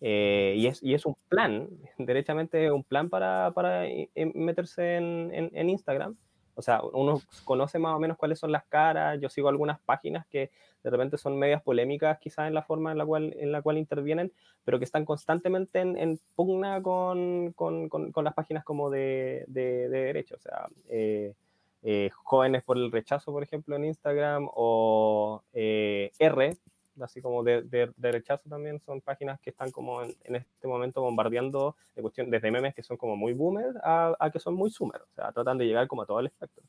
Eh, 0.00 0.54
y, 0.56 0.68
es, 0.68 0.82
y, 0.82 0.94
es, 0.94 1.04
un 1.04 1.16
plan, 1.28 1.68
derechamente 1.98 2.70
un 2.70 2.84
plan 2.84 3.10
para, 3.10 3.50
para 3.52 3.84
meterse 4.14 4.96
en 4.96 5.68
Instagram. 5.68 6.16
O 6.56 6.62
sea, 6.62 6.80
uno 6.82 7.20
conoce 7.44 7.78
más 7.78 7.94
o 7.94 7.98
menos 7.98 8.16
cuáles 8.16 8.38
son 8.38 8.50
las 8.50 8.64
caras. 8.64 9.20
Yo 9.20 9.28
sigo 9.28 9.48
algunas 9.48 9.78
páginas 9.80 10.26
que 10.26 10.50
de 10.82 10.90
repente 10.90 11.18
son 11.18 11.38
medias 11.38 11.62
polémicas 11.62 12.18
quizás 12.18 12.48
en 12.48 12.54
la 12.54 12.62
forma 12.62 12.92
en 12.92 12.98
la 12.98 13.04
cual, 13.04 13.34
en 13.38 13.52
la 13.52 13.60
cual 13.60 13.76
intervienen, 13.76 14.32
pero 14.64 14.78
que 14.78 14.84
están 14.84 15.04
constantemente 15.04 15.80
en, 15.80 16.18
pugna 16.34 16.82
con, 16.82 17.52
con, 17.52 17.88
con, 17.88 18.24
las 18.24 18.34
páginas 18.34 18.64
como 18.64 18.90
de, 18.90 19.44
de, 19.48 19.88
de 19.88 19.98
derecho. 19.98 20.36
O 20.36 20.40
sea, 20.40 20.68
eh, 20.88 21.34
eh, 21.82 22.10
jóvenes 22.24 22.64
por 22.64 22.78
el 22.78 22.90
rechazo, 22.90 23.32
por 23.32 23.42
ejemplo, 23.42 23.76
en 23.76 23.84
Instagram, 23.84 24.48
o 24.54 25.42
eh, 25.52 26.10
R, 26.18 26.56
así 27.00 27.20
como 27.20 27.42
de, 27.42 27.62
de, 27.62 28.12
rechazo 28.12 28.48
también, 28.48 28.80
son 28.80 29.00
páginas 29.00 29.40
que 29.40 29.50
están 29.50 29.70
como 29.70 30.02
en, 30.02 30.36
este 30.36 30.66
momento 30.66 31.02
bombardeando 31.02 31.76
de 31.94 32.02
cuestión, 32.02 32.30
desde 32.30 32.50
memes 32.50 32.74
que 32.74 32.82
son 32.82 32.96
como 32.96 33.16
muy 33.16 33.32
boomer 33.32 33.74
a, 33.82 34.30
que 34.32 34.38
son 34.38 34.54
muy 34.54 34.70
summer, 34.70 35.00
o 35.02 35.14
sea, 35.14 35.32
tratan 35.32 35.58
de 35.58 35.66
llegar 35.66 35.86
como 35.86 36.02
a 36.02 36.06
todo 36.06 36.20
el 36.20 36.26
espectro. 36.26 36.62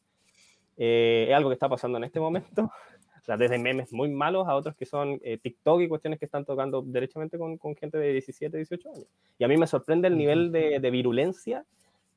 Eh, 0.78 1.28
es 1.30 1.36
algo 1.36 1.49
que 1.49 1.56
está 1.56 1.70
pasando 1.70 1.97
en 1.97 2.04
este 2.04 2.20
momento, 2.20 2.64
o 3.22 3.24
sea, 3.24 3.38
desde 3.38 3.58
memes 3.58 3.91
muy 3.93 4.10
malos 4.10 4.47
a 4.47 4.56
otros 4.56 4.76
que 4.76 4.86
son 4.86 5.20
eh, 5.24 5.38
TikTok 5.38 5.82
y 5.82 5.88
cuestiones 5.88 6.20
que 6.20 6.26
están 6.26 6.45
tocando 6.45 6.82
derechamente 6.82 7.38
con, 7.38 7.58
con, 7.58 7.76
gente 7.76 7.97
de 7.97 8.12
17, 8.14 8.56
18 8.58 8.89
años. 8.89 9.08
Y 9.38 9.43
a 9.43 9.47
mí 9.47 9.58
me 9.58 9.68
sorprende 9.68 10.08
el 10.08 10.18
nivel 10.18 10.52
de, 10.52 10.80
de 10.80 10.91
virulencia 10.91 11.66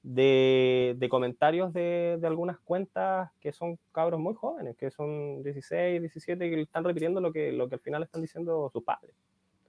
de, 0.02 1.06
comentarios 1.10 1.72
de, 1.72 2.18
algunas 2.22 2.58
cuentas 2.60 3.30
que 3.40 3.52
son 3.52 3.78
cabros 3.92 4.20
muy 4.20 4.34
jóvenes, 4.34 4.76
que 4.76 4.90
son 4.90 5.42
16, 5.42 6.00
17, 6.00 6.46
y 6.46 6.50
que 6.50 6.60
están 6.62 6.84
repitiendo 6.84 7.20
lo 7.20 7.32
que, 7.32 7.52
lo 7.52 7.68
que 7.68 7.74
al 7.76 7.80
final 7.80 8.02
están 8.02 8.22
diciendo 8.22 8.70
sus 8.72 8.82
padres. 8.82 9.14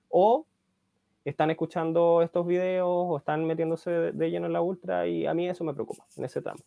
O 0.09 0.45
están 1.25 1.51
escuchando 1.51 2.21
estos 2.21 2.47
videos 2.47 2.87
o 2.87 3.17
están 3.17 3.45
metiéndose 3.45 3.91
de, 3.91 4.31
lleno 4.31 4.47
en 4.47 4.53
la 4.53 4.61
ultra 4.61 5.07
y 5.07 5.27
a 5.27 5.33
mí 5.33 5.47
eso 5.47 5.63
me 5.63 5.73
preocupa 5.73 6.05
en 6.17 6.25
ese 6.25 6.41
tramo. 6.41 6.61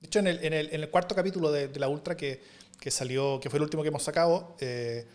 De 0.00 0.06
hecho, 0.06 0.18
en 0.20 0.26
el, 0.26 0.44
en 0.44 0.52
el, 0.52 0.90
cuarto 0.90 1.14
capítulo 1.14 1.50
de, 1.50 1.68
la 1.78 1.88
ultra 1.88 2.16
que, 2.16 2.40
que, 2.80 2.90
salió, 2.90 3.40
que 3.40 3.50
fue 3.50 3.58
el 3.58 3.64
último 3.64 3.82
que 3.82 3.88
hemos 3.88 4.02
sacado, 4.02 4.54
eh, 4.60 5.06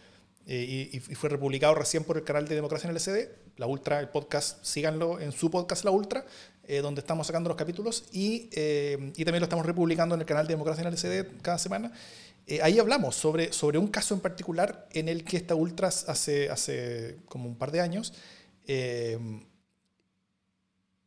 y, 0.46 0.98
y, 0.98 1.00
fue 1.00 1.30
republicado 1.30 1.76
recién 1.76 2.04
por 2.04 2.18
el 2.18 2.24
canal 2.24 2.48
de 2.48 2.56
Democracia 2.56 2.90
en 2.90 2.96
el 2.96 3.00
SD. 3.00 3.30
La 3.58 3.68
Ultra, 3.68 4.00
el 4.00 4.10
podcast, 4.10 4.64
síganlo 4.64 5.20
en 5.20 5.32
su 5.32 5.52
podcast 5.52 5.86
La 5.86 5.92
Ultra, 5.92 6.26
donde 6.82 7.02
estamos 7.02 7.26
sacando 7.26 7.50
los 7.50 7.58
capítulos 7.58 8.06
y, 8.12 8.50
y, 8.54 9.26
también 9.26 9.40
lo 9.40 9.46
estamos 9.46 9.66
republicando 9.66 10.14
en 10.16 10.22
el 10.22 10.28
canal 10.28 10.46
de 10.46 10.54
Democracia 10.54 10.82
en 10.82 10.88
el 10.88 10.98
SD 10.98 11.42
cada 11.42 11.58
semana. 11.58 11.92
ahí 12.62 12.78
hablamos 12.78 13.16
sobre, 13.16 13.52
sobre 13.52 13.78
un 13.80 13.88
caso 13.88 14.14
en 14.14 14.20
particular 14.20 14.88
en 14.94 15.10
el 15.10 15.24
que 15.24 15.38
esta 15.38 15.56
Ultra 15.56 15.88
hace, 15.88 16.50
hace 16.50 17.18
como 17.28 17.50
un 17.50 17.56
par 17.56 17.72
de 17.72 17.82
años 17.82 18.14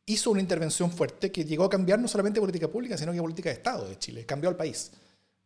hizo 0.06 0.30
una 0.30 0.40
intervención 0.40 0.90
fuerte 0.90 1.30
que 1.30 1.44
llegó 1.44 1.64
a 1.64 1.70
cambiar 1.70 1.98
no 1.98 2.08
solamente 2.08 2.40
política 2.40 2.68
pública, 2.68 2.96
sino 2.96 3.12
que 3.12 3.20
política 3.20 3.50
de 3.50 3.56
Estado 3.56 3.88
de 3.88 3.98
Chile, 3.98 4.26
cambió 4.26 4.50
al 4.50 4.56
país. 4.56 4.92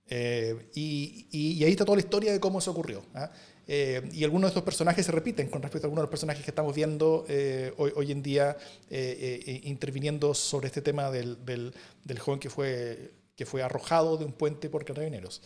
Eh, 0.09 0.71
y, 0.75 1.63
ahí 1.65 1.73
está 1.73 1.85
toda 1.85 1.97
la 1.97 2.03
historia 2.03 2.33
de 2.33 2.41
cómo 2.41 2.59
eso 2.59 2.71
ocurrió. 2.71 3.05
¿ah? 3.15 3.31
Eh, 3.69 4.09
y 4.13 4.23
algunos 4.23 4.49
de 4.49 4.53
estos 4.53 4.63
personajes 4.63 5.05
se 5.05 5.13
repiten 5.13 5.49
con 5.49 5.61
respecto 5.61 5.87
a 5.87 5.89
algunos 5.89 6.03
de 6.03 6.07
los 6.07 6.11
personajes 6.11 6.45
que 6.45 6.51
estamos 6.51 6.75
viendo 6.75 7.25
eh, 7.29 7.73
hoy, 7.77 8.13
en 8.13 8.23
día 8.23 8.57
interviniendo 8.89 10.35
sobre 10.35 10.69
este 10.69 10.83
tema 10.83 11.11
del, 11.11 11.45
del, 11.45 12.19
joven 12.19 12.39
que 12.39 12.49
fue, 12.49 13.13
que 13.35 13.45
fue 13.45 13.63
arrojado 13.63 14.17
de 14.17 14.25
un 14.25 14.33
puente 14.33 14.71
por 14.71 14.85
carabineros. 14.85 15.43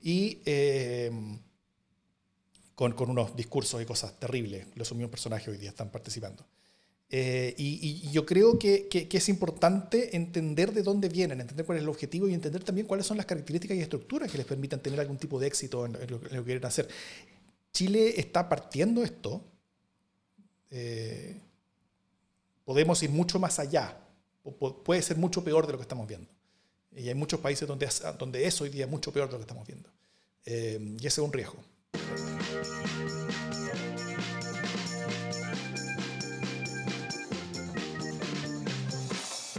Y 0.00 0.38
con, 2.74 2.92
con, 2.92 3.10
unos 3.10 3.36
discursos 3.36 3.82
y 3.82 3.84
cosas 3.84 4.18
terribles, 4.18 4.66
los 4.74 4.90
mismos 4.92 5.10
personajes 5.10 5.48
hoy 5.48 5.58
día 5.58 5.70
están 5.70 5.90
participando. 5.90 6.46
Eh, 7.10 7.54
y, 7.56 8.10
yo 8.10 8.26
creo 8.26 8.58
que, 8.58 8.86
que, 8.88 9.08
es 9.10 9.28
importante 9.30 10.14
entender 10.14 10.72
de 10.72 10.82
dónde 10.82 11.08
vienen, 11.08 11.40
entender 11.40 11.64
cuál 11.64 11.78
es 11.78 11.82
el 11.82 11.88
objetivo 11.88 12.28
y 12.28 12.34
entender 12.34 12.62
también 12.62 12.86
cuáles 12.86 13.06
son 13.06 13.16
las 13.16 13.24
características 13.24 13.78
y 13.78 13.80
estructuras 13.80 14.30
que 14.30 14.36
les 14.36 14.46
permitan 14.46 14.80
tener 14.80 15.00
algún 15.00 15.16
tipo 15.16 15.40
de 15.40 15.46
éxito 15.46 15.86
en, 15.86 15.92
lo, 16.10 16.20
que 16.20 16.42
quieren 16.42 16.64
hacer. 16.66 16.86
Chile 17.72 18.18
está 18.20 18.48
partiendo 18.48 19.02
esto. 19.02 19.44
Eh, 20.70 21.40
podemos 22.64 23.02
ir 23.02 23.10
mucho 23.10 23.38
más 23.38 23.58
allá. 23.58 23.98
puede 24.84 25.02
ser 25.02 25.16
mucho 25.16 25.44
peor 25.44 25.66
de 25.66 25.72
lo 25.72 25.78
que 25.78 25.82
estamos 25.82 26.06
viendo. 26.06 26.28
Y 26.92 27.08
hay 27.08 27.14
muchos 27.14 27.40
países 27.40 27.68
donde, 27.68 27.88
donde 28.18 28.46
eso 28.46 28.64
hoy 28.64 28.70
día 28.70 28.84
es 28.84 28.90
mucho 28.90 29.12
peor 29.12 29.28
de 29.28 29.32
lo 29.32 29.38
que 29.38 29.42
estamos 29.42 29.66
viendo. 29.66 29.88
Eh, 30.44 30.96
y 30.98 31.06
ese 31.06 31.20
es 31.20 31.26
un 31.26 31.32
riesgo. 31.32 31.62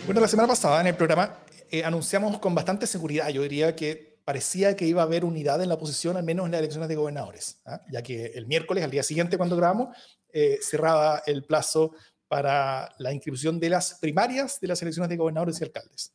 Bueno, 0.06 0.22
la 0.22 0.28
semana 0.28 0.48
pasada 0.48 0.82
en 0.82 0.88
el 0.88 0.96
programa 0.96 1.38
eh, 1.70 1.84
anunciamos 1.84 2.40
con 2.40 2.56
bastante 2.56 2.88
seguridad, 2.88 3.30
yo 3.30 3.44
diría 3.44 3.76
que 3.76 4.09
parecía 4.30 4.76
que 4.76 4.86
iba 4.86 5.02
a 5.02 5.06
haber 5.06 5.26
unidad 5.26 5.60
en 5.60 5.70
la 5.70 5.74
oposición, 5.74 6.16
al 6.16 6.24
menos 6.24 6.46
en 6.46 6.52
las 6.52 6.60
elecciones 6.60 6.88
de 6.88 6.96
gobernadores, 6.96 7.62
¿ah? 7.66 7.82
ya 7.92 8.04
que 8.04 8.28
el 8.28 8.46
miércoles, 8.46 8.84
al 8.84 8.92
día 8.92 9.02
siguiente 9.02 9.40
cuando 9.40 9.58
grabamos, 9.58 9.98
eh, 10.32 10.60
cerraba 10.62 11.24
el 11.26 11.46
plazo 11.46 11.94
para 12.28 12.94
la 13.00 13.12
inscripción 13.12 13.60
de 13.60 13.70
las 13.70 13.96
primarias 13.96 14.60
de 14.60 14.68
las 14.68 14.80
elecciones 14.84 15.10
de 15.10 15.18
gobernadores 15.18 15.60
y 15.60 15.64
alcaldes. 15.64 16.14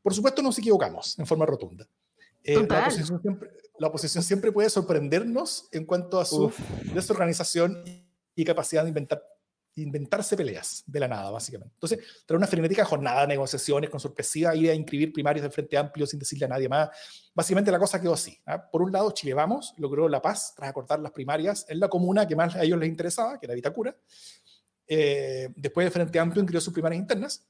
Por 0.00 0.14
supuesto, 0.14 0.40
nos 0.40 0.56
equivocamos 0.56 1.18
en 1.18 1.26
forma 1.26 1.46
rotunda. 1.46 1.84
Eh, 2.44 2.64
la, 2.64 2.82
oposición 2.82 3.20
siempre, 3.20 3.50
la, 3.76 3.88
oposición 3.88 4.22
siempre, 4.22 4.52
puede 4.52 4.70
sorprendernos 4.70 5.66
en 5.72 5.84
cuanto 5.84 6.20
a 6.20 6.24
su 6.24 6.52
desorganización 6.94 7.82
y 8.36 8.44
capacidad 8.44 8.84
de 8.84 8.90
inventar 8.90 9.20
inventarse 9.82 10.36
peleas 10.36 10.82
de 10.86 11.00
la 11.00 11.08
nada, 11.08 11.30
básicamente. 11.30 11.74
Entonces, 11.74 11.98
traer 12.26 12.38
una 12.38 12.46
frenética 12.46 12.84
jornada 12.84 13.22
de 13.22 13.28
negociaciones 13.28 13.90
con 13.90 14.00
sorpresiva, 14.00 14.54
ir 14.54 14.70
a 14.70 14.74
inscribir 14.74 15.12
primarios 15.12 15.42
del 15.42 15.52
Frente 15.52 15.76
Amplio 15.76 16.06
sin 16.06 16.18
decirle 16.18 16.46
a 16.46 16.48
nadie 16.48 16.68
más. 16.68 16.90
Básicamente 17.34 17.70
la 17.70 17.78
cosa 17.78 18.00
quedó 18.00 18.14
así. 18.14 18.38
¿ah? 18.46 18.68
Por 18.70 18.82
un 18.82 18.92
lado, 18.92 19.10
Chile 19.12 19.34
Vamos 19.34 19.74
logró 19.78 20.08
la 20.08 20.20
paz 20.20 20.54
tras 20.56 20.70
acortar 20.70 21.00
las 21.00 21.12
primarias 21.12 21.66
en 21.68 21.80
la 21.80 21.88
comuna 21.88 22.26
que 22.26 22.36
más 22.36 22.54
a 22.56 22.62
ellos 22.62 22.78
les 22.78 22.88
interesaba, 22.88 23.38
que 23.38 23.46
era 23.46 23.54
Vitacura. 23.54 23.96
Eh, 24.86 25.50
después 25.54 25.86
el 25.86 25.92
Frente 25.92 26.18
Amplio 26.18 26.42
inscribió 26.42 26.60
sus 26.60 26.72
primarias 26.72 27.00
internas. 27.00 27.46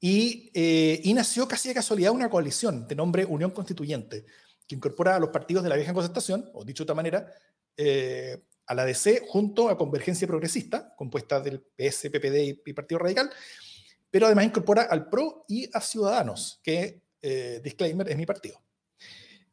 Y, 0.00 0.50
eh, 0.52 1.00
y, 1.02 1.14
nació 1.14 1.48
casi 1.48 1.68
de 1.68 1.74
casualidad 1.74 2.12
una 2.12 2.28
coalición 2.28 2.86
de 2.86 2.94
nombre 2.94 3.24
Unión 3.24 3.52
Constituyente, 3.52 4.26
que 4.66 4.74
incorpora 4.74 5.16
a 5.16 5.18
los 5.18 5.30
partidos 5.30 5.62
de 5.62 5.70
la 5.70 5.76
vieja 5.76 5.94
concertación, 5.94 6.50
o 6.52 6.62
dicho 6.62 6.82
de 6.82 6.84
otra 6.84 6.94
manera, 6.94 7.32
eh, 7.76 8.42
a 8.66 8.74
la 8.74 8.84
DC 8.84 9.24
junto 9.28 9.68
a 9.68 9.76
Convergencia 9.76 10.26
Progresista, 10.26 10.94
compuesta 10.96 11.40
del 11.40 11.60
PS, 11.60 12.10
PPD 12.10 12.60
y 12.64 12.72
Partido 12.72 12.98
Radical, 12.98 13.30
pero 14.10 14.26
además 14.26 14.44
incorpora 14.44 14.82
al 14.82 15.08
PRO 15.08 15.44
y 15.48 15.68
a 15.72 15.80
Ciudadanos, 15.80 16.60
que, 16.62 17.02
eh, 17.20 17.60
disclaimer, 17.64 18.08
es 18.08 18.16
mi 18.16 18.24
partido. 18.24 18.62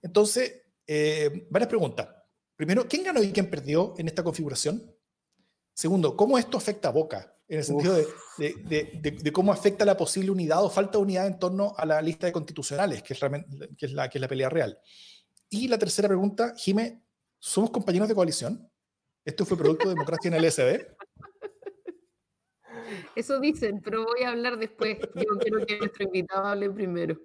Entonces, 0.03 0.61
eh, 0.85 1.47
varias 1.49 1.67
preguntas. 1.67 2.07
Primero, 2.55 2.87
¿quién 2.87 3.03
ganó 3.03 3.23
y 3.23 3.31
quién 3.31 3.49
perdió 3.49 3.95
en 3.97 4.07
esta 4.07 4.23
configuración? 4.23 4.95
Segundo, 5.73 6.15
¿cómo 6.15 6.37
esto 6.37 6.57
afecta 6.57 6.89
a 6.89 6.91
Boca? 6.91 7.35
En 7.47 7.57
el 7.57 7.63
sentido 7.65 7.95
de, 8.37 9.31
cómo 9.33 9.51
afecta 9.51 9.83
la 9.83 9.97
posible 9.97 10.29
unidad 10.29 10.63
o 10.63 10.69
falta 10.69 10.99
de 10.99 11.03
unidad 11.05 11.27
en 11.27 11.39
torno 11.39 11.73
a 11.75 11.85
la 11.85 12.01
lista 12.01 12.27
de 12.27 12.31
constitucionales, 12.31 13.03
que 13.03 13.13
es, 13.13 13.19
que 13.77 13.85
es, 13.87 13.93
la, 13.93 14.09
que 14.09 14.19
es 14.19 14.21
la 14.21 14.27
pelea 14.27 14.49
real. 14.49 14.79
Y 15.49 15.67
la 15.67 15.77
tercera 15.77 16.07
pregunta, 16.07 16.53
Jime, 16.55 17.01
¿somos 17.39 17.71
compañeros 17.71 18.07
de 18.07 18.15
coalición? 18.15 18.70
¿Esto 19.23 19.45
fue 19.45 19.57
producto 19.57 19.87
de 19.87 19.95
democracia 19.95 20.29
en 20.29 20.33
el 20.33 20.51
SD? 20.51 20.87
Eso 23.15 23.39
dicen, 23.39 23.81
pero 23.81 24.05
voy 24.05 24.23
a 24.23 24.29
hablar 24.29 24.57
después. 24.57 24.97
Yo 25.15 25.37
quiero 25.39 25.65
que 25.65 25.77
nuestro 25.77 26.05
invitado 26.05 26.45
hable 26.45 26.69
primero. 26.69 27.17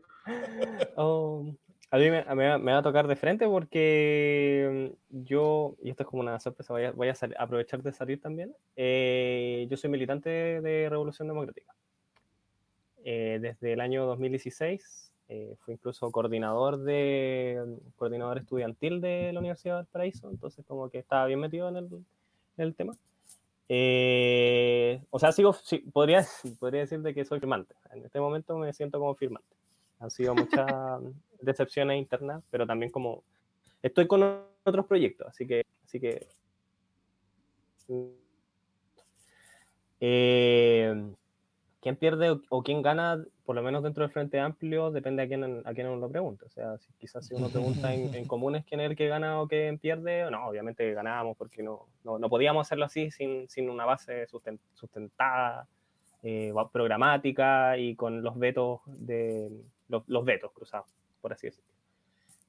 Oh, 0.97 1.55
a 1.91 1.99
mí 1.99 2.11
me, 2.11 2.23
va 2.23 2.79
a 2.79 2.83
tocar 2.83 3.07
de 3.07 3.17
frente 3.17 3.47
porque 3.47 4.93
yo, 5.09 5.77
y 5.83 5.91
esto 5.91 6.03
es 6.03 6.09
como 6.09 6.23
una 6.23 6.39
sorpresa, 6.41 6.75
voy 6.95 7.09
a, 7.09 7.15
aprovechar 7.39 7.83
de 7.83 7.93
salir 7.93 8.21
también. 8.21 8.55
Eh, 8.75 9.67
yo 9.71 9.77
soy 9.77 9.89
militante 9.89 10.61
de 10.61 10.89
Revolución 10.91 11.29
Democrática. 11.29 11.73
Eh, 13.05 13.39
desde 13.41 13.73
el 13.73 13.81
año 13.81 14.05
2016 14.05 15.06
eh, 15.29 15.57
fui 15.61 15.75
incluso 15.75 16.11
coordinador 16.11 16.79
de 16.79 17.79
coordinador 17.97 18.39
estudiantil 18.39 19.01
de 19.01 19.33
la 19.33 19.41
Universidad 19.41 19.79
del 19.79 19.87
Paraíso, 19.87 20.31
entonces 20.31 20.65
como 20.65 20.89
que 20.89 20.99
estaba 20.99 21.27
bien 21.27 21.41
metido 21.41 21.69
en 21.69 21.77
el, 21.77 21.87
en 21.87 22.05
el 22.57 22.75
tema. 22.75 22.97
Eh, 23.69 25.03
o 25.11 25.19
sea, 25.19 25.33
sigo, 25.33 25.53
sí, 25.53 25.79
podría, 25.79 26.25
podría 26.61 26.83
decir 26.83 27.01
de 27.01 27.13
que 27.13 27.25
soy 27.25 27.41
firmante. 27.41 27.75
En 27.93 28.05
este 28.05 28.21
momento 28.21 28.57
me 28.57 28.73
siento 28.73 28.99
como 28.99 29.15
firmante. 29.15 29.57
Han 29.99 30.11
sido 30.11 30.35
muchas 30.35 30.67
decepciones 31.41 31.99
internas, 31.99 32.43
pero 32.51 32.67
también 32.67 32.93
como 32.93 33.25
estoy 33.83 34.07
con 34.07 34.23
otros 34.65 34.87
proyectos, 34.87 35.27
así 35.29 35.47
que, 35.47 35.65
así 35.85 36.01
que 36.01 36.29
eh, 40.01 41.13
quién 41.81 41.97
pierde 41.97 42.39
o, 42.49 42.63
quién 42.63 42.83
gana, 42.83 43.25
por 43.47 43.55
lo 43.55 43.63
menos 43.63 43.85
dentro 43.85 44.03
del 44.03 44.13
Frente 44.13 44.41
Amplio, 44.41 44.91
depende 44.91 45.23
a 45.23 45.29
quién, 45.29 45.63
a 45.65 45.73
quién 45.73 45.87
uno 45.87 45.99
lo 45.99 46.11
pregunte. 46.11 46.45
O 46.45 46.51
sea, 46.51 46.77
si, 46.79 46.93
quizás 46.99 47.25
si 47.25 47.35
uno 47.35 47.49
pregunta 47.49 47.95
en, 47.95 48.27
comunes 48.27 48.65
quién 48.65 48.81
es 48.81 48.91
el 48.91 48.97
que 48.97 49.07
gana 49.07 49.41
o 49.41 49.47
quién 49.47 49.79
pierde, 49.79 50.29
no, 50.31 50.49
obviamente 50.49 50.93
ganábamos 50.93 51.37
porque 51.37 51.63
no, 51.63 51.87
no, 52.03 52.19
no 52.19 52.29
podíamos 52.29 52.67
hacerlo 52.67 52.87
así 52.87 53.13
sin, 53.13 53.49
sin 53.49 53.71
una 53.71 53.85
base 53.85 54.27
sustentada, 54.27 55.69
eh, 56.25 56.53
programática 56.73 57.79
y 57.79 57.95
con 57.95 58.23
los 58.23 58.37
vetos, 58.37 58.81
de, 58.87 59.49
los, 59.89 60.03
los 60.09 60.25
vetos 60.25 60.51
cruzados, 60.53 60.89
por 61.21 61.33
así 61.33 61.47
decirlo. 61.47 61.76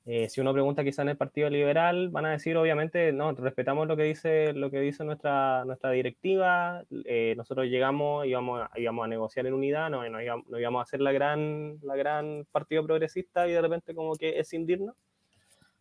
Eh, 0.10 0.30
si 0.30 0.40
uno 0.40 0.54
pregunta 0.54 0.86
quizá 0.86 1.02
en 1.02 1.10
el 1.10 1.18
Partido 1.18 1.50
Liberal, 1.50 2.08
van 2.08 2.26
a 2.26 2.32
decir 2.32 2.56
obviamente, 2.56 3.12
no, 3.12 3.34
respetamos 3.34 3.90
lo 3.90 3.98
que 3.98 4.04
dice, 4.04 4.54
lo 4.54 4.72
que 4.72 4.80
dice 4.80 5.04
nuestra, 5.04 5.66
nuestra 5.66 5.92
directiva, 5.92 6.86
eh, 7.04 7.34
nosotros 7.36 7.68
llegamos, 7.68 8.26
íbamos, 8.26 8.70
íbamos 8.78 9.04
a 9.04 9.08
negociar 9.10 9.48
en 9.48 9.54
unidad, 9.54 9.90
no, 9.90 10.08
no, 10.10 10.22
íbamos, 10.22 10.80
a 10.80 10.84
hacer 10.84 11.02
la 11.02 11.12
gran, 11.12 11.78
la 11.82 11.98
gran 11.98 12.48
Partido 12.54 12.86
Progresista 12.86 13.50
y 13.50 13.52
de 13.52 13.62
repente 13.62 13.94
como 13.94 14.16
que 14.16 14.40
es 14.40 14.54
indigno. 14.54 14.96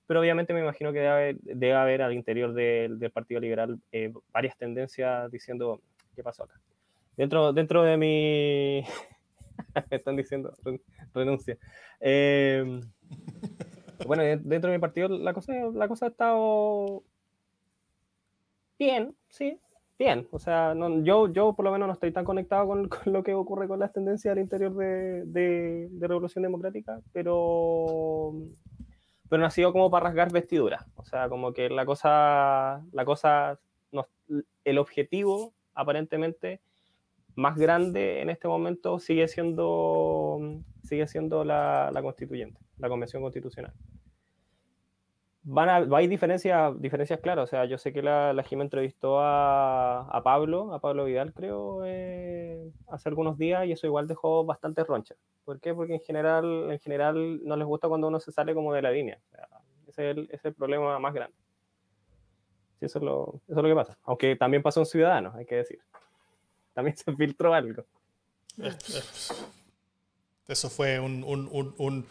Pero 0.08 0.18
obviamente 0.18 0.52
me 0.52 0.60
imagino 0.60 0.92
que 0.92 1.36
debe 1.42 1.74
haber, 1.74 2.02
al 2.02 2.12
interior 2.12 2.52
del, 2.52 2.98
del 2.98 3.12
Partido 3.12 3.40
Liberal 3.40 3.78
eh, 3.92 4.12
varias 4.32 4.58
tendencias 4.58 5.30
diciendo, 5.30 5.80
¿qué 6.16 6.24
pasó 6.24 6.42
acá? 6.42 6.60
Dentro, 7.16 7.52
dentro 7.52 7.84
de 7.84 7.96
mi... 7.96 8.82
me 9.90 9.96
están 9.96 10.16
diciendo, 10.16 10.52
renuncia. 11.14 11.56
Bueno, 14.04 14.22
dentro 14.22 14.70
de 14.70 14.76
mi 14.76 14.80
partido 14.80 15.08
la 15.08 15.32
cosa, 15.32 15.52
la 15.72 15.88
cosa 15.88 16.06
ha 16.06 16.08
estado 16.08 17.02
bien, 18.78 19.14
sí, 19.28 19.58
bien. 19.98 20.28
O 20.30 20.38
sea, 20.38 20.74
yo, 21.02 21.32
yo 21.32 21.54
por 21.54 21.64
lo 21.64 21.72
menos 21.72 21.86
no 21.86 21.94
estoy 21.94 22.12
tan 22.12 22.24
conectado 22.24 22.66
con, 22.66 22.90
lo 23.06 23.22
que 23.22 23.34
ocurre 23.34 23.68
con 23.68 23.78
las 23.78 23.92
tendencias 23.92 24.32
al 24.32 24.38
interior 24.38 24.74
de, 24.74 25.24
de, 25.26 26.08
Revolución 26.08 26.42
Democrática, 26.42 27.00
pero, 27.12 28.32
pero 29.28 29.40
no 29.40 29.46
ha 29.46 29.50
sido 29.50 29.72
como 29.72 29.90
para 29.90 30.06
rasgar 30.06 30.32
vestiduras. 30.32 30.84
O 30.96 31.04
sea, 31.04 31.28
como 31.28 31.52
que 31.52 31.70
la 31.70 31.86
cosa, 31.86 32.84
la 32.92 33.04
cosa, 33.04 33.58
el 34.64 34.78
objetivo 34.78 35.54
aparentemente 35.74 36.60
más 37.36 37.56
grande 37.56 38.22
en 38.22 38.30
este 38.30 38.48
momento 38.48 38.98
sigue 38.98 39.28
siendo, 39.28 40.38
sigue 40.86 41.06
siendo 41.06 41.44
la, 41.44 41.90
la 41.92 42.02
constituyente 42.02 42.60
la 42.78 42.88
Convención 42.88 43.22
Constitucional. 43.22 43.72
van 45.42 45.68
a, 45.68 45.96
hay 45.96 46.08
diferencias, 46.08 46.80
diferencias 46.80 47.20
claras. 47.20 47.44
O 47.44 47.46
sea, 47.46 47.64
yo 47.64 47.78
sé 47.78 47.92
que 47.92 48.02
la, 48.02 48.32
la 48.32 48.42
Jimena 48.42 48.64
entrevistó 48.64 49.20
a, 49.20 50.02
a, 50.02 50.22
Pablo, 50.22 50.74
a 50.74 50.80
Pablo 50.80 51.04
Vidal, 51.04 51.32
creo, 51.32 51.82
eh, 51.84 52.70
hace 52.88 53.08
algunos 53.08 53.38
días, 53.38 53.64
y 53.66 53.72
eso 53.72 53.86
igual 53.86 54.06
dejó 54.08 54.44
bastante 54.44 54.84
roncha. 54.84 55.14
¿Por 55.44 55.60
qué? 55.60 55.72
Porque 55.74 55.94
en 55.94 56.00
general, 56.00 56.72
en 56.72 56.78
general 56.80 57.44
no 57.44 57.56
les 57.56 57.66
gusta 57.66 57.88
cuando 57.88 58.08
uno 58.08 58.20
se 58.20 58.32
sale 58.32 58.54
como 58.54 58.74
de 58.74 58.82
la 58.82 58.90
línea. 58.90 59.18
O 59.24 59.28
sea, 59.30 59.48
ese, 59.86 60.10
es 60.10 60.16
el, 60.16 60.24
ese 60.24 60.34
es 60.36 60.44
el 60.46 60.54
problema 60.54 60.98
más 60.98 61.14
grande. 61.14 61.36
Sí, 62.80 62.86
eso, 62.86 62.98
es 62.98 63.04
lo, 63.04 63.40
eso 63.48 63.56
es 63.58 63.62
lo 63.62 63.68
que 63.68 63.74
pasa. 63.74 63.96
Aunque 64.02 64.36
también 64.36 64.62
pasó 64.62 64.80
un 64.80 64.86
ciudadano, 64.86 65.32
hay 65.34 65.46
que 65.46 65.56
decir. 65.56 65.78
También 66.74 66.96
se 66.96 67.10
filtró 67.14 67.54
algo. 67.54 67.84
Eso 70.48 70.70
fue 70.70 71.00
un, 71.00 71.24
un, 71.24 71.74
un 71.78 72.06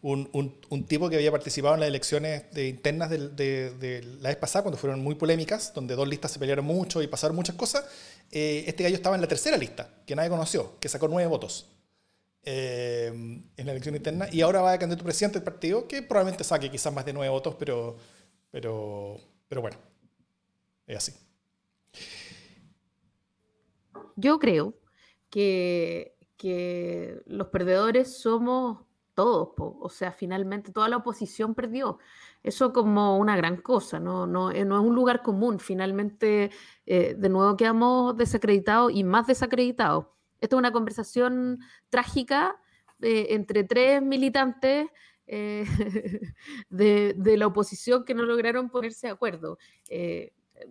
un, 0.00 0.84
tipo 0.86 1.08
que 1.08 1.16
había 1.16 1.32
participado 1.32 1.74
en 1.74 1.80
las 1.80 1.88
elecciones 1.88 2.44
de, 2.52 2.68
internas 2.68 3.10
de, 3.10 4.18
la 4.20 4.28
vez 4.28 4.38
pasada, 4.38 4.62
cuando 4.62 4.78
fueron 4.78 5.00
muy 5.00 5.16
polémicas, 5.16 5.72
donde 5.74 5.94
dos 5.94 6.06
listas 6.06 6.30
se 6.30 6.38
pelearon 6.38 6.64
mucho 6.64 7.02
y 7.02 7.08
pasaron 7.08 7.34
muchas 7.34 7.56
cosas. 7.56 7.84
Eh, 8.30 8.64
este 8.66 8.84
gallo 8.84 8.96
estaba 8.96 9.16
en 9.16 9.22
la 9.22 9.28
tercera 9.28 9.56
lista, 9.56 9.90
que 10.06 10.14
nadie 10.14 10.30
conoció, 10.30 10.78
que 10.78 10.88
sacó 10.88 11.08
nueve 11.08 11.28
votos 11.28 11.66
eh, 12.44 13.08
en 13.08 13.66
la 13.66 13.72
elección 13.72 13.96
interna, 13.96 14.28
y 14.30 14.40
ahora 14.40 14.60
va 14.60 14.72
a 14.72 14.78
candidato 14.78 15.04
presidente 15.04 15.38
del 15.38 15.44
partido, 15.44 15.88
que 15.88 16.02
probablemente 16.02 16.44
saque 16.44 16.70
quizás 16.70 16.92
más 16.92 17.04
de 17.04 17.12
nueve 17.12 17.30
votos, 17.30 17.56
pero, 17.58 17.96
pero, 18.50 19.18
pero 19.48 19.60
bueno, 19.60 19.78
es 20.86 20.96
así. 20.96 21.12
Yo 24.14 24.38
creo 24.38 24.74
que, 25.30 26.16
que 26.38 27.20
los 27.26 27.48
perdedores 27.48 28.16
somos 28.16 28.78
todos, 29.14 29.50
o 29.58 29.88
sea, 29.88 30.12
finalmente 30.12 30.70
toda 30.70 30.88
la 30.88 30.98
oposición 30.98 31.56
perdió. 31.56 31.98
Eso 32.44 32.72
como 32.72 33.18
una 33.18 33.36
gran 33.36 33.56
cosa, 33.56 33.98
no, 33.98 34.28
no, 34.28 34.52
eh, 34.52 34.60
es 34.60 34.64
un 34.64 34.94
lugar 34.94 35.22
común. 35.22 35.58
Finalmente, 35.58 36.52
eh, 36.86 37.16
de 37.18 37.28
nuevo 37.28 37.56
quedamos 37.56 38.16
desacreditados 38.16 38.92
y 38.94 39.02
más 39.02 39.26
desacreditados. 39.26 40.06
Esta 40.40 40.54
es 40.54 40.58
una 40.58 40.70
conversación 40.70 41.58
trágica 41.90 42.60
eh, 43.02 43.26
entre 43.30 43.64
tres 43.64 44.00
militantes 44.00 44.86
de, 46.70 47.34
la 47.36 47.46
oposición 47.48 48.04
que 48.04 48.14
no 48.14 48.22
lograron 48.22 48.70
ponerse 48.70 49.08
de 49.08 49.12
acuerdo. 49.12 49.58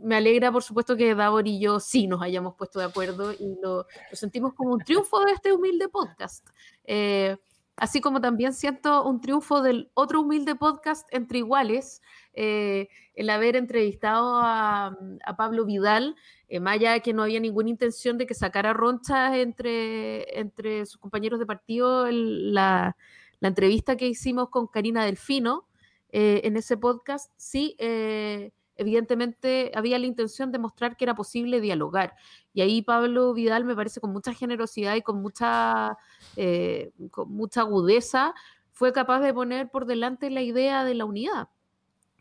Me 0.01 0.15
alegra, 0.15 0.51
por 0.51 0.63
supuesto, 0.63 0.95
que 0.95 1.15
Davor 1.15 1.47
y 1.47 1.59
yo 1.59 1.79
sí 1.79 2.07
nos 2.07 2.21
hayamos 2.21 2.55
puesto 2.55 2.79
de 2.79 2.85
acuerdo 2.85 3.33
y 3.33 3.57
lo, 3.61 3.85
lo 4.09 4.15
sentimos 4.15 4.53
como 4.53 4.73
un 4.73 4.79
triunfo 4.79 5.23
de 5.25 5.31
este 5.31 5.53
humilde 5.53 5.87
podcast. 5.89 6.47
Eh, 6.83 7.37
así 7.77 8.01
como 8.01 8.19
también 8.19 8.53
siento 8.53 9.03
un 9.03 9.21
triunfo 9.21 9.61
del 9.61 9.91
otro 9.93 10.21
humilde 10.21 10.55
podcast 10.55 11.07
entre 11.13 11.37
iguales, 11.37 12.01
eh, 12.33 12.89
el 13.13 13.29
haber 13.29 13.55
entrevistado 13.55 14.39
a, 14.41 14.97
Pablo 15.37 15.63
Vidal, 15.63 16.15
eh, 16.49 16.59
más 16.59 16.75
allá 16.75 16.93
de 16.93 17.01
que 17.01 17.13
no 17.13 17.23
había 17.23 17.39
ninguna 17.39 17.69
intención 17.69 18.17
de 18.17 18.25
que 18.25 18.33
sacara 18.33 18.73
ronchas 18.73 19.35
entre, 19.35 20.39
entre 20.39 20.85
sus 20.87 20.97
compañeros 20.97 21.39
de 21.39 21.45
partido, 21.45 22.07
la, 22.09 22.97
entrevista 23.39 23.95
que 23.95 24.07
hicimos 24.07 24.49
con 24.49 24.65
Karina 24.65 25.05
Delfino 25.05 25.67
eh, 26.09 26.41
en 26.43 26.57
ese 26.57 26.75
podcast, 26.75 27.31
sí 27.37 27.75
eh, 27.77 28.51
evidentemente 28.77 29.71
había 29.75 29.99
la 29.99 30.05
intención 30.05 30.51
de 30.51 30.59
mostrar 30.59 30.97
que 30.97 31.05
era 31.05 31.15
posible 31.15 31.61
dialogar. 31.61 32.15
Y 32.53 32.61
ahí 32.61 32.81
Pablo 32.81 33.33
Vidal 33.33 33.65
me 33.65 33.75
parece 33.75 33.99
con 33.99 34.11
mucha 34.11 34.33
generosidad 34.33 34.95
y 34.95 35.01
con 35.01 35.21
mucha, 35.21 35.97
eh, 36.35 36.91
con 37.11 37.31
mucha 37.31 37.61
agudeza 37.61 38.33
fue 38.71 38.93
capaz 38.93 39.19
de 39.21 39.33
poner 39.33 39.69
por 39.69 39.85
delante 39.85 40.29
la 40.29 40.41
idea 40.41 40.83
de 40.83 40.93
la 40.95 41.05
unidad 41.05 41.49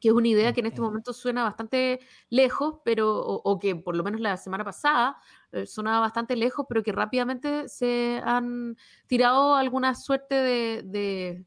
que 0.01 0.09
es 0.09 0.15
una 0.15 0.29
idea 0.29 0.53
que 0.53 0.61
en 0.61 0.67
este 0.67 0.81
momento 0.81 1.13
suena 1.13 1.43
bastante 1.45 2.01
lejos, 2.29 2.81
pero, 2.85 3.19
o, 3.19 3.41
o 3.45 3.59
que 3.59 3.77
por 3.77 3.97
lo 3.97 4.05
menos 4.05 4.21
la 4.21 4.37
semana 4.37 4.65
pasada 4.65 5.17
eh, 5.53 5.67
sonaba 5.67 6.01
bastante 6.01 6.37
lejos, 6.37 6.67
pero 6.69 6.83
que 6.83 6.93
rápidamente 6.93 7.69
se 7.69 8.21
han 8.25 8.77
tirado 9.07 9.55
alguna 9.55 9.95
suerte 9.95 10.35
de, 10.35 10.83
de 10.85 11.45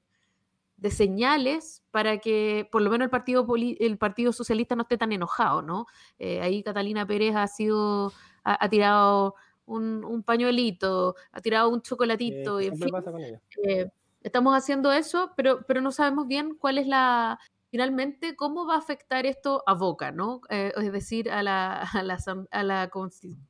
de 0.79 0.91
señales 0.91 1.83
para 1.91 2.19
que 2.19 2.67
por 2.71 2.81
lo 2.81 2.89
menos 2.89 3.05
el 3.05 3.09
Partido, 3.09 3.45
el 3.79 3.97
partido 3.97 4.31
Socialista 4.31 4.75
no 4.75 4.83
esté 4.83 4.97
tan 4.97 5.11
enojado, 5.11 5.61
¿no? 5.61 5.85
Eh, 6.17 6.41
ahí 6.41 6.63
Catalina 6.63 7.05
Pérez 7.05 7.35
ha 7.35 7.47
sido, 7.47 8.13
ha, 8.43 8.63
ha 8.63 8.69
tirado 8.69 9.35
un, 9.65 10.03
un, 10.03 10.23
pañuelito, 10.23 11.15
ha 11.31 11.41
tirado 11.41 11.69
un 11.69 11.81
chocolatito. 11.81 12.59
Eh, 12.59 12.65
y 12.65 12.67
en 12.67 12.77
fin, 12.77 12.89
fin, 12.89 13.69
eh, 13.69 13.91
estamos 14.23 14.55
haciendo 14.55 14.91
eso, 14.91 15.31
pero, 15.35 15.65
pero 15.67 15.81
no 15.81 15.91
sabemos 15.91 16.27
bien 16.27 16.55
cuál 16.55 16.77
es 16.77 16.87
la, 16.87 17.39
finalmente, 17.69 18.35
cómo 18.35 18.65
va 18.65 18.75
a 18.75 18.79
afectar 18.79 19.25
esto 19.25 19.63
a 19.65 19.73
Boca, 19.73 20.11
¿no? 20.11 20.41
Eh, 20.49 20.71
es 20.75 20.91
decir, 20.91 21.29
a 21.29 21.43
la, 21.43 21.81
a, 21.81 22.03
la, 22.03 22.17
a, 22.51 22.63
la, 22.63 22.89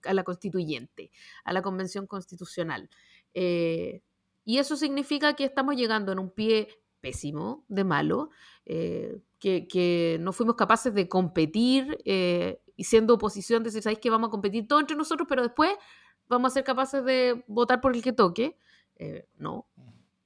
a 0.03 0.13
la, 0.13 0.23
constituyente, 0.23 1.11
a 1.43 1.53
la 1.53 1.61
convención 1.61 2.05
constitucional. 2.05 2.89
Eh, 3.33 4.01
y 4.45 4.57
eso 4.57 4.75
significa 4.75 5.35
que 5.35 5.45
estamos 5.45 5.75
llegando 5.75 6.11
en 6.11 6.19
un 6.19 6.31
pie 6.31 6.67
pésimo, 6.99 7.65
de 7.67 7.83
malo, 7.83 8.29
eh, 8.65 9.21
que, 9.39 9.67
que, 9.67 10.17
no 10.19 10.33
fuimos 10.33 10.55
capaces 10.55 10.93
de 10.93 11.07
competir 11.07 11.97
eh, 12.05 12.61
y 12.75 12.83
siendo 12.83 13.15
oposición, 13.15 13.63
decir, 13.63 13.81
¿sabéis 13.81 13.99
que 13.99 14.09
vamos 14.09 14.27
a 14.27 14.31
competir 14.31 14.67
todos 14.67 14.81
entre 14.81 14.97
nosotros, 14.97 15.27
pero 15.29 15.43
después 15.43 15.71
vamos 16.27 16.51
a 16.51 16.53
ser 16.55 16.63
capaces 16.63 17.03
de 17.03 17.43
votar 17.47 17.81
por 17.81 17.95
el 17.95 18.01
que 18.01 18.13
toque? 18.13 18.57
Eh, 18.95 19.27
no. 19.37 19.65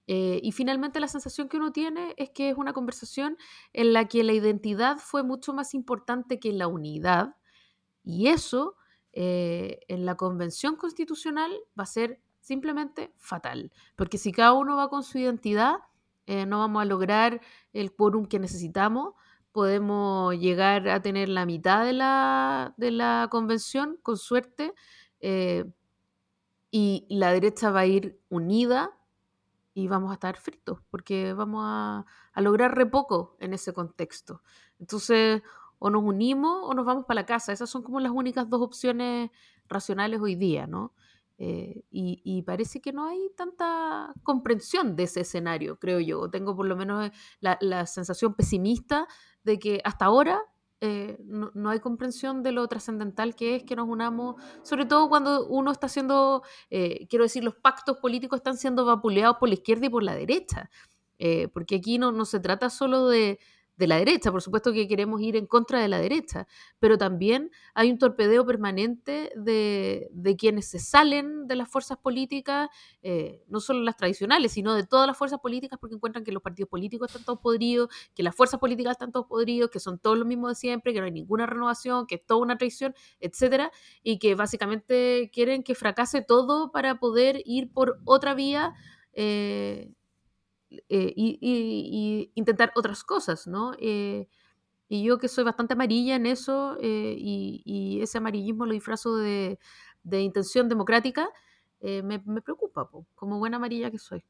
y 0.07 0.51
finalmente 0.51 0.99
la 0.99 1.07
sensación 1.07 1.47
que 1.47 1.57
uno 1.57 1.71
tiene 1.71 2.15
es 2.17 2.31
que 2.31 2.49
es 2.49 2.57
una 2.57 2.73
conversación 2.73 3.37
en 3.71 3.93
la 3.93 4.07
que 4.07 4.23
la 4.23 4.33
identidad 4.33 4.97
fue 4.97 5.23
mucho 5.23 5.53
más 5.53 5.75
importante 5.75 6.39
que 6.39 6.51
la 6.51 6.67
unidad 6.67 7.35
y 8.03 8.27
eso 8.27 8.75
en 9.11 10.05
la 10.05 10.15
convención 10.15 10.75
constitucional 10.75 11.51
va 11.79 11.83
a 11.83 11.85
ser 11.85 12.19
simplemente 12.43 13.13
fatal, 13.17 13.71
porque 13.95 14.17
si 14.17 14.31
cada 14.31 14.53
uno 14.53 14.75
va 14.75 14.89
con 14.89 15.03
su 15.03 15.17
identidad, 15.17 15.77
eh, 16.25 16.45
no 16.45 16.59
vamos 16.59 16.81
a 16.81 16.85
lograr 16.85 17.41
el 17.73 17.93
quórum 17.93 18.25
que 18.25 18.39
necesitamos. 18.39 19.13
Podemos 19.51 20.35
llegar 20.37 20.89
a 20.89 21.01
tener 21.01 21.29
la 21.29 21.45
mitad 21.45 21.85
de 21.85 21.93
la, 21.93 22.73
de 22.77 22.91
la 22.91 23.27
convención, 23.29 23.97
con 24.01 24.17
suerte, 24.17 24.73
eh, 25.19 25.65
y 26.71 27.05
la 27.09 27.31
derecha 27.31 27.69
va 27.71 27.81
a 27.81 27.85
ir 27.85 28.19
unida 28.29 28.91
y 29.75 29.87
vamos 29.87 30.11
a 30.11 30.15
estar 30.15 30.37
fritos, 30.37 30.79
porque 30.89 31.33
vamos 31.33 31.63
a, 31.65 32.05
a 32.33 32.41
lograr 32.41 32.75
re 32.75 32.85
poco 32.85 33.37
en 33.39 33.53
ese 33.53 33.73
contexto. 33.73 34.41
Entonces, 34.79 35.41
o 35.79 35.89
nos 35.89 36.03
unimos 36.03 36.61
o 36.63 36.73
nos 36.73 36.85
vamos 36.85 37.05
para 37.05 37.21
la 37.21 37.25
casa. 37.25 37.51
Esas 37.51 37.69
son 37.69 37.83
como 37.83 37.99
las 37.99 38.11
únicas 38.11 38.49
dos 38.49 38.61
opciones 38.61 39.31
racionales 39.67 40.21
hoy 40.21 40.35
día, 40.35 40.65
¿no? 40.65 40.93
Eh, 41.45 41.83
y, 41.91 42.21
y, 42.23 42.41
parece 42.43 42.79
que 42.79 42.93
no 42.93 43.05
hay 43.05 43.29
tanta 43.35 44.13
comprensión 44.23 44.95
de 44.95 45.03
ese 45.03 45.21
escenario, 45.21 45.77
creo 45.77 45.99
yo. 45.99 46.29
Tengo 46.29 46.55
por 46.55 46.65
lo 46.65 46.77
menos 46.77 47.11
la, 47.41 47.57
la 47.59 47.85
sensación 47.85 48.33
pesimista 48.33 49.09
de 49.43 49.59
que 49.59 49.81
hasta 49.83 50.05
ahora 50.05 50.41
eh, 50.79 51.17
no, 51.25 51.51
no, 51.53 51.69
hay 51.69 51.81
comprensión 51.81 52.43
de 52.43 52.53
lo 52.53 52.65
trascendental 52.69 53.35
que 53.35 53.57
es 53.57 53.63
que 53.63 53.75
nos 53.75 53.89
unamos, 53.89 54.41
sobre 54.61 54.85
todo 54.85 55.09
cuando 55.09 55.45
uno 55.47 55.69
está 55.69 55.87
haciendo, 55.87 56.43
eh, 56.69 57.07
quiero 57.09 57.25
decir, 57.25 57.43
los 57.43 57.55
pactos 57.55 57.97
políticos 57.97 58.37
están 58.37 58.55
siendo 58.55 58.85
vapuleados 58.85 59.35
por 59.37 59.49
la 59.49 59.55
izquierda 59.55 59.87
y 59.87 59.89
por 59.89 60.03
la 60.03 60.15
derecha. 60.15 60.69
Eh, 61.19 61.49
porque 61.49 61.75
aquí 61.75 61.97
no, 61.97 62.13
no 62.13 62.23
se 62.23 62.39
trata 62.39 62.69
solo 62.69 63.09
de, 63.09 63.37
de 63.75 63.87
la 63.87 63.97
derecha, 63.97 64.31
por 64.31 64.41
supuesto 64.41 64.71
que 64.71 64.87
queremos 64.87 65.21
ir 65.21 65.35
en 65.35 65.47
contra 65.47 65.79
de 65.79 65.87
la 65.87 65.99
derecha, 65.99 66.47
pero 66.79 66.97
también 66.97 67.49
hay 67.73 67.89
un 67.89 67.97
torpedeo 67.97 68.45
permanente 68.45 69.31
de, 69.35 70.09
de 70.11 70.35
quienes 70.35 70.67
se 70.67 70.79
salen 70.79 71.47
de 71.47 71.55
las 71.55 71.69
fuerzas 71.69 71.97
políticas, 71.97 72.69
eh, 73.01 73.43
no 73.47 73.59
solo 73.59 73.81
las 73.81 73.97
tradicionales, 73.97 74.51
sino 74.51 74.75
de 74.75 74.85
todas 74.85 75.07
las 75.07 75.17
fuerzas 75.17 75.39
políticas, 75.39 75.79
porque 75.79 75.95
encuentran 75.95 76.23
que 76.23 76.31
los 76.31 76.43
partidos 76.43 76.69
políticos 76.69 77.09
están 77.09 77.25
todos 77.25 77.39
podridos, 77.39 77.89
que 78.13 78.21
las 78.21 78.35
fuerzas 78.35 78.59
políticas 78.59 78.91
están 78.91 79.11
todos 79.11 79.25
podridos, 79.25 79.69
que 79.71 79.79
son 79.79 79.97
todos 79.97 80.17
los 80.17 80.27
mismos 80.27 80.51
de 80.51 80.55
siempre, 80.55 80.93
que 80.93 80.99
no 80.99 81.05
hay 81.05 81.11
ninguna 81.11 81.45
renovación, 81.45 82.05
que 82.05 82.15
es 82.15 82.25
toda 82.25 82.41
una 82.41 82.57
traición, 82.57 82.93
etcétera, 83.19 83.71
y 84.03 84.19
que 84.19 84.35
básicamente 84.35 85.31
quieren 85.33 85.63
que 85.63 85.73
fracase 85.73 86.21
todo 86.21 86.71
para 86.71 86.99
poder 86.99 87.41
ir 87.45 87.71
por 87.71 87.99
otra 88.05 88.35
vía. 88.35 88.73
Eh, 89.13 89.91
eh, 90.89 91.13
y, 91.15 91.37
y, 91.41 91.89
y, 91.91 92.31
intentar 92.35 92.71
otras 92.75 93.03
cosas, 93.03 93.47
¿no? 93.47 93.73
Eh, 93.79 94.27
y 94.89 95.03
yo 95.03 95.17
que 95.17 95.27
soy 95.27 95.43
bastante 95.43 95.73
amarilla 95.73 96.15
en 96.15 96.25
eso, 96.25 96.77
eh, 96.81 97.15
y, 97.17 97.99
ese 98.01 98.17
amarillismo 98.17 98.65
lo 98.65 98.73
disfrazo 98.73 99.17
de, 99.17 99.59
de 100.03 100.21
intención 100.21 100.69
democrática, 100.69 101.29
me, 101.81 102.21
me, 102.25 102.41
preocupa, 102.41 102.89
po, 102.89 103.05
como 103.13 103.39
buena 103.39 103.57
amarilla 103.57 103.91
que 103.91 103.99
soy. 103.99 104.23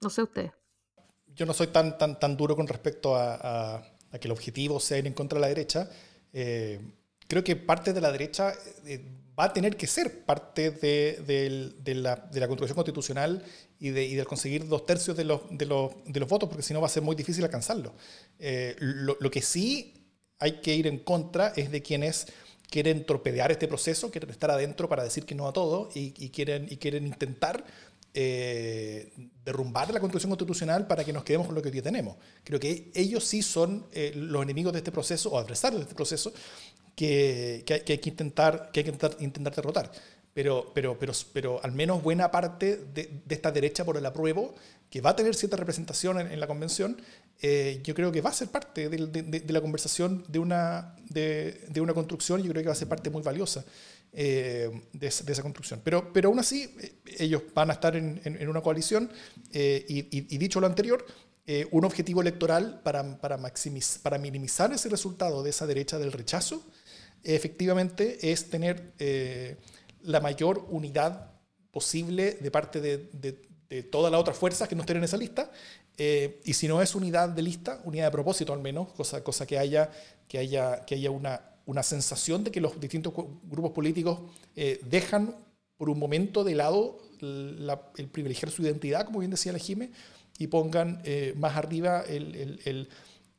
No 0.00 0.08
sé 0.08 0.22
ustedes. 0.22 0.52
Yo 1.34 1.44
no 1.44 1.52
soy 1.52 1.66
tan, 1.66 1.98
tan, 1.98 2.18
tan 2.18 2.34
duro 2.34 2.56
con 2.56 2.66
respecto 2.66 3.14
a, 3.14 3.34
a, 3.34 3.82
a 4.10 4.18
que 4.18 4.26
el 4.26 4.32
objetivo 4.32 4.80
sea 4.80 4.96
ir 4.98 5.06
en 5.06 5.12
contra 5.12 5.36
de 5.36 5.40
la 5.42 5.48
derecha. 5.48 5.90
creo 6.32 7.44
que 7.44 7.56
parte 7.56 7.92
de 7.92 8.00
la 8.00 8.10
derecha 8.10 8.54
va 9.38 9.44
a 9.44 9.52
tener 9.52 9.76
que 9.76 9.86
ser 9.86 10.24
parte 10.24 10.70
de, 10.70 11.94
la, 11.94 12.16
de 12.16 12.40
Constitución 12.46 12.76
Constitucional 12.76 13.44
y 13.78 13.90
de, 13.90 14.04
y 14.04 14.22
conseguir 14.24 14.66
dos 14.66 14.86
tercios 14.86 15.16
de 15.16 15.24
los, 15.24 15.42
de 15.50 15.66
los, 15.66 15.92
de 16.06 16.20
los 16.20 16.28
votos, 16.28 16.48
porque 16.48 16.62
si 16.62 16.72
no 16.72 16.80
va 16.80 16.86
a 16.86 16.90
ser 16.90 17.02
muy 17.02 17.16
difícil 17.16 17.44
alcanzarlo. 17.44 17.92
Eh, 18.38 18.76
lo, 18.78 19.16
lo, 19.20 19.30
que 19.30 19.42
sí 19.42 19.94
hay 20.38 20.60
que 20.60 20.74
ir 20.74 20.86
en 20.86 20.98
contra 20.98 21.52
es 21.56 21.70
de 21.70 21.82
quienes 21.82 22.26
quieren 22.70 23.04
torpedear 23.04 23.52
este 23.52 23.68
proceso, 23.68 24.10
quieren 24.10 24.30
estar 24.30 24.50
adentro 24.50 24.88
para 24.88 25.04
decir 25.04 25.24
que 25.24 25.34
no 25.34 25.46
a 25.46 25.52
todo 25.52 25.90
y, 25.94 26.10
quieren, 26.30 26.66
y 26.68 26.76
quieren 26.76 27.06
intentar 27.06 27.64
eh, 28.14 29.12
derrumbar 29.44 29.92
la 29.92 30.00
Constitución 30.00 30.30
Constitucional 30.30 30.86
para 30.86 31.04
que 31.04 31.12
nos 31.12 31.24
quedemos 31.24 31.46
con 31.46 31.54
lo 31.54 31.62
que 31.62 31.68
hoy 31.68 31.72
día 31.72 31.82
tenemos. 31.82 32.16
Creo 32.42 32.58
que 32.58 32.90
ellos 32.94 33.24
sí 33.24 33.42
son 33.42 33.86
eh, 33.92 34.12
los 34.16 34.42
enemigos 34.42 34.72
de 34.72 34.80
este 34.80 34.92
proceso 34.92 35.30
o 35.30 35.38
adversarios 35.38 35.80
de 35.80 35.84
este 35.84 35.94
proceso 35.94 36.32
que, 36.96 37.62
que, 37.66 37.74
hay, 37.74 37.98
que 37.98 38.08
intentar, 38.08 38.70
que 38.72 38.80
hay 38.80 38.84
que 38.84 38.90
intentar, 38.90 39.22
intentar 39.22 39.54
derrotar. 39.54 39.92
Pero, 40.34 40.72
pero, 40.74 40.98
pero, 40.98 41.12
pero 41.32 41.60
al 41.62 41.72
menos 41.72 42.02
buena 42.02 42.30
parte 42.32 42.76
de, 42.76 43.22
de, 43.24 43.34
esta 43.34 43.52
derecha 43.52 43.84
por 43.84 43.96
el 43.96 44.04
apruebo, 44.04 44.54
que 44.90 45.00
va 45.00 45.10
a 45.10 45.16
tener 45.16 45.34
cierta 45.36 45.56
representación 45.56 46.20
en, 46.20 46.40
la 46.40 46.48
convención, 46.48 47.00
eh, 47.40 47.80
yo 47.84 47.94
creo 47.94 48.10
que 48.10 48.20
va 48.20 48.30
a 48.30 48.32
ser 48.32 48.48
parte 48.48 48.88
de, 48.88 49.22
de 49.22 49.52
la 49.52 49.60
conversación 49.60 50.24
de 50.28 50.40
una, 50.40 50.96
de, 51.08 51.80
una 51.80 51.94
construcción, 51.94 52.42
yo 52.42 52.50
creo 52.50 52.62
que 52.62 52.68
va 52.68 52.72
a 52.72 52.76
ser 52.76 52.88
parte 52.88 53.10
muy 53.10 53.22
valiosa 53.22 53.64
eh, 54.12 54.70
de, 54.92 55.06
esa 55.06 55.42
construcción. 55.42 55.80
Pero, 55.84 56.12
pero 56.12 56.28
aún 56.30 56.40
así, 56.40 56.74
eh, 56.80 56.94
ellos 57.18 57.42
van 57.54 57.70
a 57.70 57.74
estar 57.74 57.94
en, 57.94 58.20
en, 58.24 58.48
una 58.48 58.60
coalición 58.60 59.10
y, 59.52 60.08
y, 60.10 60.38
dicho 60.38 60.60
lo 60.60 60.66
anterior, 60.66 61.04
un 61.70 61.84
objetivo 61.84 62.22
electoral 62.22 62.80
para, 62.82 63.20
para, 63.20 63.36
maximizar, 63.36 64.00
para 64.02 64.18
minimizar 64.18 64.72
ese 64.72 64.88
resultado 64.88 65.42
de 65.44 65.50
esa 65.50 65.66
derecha 65.66 65.98
del 65.98 66.10
rechazo 66.10 66.64
efectivamente 67.24 68.30
es 68.30 68.50
tener 68.50 68.92
eh, 68.98 69.56
la 70.04 70.20
mayor 70.20 70.66
unidad 70.70 71.30
posible 71.70 72.38
de 72.40 72.50
parte 72.50 72.80
de, 72.80 73.10
de, 73.12 73.82
todas 73.90 74.12
las 74.12 74.20
otras 74.20 74.38
fuerzas 74.38 74.68
que 74.68 74.76
no 74.76 74.82
estén 74.82 74.98
en 74.98 75.04
esa 75.04 75.16
lista. 75.16 75.50
Eh, 75.96 76.40
y 76.44 76.52
si 76.52 76.68
no 76.68 76.80
es 76.80 76.94
unidad 76.94 77.28
de 77.28 77.42
lista, 77.42 77.80
unidad 77.84 78.06
de 78.06 78.10
propósito 78.12 78.52
al 78.52 78.60
menos, 78.60 78.92
cosa, 78.92 79.24
cosa 79.24 79.46
que 79.46 79.58
haya, 79.58 79.90
que 80.28 80.38
haya, 80.38 80.84
que 80.84 80.94
haya 80.94 81.10
una, 81.10 81.40
una 81.66 81.82
sensación 81.82 82.44
de 82.44 82.52
que 82.52 82.60
los 82.60 82.78
distintos 82.78 83.12
grupos 83.42 83.72
políticos 83.72 84.20
eh, 84.54 84.80
dejan 84.88 85.34
por 85.76 85.90
un 85.90 85.98
momento 85.98 86.44
de 86.44 86.54
lado 86.54 86.98
el 87.20 88.08
privilegiar 88.12 88.52
su 88.52 88.62
identidad, 88.62 89.06
como 89.06 89.18
bien 89.18 89.32
decía 89.32 89.52
la 89.52 89.58
Jime, 89.58 89.90
y 90.38 90.46
pongan 90.46 91.02
más 91.36 91.56
arriba 91.56 92.02
el, 92.02 92.34
el, 92.36 92.88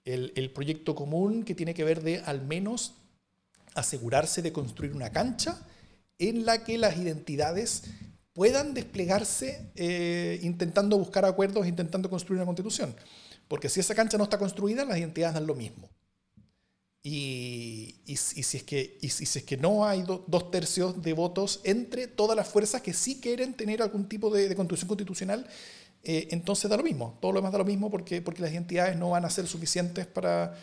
el, 0.03 0.33
el, 0.35 0.51
proyecto 0.51 0.95
común 0.95 1.43
que 1.43 1.55
tiene 1.55 1.73
que 1.73 1.83
ver 1.83 2.01
de 2.01 2.19
al 2.19 2.41
menos 2.41 2.95
asegurarse 3.73 4.41
de 4.41 4.51
construir 4.51 4.93
una 4.93 5.11
cancha 5.11 5.65
en 6.19 6.45
la 6.45 6.63
que 6.63 6.77
las 6.77 6.97
identidades 6.97 7.83
puedan 8.33 8.73
desplegarse 8.73 9.71
eh, 9.75 10.39
intentando 10.43 10.97
buscar 10.97 11.25
acuerdos, 11.25 11.67
intentando 11.67 12.09
construir 12.09 12.37
una 12.37 12.45
constitución. 12.45 12.95
Porque 13.47 13.69
si 13.69 13.79
esa 13.79 13.95
cancha 13.95 14.17
no 14.17 14.25
está 14.25 14.37
construida, 14.37 14.85
las 14.85 14.97
identidades 14.97 15.35
dan 15.35 15.47
lo 15.47 15.55
mismo. 15.55 15.89
Y, 17.01 18.01
si, 18.17 18.39
es 18.57 18.63
que, 18.63 18.97
si 18.99 19.23
es 19.23 19.43
que 19.43 19.57
no 19.57 19.85
hay 19.85 20.03
dos 20.03 20.49
tercios 20.49 21.01
de 21.03 21.13
votos 21.13 21.61
entre 21.63 22.07
todas 22.07 22.35
las 22.35 22.47
fuerzas 22.47 22.81
que 22.81 22.93
sí 22.93 23.21
quieren 23.21 23.53
tener 23.53 23.83
algún 23.83 24.09
tipo 24.09 24.31
de, 24.31 24.49
de 24.49 24.55
construcción 24.55 24.87
constitucional, 24.87 25.47
eh, 26.07 26.27
entonces 26.31 26.69
da 26.69 26.77
lo 26.77 26.83
mismo. 26.83 27.17
Todo 27.19 27.31
lo 27.33 27.39
demás 27.39 27.51
da 27.51 27.57
lo 27.57 27.65
mismo 27.65 27.89
porque, 27.89 28.21
porque 28.21 28.41
las 28.41 28.51
identidades 28.51 28.95
no 28.95 29.09
van 29.11 29.25
a 29.25 29.29
ser 29.29 29.47
suficientes 29.47 30.05
para, 30.05 30.55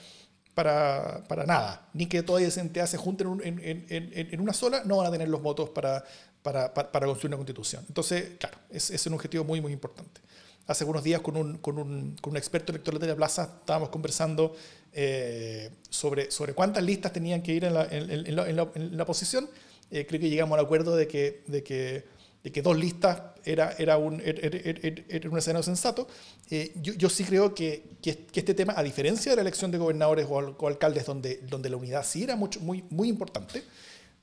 para, 0.54 1.24
para, 1.28 1.46
nada, 1.46 1.88
ni 1.94 2.06
que 2.06 2.22
todas 2.22 2.42
las 2.42 2.56
entidades 2.58 2.90
se 2.90 2.96
junten 2.98 3.40
en, 3.42 4.40
una 4.40 4.52
sola, 4.52 4.82
no 4.84 4.98
van 4.98 5.06
a 5.06 5.10
tener 5.10 5.28
los 5.28 5.42
votos 5.42 5.70
para, 5.70 6.04
para, 6.42 6.72
para 6.72 7.06
construir 7.06 7.30
una 7.30 7.36
constitución. 7.36 7.84
Entonces, 7.88 8.32
claro, 8.38 8.58
es, 8.70 8.90
es, 8.90 9.06
un 9.06 9.14
objetivo 9.14 9.44
muy, 9.44 9.60
muy 9.60 9.72
importante. 9.72 10.20
Hace 10.66 10.84
unos 10.84 11.02
días 11.02 11.20
con 11.20 11.36
un, 11.36 11.58
con 11.58 11.78
un, 11.78 12.16
con 12.20 12.32
un 12.32 12.36
experto 12.36 12.72
electoral 12.72 13.00
de 13.00 13.06
la 13.08 13.16
plaza 13.16 13.58
estábamos 13.60 13.88
conversando 13.88 14.54
eh, 14.92 15.70
sobre, 15.88 16.30
sobre 16.30 16.52
cuántas 16.52 16.84
listas 16.84 17.12
tenían 17.12 17.42
que 17.42 17.52
ir 17.52 17.64
en 17.64 17.74
la, 17.74 17.86
en 17.90 18.96
la, 18.96 19.06
posición. 19.06 19.48
Eh, 19.90 20.06
creo 20.06 20.20
que 20.20 20.28
llegamos 20.28 20.58
al 20.58 20.64
acuerdo 20.64 20.94
de 20.94 21.08
que, 21.08 21.42
de 21.46 21.62
que 21.62 22.04
de 22.42 22.50
que 22.50 22.62
dos 22.62 22.76
listas 22.76 23.20
era, 23.44 23.72
era, 23.78 23.96
un, 23.98 24.20
era, 24.24 25.30
un 25.30 25.38
escenario 25.38 25.62
sensato. 25.62 26.08
Eh, 26.50 26.72
yo, 26.76 26.92
yo, 26.94 27.08
sí 27.08 27.24
creo 27.24 27.54
que, 27.54 27.96
que, 28.02 28.26
este 28.34 28.54
tema, 28.54 28.74
a 28.76 28.82
diferencia 28.82 29.32
de 29.32 29.36
la 29.36 29.42
elección 29.42 29.70
de 29.70 29.78
gobernadores 29.78 30.26
o, 30.28 30.66
alcaldes, 30.66 31.06
donde, 31.06 31.36
donde 31.48 31.70
la 31.70 31.76
unidad 31.76 32.04
sí 32.04 32.24
era 32.24 32.36
mucho, 32.36 32.60
muy, 32.60 32.84
muy 32.90 33.08
importante, 33.08 33.62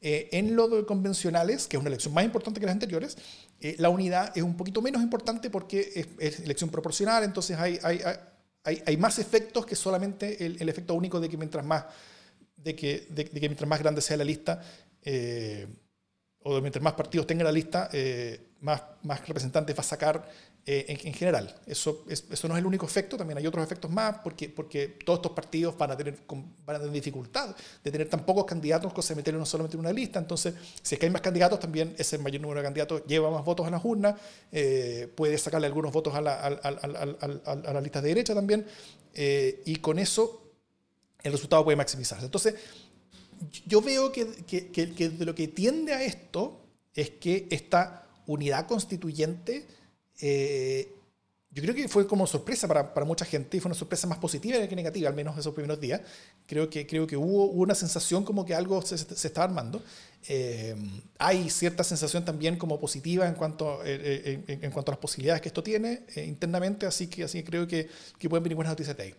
eh, 0.01 0.30
en 0.32 0.55
lo 0.55 0.67
de 0.67 0.86
convencionales, 0.86 1.67
que 1.67 1.78
es 1.78 1.82
una 1.82 1.89
elección 1.89 2.13
más 2.13 2.26
importante 2.26 2.59
que 2.59 2.65
las 2.65 2.74
anteriores, 2.74 3.17
eh, 3.61 3.76
la 3.80 3.89
unidad 3.89 4.36
es 4.36 4.43
un 4.43 4.55
poquito 4.55 4.82
menos 4.82 5.01
importante 5.01 5.49
porque 5.49 6.07
es, 6.17 6.39
elección 6.39 6.70
proporcional, 6.70 7.24
entonces 7.24 7.57
hay, 7.57 7.80
hay, 7.84 8.01
hay, 8.63 8.84
hay, 8.86 8.97
más 8.97 9.20
efectos 9.20 9.65
que 9.65 9.76
solamente 9.76 10.45
el, 10.45 10.61
el, 10.61 10.70
efecto 10.70 10.93
único 10.93 11.20
de 11.20 11.28
que 11.28 11.38
mientras 11.38 11.65
más, 11.65 11.86
de 12.55 12.76
que, 12.76 13.07
de, 13.09 13.26
que 13.26 13.39
mientras 13.39 13.67
más 13.67 13.80
grande 13.80 14.01
sea 14.01 14.17
la 14.17 14.24
lista, 14.24 14.61
o 16.43 16.61
mientras 16.61 16.81
más 16.81 16.93
partidos 16.93 17.27
tenga 17.27 17.43
la 17.43 17.51
lista, 17.51 17.89
eh, 17.91 18.39
más, 18.61 18.81
representantes 19.27 19.75
va 19.75 19.81
a 19.81 19.83
sacar 19.83 20.29
eh, 20.65 20.85
en, 20.87 21.13
general. 21.13 21.53
Eso, 21.65 22.05
no 22.07 22.55
es 22.55 22.59
el 22.59 22.65
único 22.65 22.85
efecto, 22.85 23.17
también 23.17 23.37
hay 23.37 23.47
otros 23.47 23.63
efectos 23.63 23.89
más, 23.91 24.17
porque, 24.23 24.47
todos 25.03 25.19
estos 25.19 25.31
partidos 25.31 25.77
van 25.77 25.91
a, 25.91 25.97
tener, 25.97 26.17
van 26.65 26.75
a 26.75 26.79
dificultad 26.79 27.55
de 27.83 27.91
tener 27.91 28.07
tan 28.07 28.25
pocos 28.25 28.45
candidatos, 28.45 28.93
cosa 28.93 29.13
de 29.13 29.17
meterlos 29.17 29.49
solamente 29.49 29.75
en 29.75 29.81
una 29.81 29.91
lista. 29.91 30.19
Entonces, 30.19 30.53
si 30.81 30.95
es 30.95 30.99
que 30.99 31.07
hay 31.07 31.11
más 31.11 31.21
candidatos, 31.21 31.59
también 31.59 31.95
ese 31.97 32.17
mayor 32.17 32.41
número 32.41 32.61
de 32.61 32.65
candidatos 32.65 33.03
lleva 33.05 33.29
más 33.31 33.43
votos 33.43 33.67
a 33.67 33.69
las 33.69 33.83
urnas, 33.83 34.15
eh, 34.51 35.11
puede 35.15 35.37
sacarle 35.37 35.67
algunos 35.67 35.91
votos 35.91 36.15
a, 36.15 36.21
la, 36.21 36.35
a, 36.35 36.45
a 36.45 37.73
las 37.73 37.83
listas 37.83 38.03
de 38.03 38.09
derecha 38.09 38.33
también, 38.33 38.65
y 39.13 39.75
con 39.77 39.99
eso 39.99 40.45
el 41.23 41.33
resultado 41.33 41.63
puede 41.65 41.75
maximizarse. 41.75 42.25
Entonces, 42.25 42.55
yo 43.65 43.81
veo 43.81 44.11
que, 44.11 44.27
que, 44.45 44.71
que, 44.71 45.09
de 45.09 45.25
lo 45.25 45.35
que 45.35 45.47
tiende 45.47 45.93
a 45.93 46.03
esto 46.03 46.59
es 46.93 47.09
que 47.11 47.47
esta 47.49 48.07
unidad 48.27 48.67
constituyente, 48.67 49.65
eh, 50.21 50.93
yo 51.51 51.63
creo 51.63 51.73
que 51.73 51.87
fue 51.87 52.05
como 52.05 52.27
sorpresa 52.27 52.67
para, 52.67 52.93
para, 52.93 53.05
mucha 53.05 53.25
gente 53.25 53.57
y 53.57 53.59
fue 53.59 53.69
una 53.69 53.77
sorpresa 53.77 54.05
más 54.05 54.19
positiva 54.19 54.67
que 54.67 54.75
negativa, 54.75 55.09
al 55.09 55.15
menos 55.15 55.37
esos 55.37 55.53
primeros 55.53 55.79
días. 55.79 56.01
Creo 56.45 56.69
que, 56.69 56.85
creo 56.85 57.07
que 57.07 57.17
hubo, 57.17 57.45
una 57.45 57.73
sensación 57.73 58.23
como 58.23 58.45
que 58.45 58.53
algo 58.53 58.81
se, 58.83 58.97
se 58.97 59.27
estaba 59.27 59.45
armando. 59.45 59.81
Eh, 60.27 60.75
hay 61.17 61.49
cierta 61.49 61.83
sensación 61.83 62.23
también 62.23 62.57
como 62.57 62.79
positiva 62.79 63.27
en 63.27 63.33
cuanto, 63.33 63.81
eh, 63.83 64.43
en, 64.47 64.63
en, 64.63 64.71
cuanto 64.71 64.91
a 64.91 64.93
las 64.93 64.99
posibilidades 64.99 65.41
que 65.41 65.49
esto 65.49 65.63
tiene 65.63 66.03
internamente, 66.17 66.85
así 66.85 67.07
que, 67.07 67.23
así 67.23 67.43
creo 67.43 67.67
que, 67.67 67.89
que 68.19 68.29
pueden 68.29 68.43
venir 68.43 68.55
buenas 68.55 68.73
noticias 68.73 68.95
de 68.95 69.03
ahí. 69.03 69.15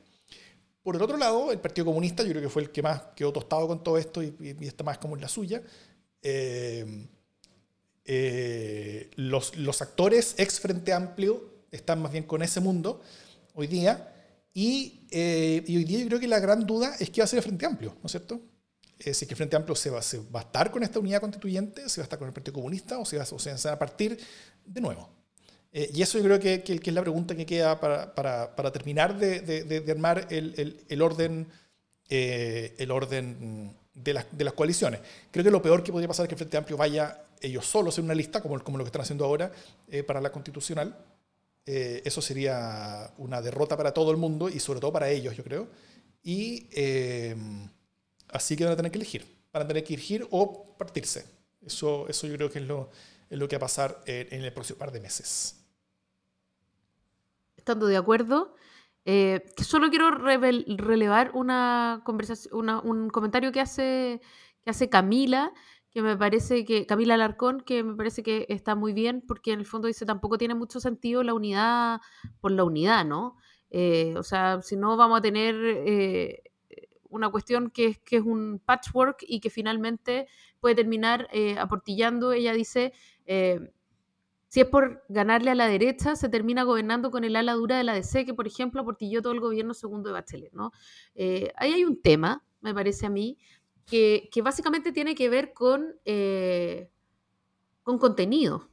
Por 0.82 0.96
el 0.96 1.02
otro 1.02 1.16
lado, 1.16 1.52
el 1.52 1.58
Partido 1.58 1.86
Comunista, 1.86 2.22
yo 2.22 2.30
creo 2.30 2.42
que 2.42 2.48
fue 2.48 2.62
el 2.62 2.70
que 2.70 2.82
más 2.82 3.02
quedó 3.14 3.32
tostado 3.32 3.68
con 3.68 3.82
todo 3.82 3.98
esto 3.98 4.22
y, 4.22 4.34
está 4.60 4.82
más 4.82 4.98
como 4.98 5.14
en 5.14 5.20
la 5.20 5.28
suya. 5.28 5.62
Eh, 6.22 7.06
eh, 8.04 9.10
los, 9.16 9.82
actores 9.82 10.34
ex 10.38 10.58
Frente 10.58 10.92
Amplio 10.92 11.64
están 11.70 12.00
más 12.00 12.12
bien 12.12 12.24
con 12.24 12.42
ese 12.42 12.60
mundo 12.60 13.02
hoy 13.54 13.66
día. 13.66 14.14
Y, 14.54 15.06
eh, 15.10 15.62
y, 15.66 15.76
hoy 15.76 15.84
día 15.84 15.98
yo 16.00 16.06
creo 16.06 16.20
que 16.20 16.28
la 16.28 16.40
gran 16.40 16.66
duda 16.66 16.96
es 16.98 17.10
qué 17.10 17.20
va 17.20 17.24
a 17.24 17.26
hacer 17.26 17.38
el 17.38 17.44
Frente 17.44 17.66
Amplio, 17.66 17.96
¿no 18.02 18.06
es 18.06 18.12
cierto? 18.12 18.40
si 18.98 19.08
es 19.08 19.18
que 19.18 19.30
el 19.30 19.36
Frente 19.36 19.56
Amplio 19.56 19.74
se 19.74 19.88
va, 19.88 20.02
se 20.02 20.18
a 20.18 20.40
estar 20.40 20.70
con 20.70 20.82
esta 20.82 20.98
unidad 20.98 21.22
constituyente, 21.22 21.88
si 21.88 22.00
va 22.00 22.02
a 22.02 22.04
estar 22.04 22.18
con 22.18 22.28
el 22.28 22.34
Partido 22.34 22.52
Comunista 22.54 22.98
o 22.98 23.06
si 23.06 23.16
va, 23.16 23.22
o 23.22 23.38
se 23.38 23.50
va 23.50 23.72
a 23.72 23.78
partir 23.78 24.18
de 24.66 24.80
nuevo. 24.80 25.19
Eh, 25.72 25.90
y 25.94 26.02
eso 26.02 26.18
yo 26.18 26.24
creo 26.24 26.40
que, 26.40 26.62
que, 26.62 26.74
es 26.74 26.94
la 26.94 27.00
pregunta 27.00 27.36
que 27.36 27.46
queda 27.46 27.78
para, 27.78 28.14
para, 28.14 28.56
para 28.56 28.72
terminar 28.72 29.16
de, 29.16 29.40
de, 29.40 29.80
de, 29.80 29.92
armar 29.92 30.26
el, 30.30 30.54
el, 30.56 30.84
el 30.88 31.02
orden, 31.02 31.46
eh, 32.08 32.74
el 32.78 32.90
orden 32.90 33.76
de, 33.94 34.14
las, 34.14 34.26
de 34.32 34.44
las 34.44 34.54
coaliciones. 34.54 35.00
Creo 35.30 35.44
que 35.44 35.50
lo 35.50 35.62
peor 35.62 35.82
que 35.82 35.92
podría 35.92 36.08
pasar 36.08 36.24
es 36.24 36.28
que 36.28 36.34
el 36.34 36.38
Frente 36.38 36.56
Amplio 36.56 36.76
vaya 36.76 37.22
ellos 37.40 37.66
solos 37.66 37.96
en 37.98 38.04
una 38.04 38.14
lista, 38.14 38.40
como, 38.40 38.58
como 38.64 38.78
lo 38.78 38.84
que 38.84 38.88
están 38.88 39.02
haciendo 39.02 39.24
ahora 39.24 39.52
eh, 39.88 40.02
para 40.02 40.20
la 40.20 40.32
constitucional. 40.32 40.96
eso 41.64 42.20
sería 42.20 43.12
una 43.18 43.40
derrota 43.40 43.76
para 43.76 43.94
todo 43.94 44.10
el 44.10 44.16
mundo 44.16 44.48
y 44.48 44.58
sobre 44.58 44.80
todo 44.80 44.92
para 44.92 45.08
ellos, 45.08 45.36
yo 45.36 45.44
creo. 45.44 45.68
Y 46.22 46.66
así 48.32 48.56
que 48.56 48.64
van 48.64 48.72
a 48.72 48.76
tener 48.76 48.90
que 48.90 48.98
elegir. 48.98 49.24
Van 49.52 49.62
a 49.62 49.68
tener 49.68 49.84
que 49.84 49.94
elegir 49.94 50.26
o 50.30 50.74
partirse. 50.76 51.24
Eso, 51.64 52.08
eso 52.08 52.26
yo 52.26 52.34
creo 52.36 52.50
que 52.50 52.58
es 52.58 52.66
lo, 52.66 52.90
es 53.28 53.38
lo 53.38 53.46
que 53.46 53.56
va 53.56 53.58
a 53.58 53.68
pasar 53.68 54.02
en, 54.06 54.26
en 54.34 54.44
el 54.44 54.52
próximo 54.52 54.78
par 54.78 54.90
de 54.90 55.00
meses 55.00 55.59
estando 57.60 57.86
de 57.86 57.96
acuerdo. 57.96 58.54
Eh, 59.04 59.42
solo 59.56 59.88
quiero 59.88 60.10
relevar 60.10 61.30
una 61.34 62.02
conversación, 62.04 62.68
un 62.84 63.10
comentario 63.10 63.52
que 63.52 63.60
hace, 63.60 64.20
que 64.62 64.70
hace 64.70 64.88
Camila, 64.88 65.52
que 65.90 66.02
me 66.02 66.16
parece 66.16 66.64
que, 66.64 66.86
Camila 66.86 67.14
Alarcón, 67.14 67.60
que 67.60 67.82
me 67.82 67.94
parece 67.94 68.22
que 68.22 68.46
está 68.48 68.74
muy 68.74 68.92
bien, 68.92 69.22
porque 69.26 69.52
en 69.52 69.60
el 69.60 69.66
fondo 69.66 69.88
dice 69.88 70.06
tampoco 70.06 70.38
tiene 70.38 70.54
mucho 70.54 70.80
sentido 70.80 71.22
la 71.22 71.34
unidad 71.34 72.00
por 72.40 72.52
la 72.52 72.64
unidad, 72.64 73.04
¿no? 73.04 73.36
Eh, 73.70 74.14
o 74.16 74.22
sea, 74.22 74.60
si 74.62 74.76
no 74.76 74.96
vamos 74.96 75.18
a 75.18 75.22
tener 75.22 75.54
eh, 75.56 76.42
una 77.08 77.30
cuestión 77.30 77.70
que 77.70 77.86
es, 77.86 77.98
que 77.98 78.16
es 78.16 78.22
un 78.22 78.60
patchwork 78.64 79.24
y 79.26 79.40
que 79.40 79.50
finalmente 79.50 80.28
puede 80.60 80.74
terminar 80.76 81.28
aportillando. 81.58 82.32
Ella 82.32 82.52
dice, 82.52 82.92
si 84.50 84.60
es 84.60 84.66
por 84.66 85.04
ganarle 85.08 85.52
a 85.52 85.54
la 85.54 85.68
derecha, 85.68 86.16
se 86.16 86.28
termina 86.28 86.64
gobernando 86.64 87.12
con 87.12 87.22
el 87.22 87.36
ala 87.36 87.52
dura 87.54 87.78
de 87.78 87.84
la 87.84 87.94
DC, 87.94 88.24
que 88.26 88.34
por 88.34 88.48
ejemplo 88.48 88.80
aportilló 88.82 89.22
todo 89.22 89.32
el 89.32 89.38
gobierno 89.38 89.74
segundo 89.74 90.08
de 90.08 90.14
Bachelet. 90.14 90.52
¿no? 90.52 90.72
Eh, 91.14 91.52
ahí 91.54 91.72
hay 91.72 91.84
un 91.84 92.02
tema, 92.02 92.44
me 92.60 92.74
parece 92.74 93.06
a 93.06 93.10
mí, 93.10 93.38
que, 93.86 94.28
que 94.32 94.42
básicamente 94.42 94.90
tiene 94.90 95.14
que 95.14 95.28
ver 95.28 95.52
con, 95.52 95.94
con 97.84 97.98
contenido 97.98 98.68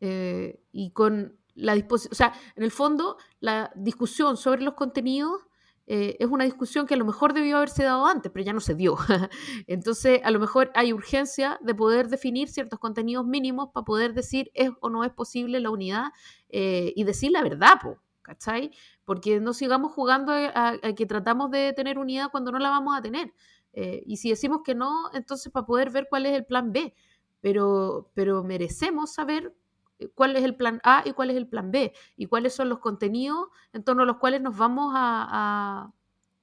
y 0.00 0.90
con 0.92 1.36
la 1.56 1.74
disposición, 1.74 2.12
o 2.12 2.14
sea, 2.14 2.32
en 2.54 2.62
el 2.62 2.70
fondo, 2.70 3.16
la 3.40 3.72
discusión 3.74 4.36
sobre 4.36 4.62
los 4.62 4.74
contenidos 4.74 5.47
eh, 5.90 6.18
es 6.20 6.28
una 6.28 6.44
discusión 6.44 6.86
que 6.86 6.92
a 6.92 6.96
lo 6.98 7.06
mejor 7.06 7.32
debió 7.32 7.56
haberse 7.56 7.82
dado 7.82 8.06
antes, 8.06 8.30
pero 8.30 8.44
ya 8.44 8.52
no 8.52 8.60
se 8.60 8.74
dio. 8.74 8.98
Entonces, 9.66 10.20
a 10.22 10.30
lo 10.30 10.38
mejor 10.38 10.70
hay 10.74 10.92
urgencia 10.92 11.58
de 11.62 11.74
poder 11.74 12.08
definir 12.08 12.50
ciertos 12.50 12.78
contenidos 12.78 13.24
mínimos 13.24 13.70
para 13.72 13.86
poder 13.86 14.12
decir 14.12 14.50
es 14.52 14.70
o 14.80 14.90
no 14.90 15.02
es 15.02 15.10
posible 15.10 15.60
la 15.60 15.70
unidad 15.70 16.08
eh, 16.50 16.92
y 16.94 17.04
decir 17.04 17.32
la 17.32 17.42
verdad, 17.42 17.78
¿cachai? 18.20 18.70
Porque 19.06 19.40
no 19.40 19.54
sigamos 19.54 19.92
jugando 19.92 20.32
a, 20.32 20.76
que 20.94 21.06
tratamos 21.06 21.50
de 21.50 21.72
tener 21.72 21.98
unidad 21.98 22.30
cuando 22.30 22.52
no 22.52 22.58
la 22.58 22.68
vamos 22.68 22.94
a 22.94 23.00
tener. 23.00 23.32
Eh, 23.72 24.02
y 24.04 24.18
si 24.18 24.28
decimos 24.28 24.60
que 24.62 24.74
no, 24.74 25.10
entonces 25.14 25.50
para 25.50 25.64
poder 25.64 25.90
ver 25.90 26.06
cuál 26.10 26.26
es 26.26 26.34
el 26.34 26.44
plan 26.44 26.70
B. 26.70 26.94
Pero, 27.40 28.10
pero 28.12 28.44
merecemos 28.44 29.14
saber 29.14 29.54
cuál 30.14 30.36
es 30.36 30.44
el 30.44 30.54
plan 30.54 30.80
A 30.84 31.02
y 31.04 31.12
cuál 31.12 31.30
es 31.30 31.36
el 31.36 31.48
plan 31.48 31.70
B 31.70 31.92
y 32.16 32.26
cuáles 32.26 32.54
son 32.54 32.68
los 32.68 32.78
contenidos 32.78 33.48
en 33.72 33.82
torno 33.82 34.02
a 34.02 34.06
los 34.06 34.16
cuales 34.16 34.40
nos 34.40 34.56
vamos 34.56 34.92
a, 34.94 35.92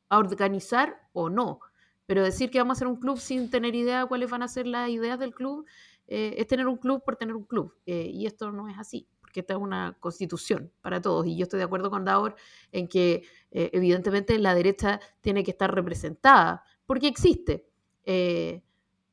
organizar 0.09 1.09
o 1.13 1.29
no. 1.29 1.59
Pero 2.05 2.23
decir 2.23 2.49
que 2.49 2.59
vamos 2.59 2.75
a 2.75 2.77
hacer 2.77 2.87
un 2.87 2.97
club 2.97 3.17
sin 3.17 3.49
tener 3.49 3.75
idea 3.75 4.01
de 4.01 4.07
cuáles 4.07 4.29
van 4.29 4.43
a 4.43 4.47
ser 4.47 4.65
las 4.67 4.89
ideas 4.89 5.19
del 5.19 5.33
club 5.33 5.65
eh, 6.07 6.35
es 6.37 6.47
tener 6.47 6.67
un 6.67 6.77
club 6.77 7.03
por 7.03 7.17
tener 7.17 7.35
un 7.35 7.43
club. 7.43 7.73
Eh, 7.85 8.09
y 8.13 8.25
esto 8.25 8.51
no 8.51 8.69
es 8.69 8.77
así, 8.77 9.09
porque 9.19 9.41
esta 9.41 9.55
es 9.55 9.59
una 9.59 9.97
constitución 9.99 10.71
para 10.81 11.01
todos. 11.01 11.25
Y 11.25 11.35
yo 11.35 11.43
estoy 11.43 11.57
de 11.57 11.65
acuerdo 11.65 11.89
con 11.89 12.05
Daur 12.05 12.35
en 12.71 12.87
que 12.87 13.23
eh, 13.51 13.71
evidentemente 13.73 14.37
la 14.39 14.55
derecha 14.55 15.01
tiene 15.19 15.43
que 15.43 15.51
estar 15.51 15.73
representada, 15.73 16.63
porque 16.85 17.07
existe 17.07 17.67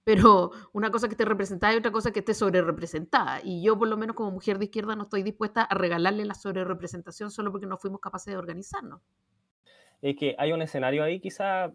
pero 0.05 0.51
una 0.73 0.91
cosa 0.91 1.09
que 1.09 1.13
esté 1.13 1.25
representada 1.25 1.75
y 1.75 1.77
otra 1.77 1.93
cosa 1.93 2.11
que 2.13 2.21
esté 2.21 2.35
sobre 2.35 2.61
representada. 2.63 3.41
Y 3.43 3.63
yo, 3.63 3.79
por 3.79 3.89
lo 3.89 3.97
menos 3.97 4.17
como 4.17 4.31
mujer 4.31 4.59
de 4.59 4.65
izquierda, 4.65 4.97
no 4.97 5.05
estoy 5.05 5.23
dispuesta 5.23 5.63
a 5.63 5.75
regalarle 5.75 6.25
la 6.25 6.35
sobre 6.35 6.65
representación 6.65 7.31
solo 7.31 7.53
porque 7.53 7.67
no 7.67 7.79
fuimos 7.79 8.01
capaces 8.01 8.33
de 8.33 8.39
organizarnos. 8.39 9.01
Es 10.01 10.17
que 10.17 10.35
hay 10.39 10.53
un 10.53 10.63
escenario 10.63 11.05
ahí 11.05 11.21
quizá 11.21 11.73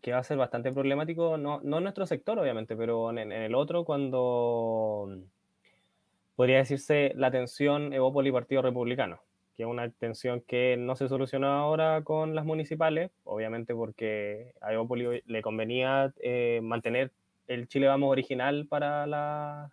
que 0.00 0.12
va 0.12 0.18
a 0.18 0.24
ser 0.24 0.36
bastante 0.38 0.72
problemático, 0.72 1.36
no, 1.36 1.60
no 1.62 1.78
en 1.78 1.82
nuestro 1.82 2.06
sector 2.06 2.38
obviamente, 2.38 2.76
pero 2.76 3.10
en, 3.10 3.30
el 3.30 3.54
otro 3.54 3.84
cuando 3.84 5.08
podría 6.36 6.58
decirse 6.58 7.12
la 7.14 7.30
tensión 7.30 7.92
Evópoli 7.92 8.32
Partido 8.32 8.62
Republicano, 8.62 9.20
que 9.56 9.62
es 9.62 9.68
una 9.68 9.88
tensión 9.90 10.40
que 10.40 10.76
no 10.76 10.96
se 10.96 11.08
solucionó 11.08 11.48
ahora 11.48 12.02
con 12.02 12.34
las 12.34 12.44
municipales, 12.44 13.12
obviamente 13.22 13.74
porque 13.74 14.52
a 14.60 14.72
Evópoli 14.72 15.22
le 15.26 15.42
convenía 15.42 16.12
eh, 16.20 16.60
mantener 16.62 17.12
el 17.48 17.68
Chile 17.68 17.86
Vamos 17.86 18.10
original 18.10 18.66
para, 18.68 19.06
la, 19.06 19.70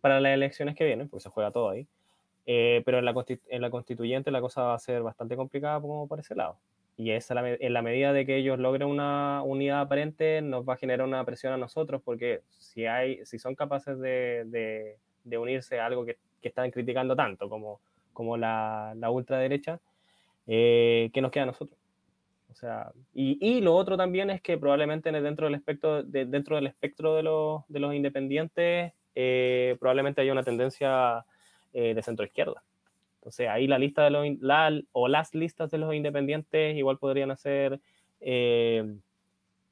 para 0.00 0.20
las 0.20 0.34
elecciones 0.34 0.74
que 0.74 0.84
vienen, 0.84 1.08
porque 1.08 1.22
se 1.22 1.30
juega 1.30 1.50
todo 1.50 1.70
ahí. 1.70 1.86
Eh, 2.46 2.82
pero 2.86 2.98
en 2.98 3.04
la, 3.04 3.14
en 3.48 3.60
la 3.60 3.70
constituyente 3.70 4.30
la 4.30 4.40
cosa 4.40 4.62
va 4.62 4.74
a 4.74 4.78
ser 4.78 5.02
bastante 5.02 5.36
complicada 5.36 5.80
como 5.80 6.08
por 6.08 6.20
ese 6.20 6.34
lado. 6.34 6.56
Y 6.96 7.12
esa, 7.12 7.34
en 7.46 7.72
la 7.72 7.82
medida 7.82 8.12
de 8.12 8.26
que 8.26 8.36
ellos 8.36 8.58
logren 8.58 8.88
una 8.88 9.42
unidad 9.42 9.82
aparente, 9.82 10.42
nos 10.42 10.68
va 10.68 10.74
a 10.74 10.76
generar 10.78 11.06
una 11.06 11.24
presión 11.24 11.52
a 11.52 11.56
nosotros, 11.56 12.02
porque 12.04 12.40
si, 12.58 12.86
hay, 12.86 13.24
si 13.24 13.38
son 13.38 13.54
capaces 13.54 14.00
de, 14.00 14.96
de, 15.24 15.38
unirse 15.38 15.78
a 15.78 15.86
algo 15.86 16.04
que, 16.04 16.16
que, 16.42 16.48
están 16.48 16.72
criticando 16.72 17.14
tanto 17.14 17.48
como, 17.48 17.80
como 18.12 18.36
la, 18.36 18.94
la 18.96 19.10
ultraderecha, 19.10 19.78
eh, 20.48 21.10
¿qué 21.12 21.20
nos 21.20 21.30
queda 21.30 21.44
a 21.44 21.46
nosotros? 21.46 21.77
O 22.50 22.54
sea, 22.54 22.92
y, 23.14 23.38
y, 23.40 23.60
lo 23.60 23.76
otro 23.76 23.96
también 23.96 24.30
es 24.30 24.40
que 24.40 24.58
probablemente 24.58 25.12
dentro 25.12 25.46
del 25.46 25.54
espectro 25.54 26.02
de, 26.02 26.24
dentro 26.24 26.56
del 26.56 26.66
espectro 26.66 27.14
de 27.14 27.22
los, 27.22 27.62
de 27.68 27.78
los 27.78 27.94
independientes 27.94 28.92
eh, 29.14 29.76
probablemente 29.80 30.20
haya 30.20 30.32
una 30.32 30.42
tendencia 30.42 31.24
eh, 31.72 31.94
de 31.94 32.02
centro 32.02 32.24
izquierda. 32.24 32.62
Entonces 33.16 33.48
ahí 33.48 33.66
la 33.66 33.78
lista 33.78 34.04
de 34.04 34.10
los 34.10 34.26
la, 34.40 34.70
o 34.92 35.08
las 35.08 35.34
listas 35.34 35.70
de 35.70 35.78
los 35.78 35.94
independientes 35.94 36.76
igual 36.76 36.98
podrían 36.98 37.30
hacer 37.30 37.80
eh, 38.20 38.96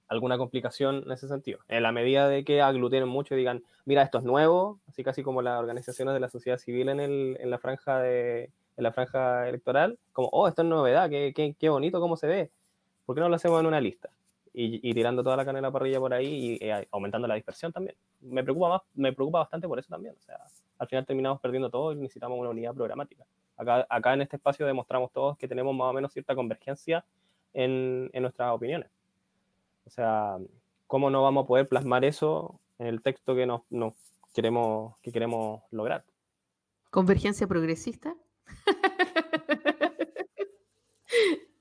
alguna 0.09 0.37
complicación 0.37 1.03
en 1.07 1.13
ese 1.13 1.29
sentido. 1.29 1.61
En 1.69 1.83
la 1.83 1.93
medida 1.93 2.29
de 2.29 2.45
que 2.45 2.61
aglutinen 2.61 3.09
mucho 3.09 3.35
y 3.35 3.39
digan, 3.39 3.63
mira, 3.85 4.03
esto 4.03 4.19
es 4.19 4.25
nuevo, 4.25 4.81
así 4.89 5.03
casi 5.03 5.23
como 5.23 5.43
las 5.43 5.59
organizaciones 5.59 6.15
de 6.15 6.21
la 6.21 6.29
sociedad 6.29 6.59
civil 6.59 6.89
en, 6.89 7.01
el, 7.01 7.37
en 7.41 7.51
la 7.51 7.59
franja 7.59 8.01
de 8.01 8.51
la 8.77 8.93
franja 8.93 9.49
electoral, 9.49 9.99
como, 10.13 10.29
oh, 10.33 10.49
esto 10.49 10.63
es 10.63 10.69
novedad, 10.69 11.09
qué, 11.09 11.33
qué, 11.35 11.55
qué 11.59 11.69
bonito 11.69 12.01
cómo 12.01 12.17
se 12.17 12.27
ve. 12.27 12.51
¿Por 13.07 13.15
qué 13.15 13.21
no 13.21 13.29
lo 13.29 13.37
hacemos 13.37 13.61
en 13.61 13.67
una 13.67 13.81
lista? 13.81 14.11
Y, 14.59 14.95
tirando 14.95 15.23
toda 15.23 15.37
la 15.37 15.45
canela 15.45 15.71
parrilla 15.71 16.01
por 16.01 16.15
ahí 16.15 16.59
y 16.59 16.65
eh, 16.65 16.89
aumentando 16.91 17.29
la 17.29 17.35
dispersión 17.35 17.73
también. 17.73 17.95
Me 18.23 18.43
preocupa, 18.43 18.71
más, 18.71 18.83
me 18.95 19.13
preocupa 19.13 19.41
bastante 19.41 19.69
por 19.69 19.79
eso 19.79 19.89
también. 19.91 20.15
O 20.19 20.23
sea, 20.23 20.39
al 20.79 20.89
final 20.89 21.05
terminamos 21.05 21.43
perdiendo 21.43 21.69
todo 21.69 21.93
y 21.93 21.97
necesitamos 21.97 22.39
una 22.39 22.49
unidad 22.49 22.75
programática. 22.75 23.27
Acá, 23.59 23.87
acá 23.87 24.15
en 24.15 24.23
este 24.23 24.37
espacio 24.37 24.65
demostramos 24.65 25.13
todos 25.13 25.37
que 25.37 25.47
tenemos 25.47 25.77
más 25.77 25.91
o 25.91 25.93
menos 25.93 26.11
cierta 26.11 26.35
convergencia 26.35 27.05
en, 27.53 28.09
en 28.15 28.23
nuestras 28.23 28.51
opiniones. 28.51 28.89
O 29.85 29.91
sea, 29.91 30.39
¿cómo 30.87 31.11
no 31.11 31.23
vamos 31.23 31.45
a 31.45 31.47
poder 31.47 31.69
plasmar 31.69 32.07
eso 32.07 32.59
en 32.79 32.87
el 32.87 33.03
texto 33.03 33.35
que 33.35 33.45
nos, 33.45 33.61
nos 33.69 33.93
queremos, 34.35 34.97
que 35.03 35.13
queremos 35.13 35.61
lograr? 35.71 36.03
¿Convergencia 36.89 37.47
progresista? 37.47 38.17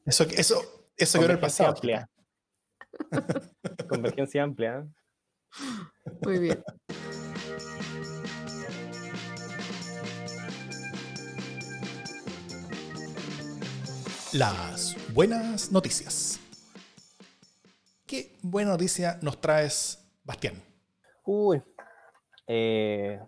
Eso, 0.06 0.24
eso, 0.38 0.85
eso 0.98 1.20
quedó 1.20 1.30
en 1.30 1.36
el 1.36 1.40
pasado. 1.40 1.70
Amplia. 1.72 2.10
Convergencia 3.90 4.44
amplia. 4.44 4.88
Muy 6.24 6.40
bien. 6.40 6.64
Las 14.34 14.96
buenas 15.14 15.72
noticias. 15.72 16.40
¿Qué 18.06 18.38
buena 18.42 18.72
noticia 18.72 19.18
nos 19.22 19.40
traes, 19.40 20.06
Bastián? 20.24 20.62
Uy. 21.24 21.62
Eh, 22.48 23.20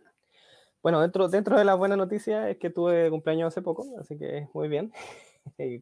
bueno, 0.84 1.02
dentro, 1.02 1.28
dentro 1.28 1.58
de 1.58 1.66
las 1.66 1.78
buenas 1.78 1.98
noticias 1.98 2.50
es 2.50 2.58
que 2.58 2.70
tuve 2.70 3.10
cumpleaños 3.10 3.48
hace 3.48 3.62
poco, 3.62 3.86
así 4.00 4.18
que 4.18 4.48
muy 4.54 4.68
bien. 4.68 4.92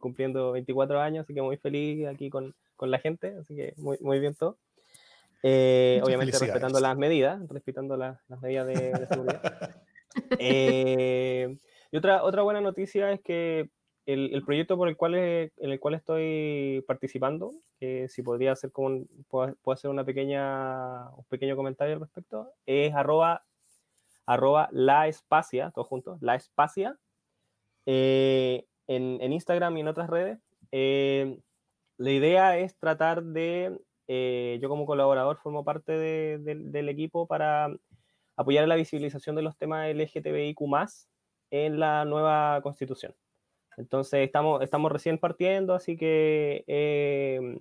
Cumpliendo 0.00 0.52
24 0.52 1.00
años, 1.00 1.24
así 1.24 1.34
que 1.34 1.42
muy 1.42 1.56
feliz 1.56 2.06
aquí 2.06 2.30
con, 2.30 2.54
con 2.76 2.90
la 2.90 2.98
gente, 2.98 3.36
así 3.40 3.54
que 3.54 3.74
muy, 3.76 3.98
muy 4.00 4.18
bien 4.18 4.34
todo. 4.34 4.58
Eh, 5.42 6.00
obviamente 6.02 6.38
respetando 6.38 6.80
las 6.80 6.96
medidas, 6.96 7.40
respetando 7.48 7.96
las 7.96 8.18
medidas 8.40 8.66
de, 8.66 9.06
seguridad. 9.06 9.76
Eh, 10.38 11.58
y 11.92 11.96
otra, 11.96 12.24
otra 12.24 12.40
buena 12.40 12.62
noticia 12.62 13.12
es 13.12 13.20
que 13.20 13.68
el, 14.06 14.32
el, 14.32 14.42
proyecto 14.44 14.76
por 14.78 14.88
el 14.88 14.96
cual, 14.96 15.14
en 15.14 15.50
el 15.58 15.78
cual 15.78 15.94
estoy 15.94 16.82
participando, 16.86 17.52
que 17.78 18.08
si 18.08 18.22
podría 18.22 18.52
hacer 18.52 18.72
como 18.72 19.04
puedo, 19.28 19.56
hacer 19.66 19.90
una 19.90 20.04
pequeña, 20.04 21.10
un 21.10 21.24
pequeño 21.28 21.54
comentario 21.54 21.94
al 21.94 22.00
respecto, 22.00 22.50
es 22.64 22.94
arroba, 22.94 23.44
arroba 24.24 24.68
la 24.72 25.06
espacia, 25.06 25.70
todo 25.74 25.84
junto, 25.84 26.18
la 26.20 26.34
espacia. 26.34 26.96
Eh, 27.84 28.64
en, 28.86 29.32
Instagram 29.32 29.76
y 29.76 29.80
en 29.80 29.88
otras 29.88 30.10
redes. 30.10 30.38
Eh, 30.72 31.38
la 31.98 32.10
idea 32.10 32.58
es 32.58 32.76
tratar 32.78 33.22
de, 33.22 33.78
eh, 34.08 34.58
yo 34.60 34.68
como 34.68 34.86
colaborador 34.86 35.38
formo 35.38 35.64
parte 35.64 35.92
del 36.38 36.88
equipo 36.88 37.26
para 37.26 37.74
apoyar 38.36 38.68
la 38.68 38.76
visibilización 38.76 39.36
de 39.36 39.42
los 39.42 39.56
temas 39.56 39.88
LGTBIQ 39.94 40.60
en 41.50 41.80
la 41.80 42.04
nueva 42.04 42.60
constitución. 42.62 43.14
Entonces 43.76 44.20
estamos, 44.26 44.62
estamos 44.62 44.90
recién 44.90 45.18
partiendo, 45.18 45.74
así 45.74 45.96
que 45.96 46.64
eh, 46.66 47.58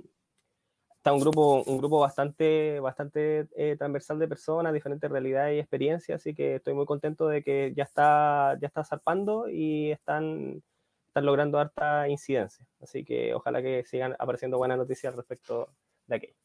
está 0.98 1.14
un 1.14 1.20
grupo, 1.20 1.64
un 1.64 1.78
grupo 1.78 2.00
bastante, 2.00 2.80
bastante 2.80 3.48
transversal 3.78 4.20
de 4.20 4.28
personas, 4.28 4.74
diferentes 4.74 5.10
realidades 5.10 5.56
y 5.56 5.60
experiencias, 5.60 6.22
así 6.22 6.34
que 6.34 6.56
estoy 6.56 6.74
muy 6.74 6.86
contento 6.86 7.28
de 7.28 7.44
que 7.44 7.74
ya 7.76 7.84
está, 7.84 8.58
ya 8.62 8.68
está 8.68 8.84
zarpando 8.84 9.50
y 9.50 9.92
están 9.92 10.62
están 11.16 11.26
logrando 11.26 11.58
harta 11.60 12.10
incidencia. 12.10 12.68
Así 12.82 13.06
que 13.06 13.34
ojalá 13.34 13.62
que 13.62 13.86
sigan 13.86 14.18
apareciendo 14.20 14.58
buenas 14.58 14.78
noticias 14.78 15.16
respecto 15.16 15.70
de 16.08 16.16
aquello. 16.18 16.36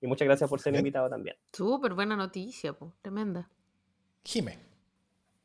Y 0.00 0.08
muchas 0.08 0.26
gracias 0.26 0.50
por 0.50 0.58
ser 0.58 0.74
invitado 0.74 1.08
también. 1.08 1.36
Súper 1.52 1.94
buena 1.94 2.16
noticia, 2.16 2.76
tremenda. 3.00 3.48
Jime. 4.24 4.58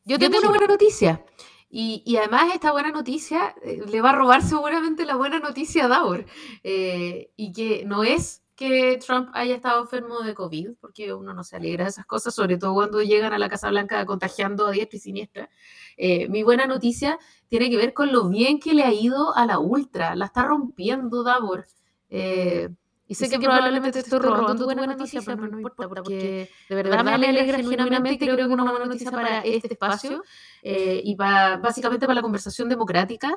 Yo 0.06 0.18
tengo 0.18 0.40
una 0.40 0.50
buena 0.50 0.66
noticia. 0.66 1.24
Y, 1.70 2.18
además 2.18 2.52
esta 2.54 2.72
buena 2.72 2.90
noticia 2.90 3.56
eh, 3.64 3.82
le 3.88 4.02
va 4.02 4.10
a 4.10 4.16
robar 4.16 4.42
seguramente 4.42 5.06
la 5.06 5.16
buena 5.18 5.38
noticia 5.40 5.86
a 5.86 5.88
Daur. 5.88 6.26
Eh, 6.64 7.32
y 7.36 7.54
que 7.54 7.86
no 7.86 8.04
es 8.04 8.43
que 8.56 9.00
Trump 9.06 9.30
haya 9.34 9.56
estado 9.56 9.82
enfermo 9.82 10.22
de 10.22 10.34
COVID, 10.34 10.72
porque 10.80 11.14
uno 11.14 11.34
no 11.34 11.44
se 11.44 11.56
alegra 11.56 11.86
de 11.86 11.90
esas 11.90 12.06
cosas, 12.06 12.36
sobre 12.36 12.58
todo 12.58 12.74
cuando 12.74 13.02
llegan 13.02 13.34
a 13.34 13.40
la 13.40 13.50
Casa 13.50 13.70
Blanca 13.70 14.06
contagiando 14.06 14.68
a 14.68 14.72
diestra 14.72 14.98
y 14.98 15.00
siniestra. 15.00 15.50
Eh, 15.98 16.28
mi 16.30 16.44
buena 16.44 16.68
noticia 16.68 17.18
tiene 17.48 17.70
que 17.70 17.78
ver 17.78 17.94
con 17.94 18.12
lo 18.12 18.30
bien 18.30 18.60
que 18.60 18.74
le 18.74 18.84
ha 18.84 18.94
ido 18.94 19.36
a 19.36 19.46
la 19.46 19.60
Ultra, 19.60 20.16
la 20.16 20.26
está 20.26 20.44
rompiendo 20.44 21.24
Davor. 21.24 21.66
Eh, 22.10 22.70
y 23.06 23.16
sé, 23.16 23.30
que, 23.30 23.38
probablemente 23.38 24.00
estoy 24.00 24.20
robando 24.20 24.56
tu 24.56 24.64
buena 24.66 24.88
noticia, 24.88 25.22
pero 25.26 25.48
no 25.48 25.58
importa, 25.58 25.90
porque 25.90 26.50
de 26.70 26.76
verdad, 26.76 27.04
me 27.04 27.12
alegra 27.12 27.58
genuinamente, 27.58 28.26
creo 28.26 28.36
que 28.36 28.44
es 28.44 28.48
una 28.48 28.64
buena 28.64 28.86
noticia 28.86 29.12
para 29.12 29.40
este 29.40 29.74
espacio 29.74 30.24
eh, 30.62 31.02
y 31.04 31.16
para, 31.16 31.58
básicamente 31.58 32.06
para 32.06 32.16
la 32.16 32.22
conversación 32.22 32.70
democrática. 32.70 33.36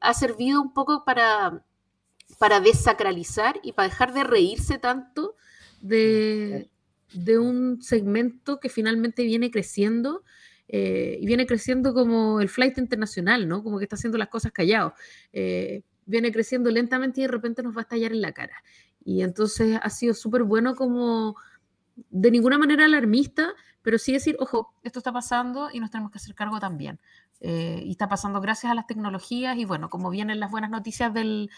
ha 0.00 0.14
servido 0.14 0.62
un 0.62 0.72
poco 0.72 1.04
para 1.04 1.64
para 2.34 2.60
desacralizar 2.60 3.60
y 3.62 3.72
para 3.72 3.88
dejar 3.88 4.12
de 4.12 4.24
reírse 4.24 4.78
tanto 4.78 5.36
de, 5.80 6.70
un 7.38 7.80
segmento 7.82 8.58
que 8.58 8.68
finalmente 8.68 9.24
viene 9.24 9.50
creciendo 9.50 10.24
eh, 10.68 11.18
y 11.20 11.26
viene 11.26 11.46
creciendo 11.46 11.92
como 11.94 12.40
el 12.40 12.48
flight 12.48 12.78
internacional, 12.78 13.46
¿no? 13.46 13.62
Como 13.62 13.78
que 13.78 13.84
está 13.84 13.96
haciendo 13.96 14.18
las 14.18 14.28
cosas 14.28 14.52
callado. 14.52 14.94
Eh, 15.32 15.82
viene 16.06 16.32
creciendo 16.32 16.70
lentamente 16.70 17.20
y 17.20 17.24
de 17.24 17.28
repente 17.28 17.62
nos 17.62 17.74
va 17.76 17.80
a 17.80 17.82
estallar 17.82 18.12
en 18.12 18.22
la 18.22 18.32
cara. 18.32 18.56
Y 19.04 19.22
entonces 19.22 19.78
ha 19.82 19.90
sido 19.90 20.14
súper 20.14 20.42
bueno 20.42 20.74
como 20.74 21.36
de 22.10 22.30
ninguna 22.30 22.58
manera 22.58 22.86
alarmista, 22.86 23.52
pero 23.82 23.98
sí 23.98 24.12
decir, 24.12 24.36
ojo, 24.40 24.74
esto 24.82 24.98
está 24.98 25.12
pasando 25.12 25.68
y 25.72 25.80
nos 25.80 25.90
tenemos 25.90 26.10
que 26.10 26.18
hacer 26.18 26.34
cargo 26.34 26.58
también. 26.58 26.98
Eh, 27.40 27.82
y 27.84 27.90
está 27.90 28.08
pasando 28.08 28.40
gracias 28.40 28.72
a 28.72 28.74
las 28.74 28.86
tecnologías 28.86 29.58
y 29.58 29.66
bueno, 29.66 29.90
como 29.90 30.08
vienen 30.08 30.40
las 30.40 30.50
buenas 30.50 30.70
noticias 30.70 31.12
del, 31.12 31.50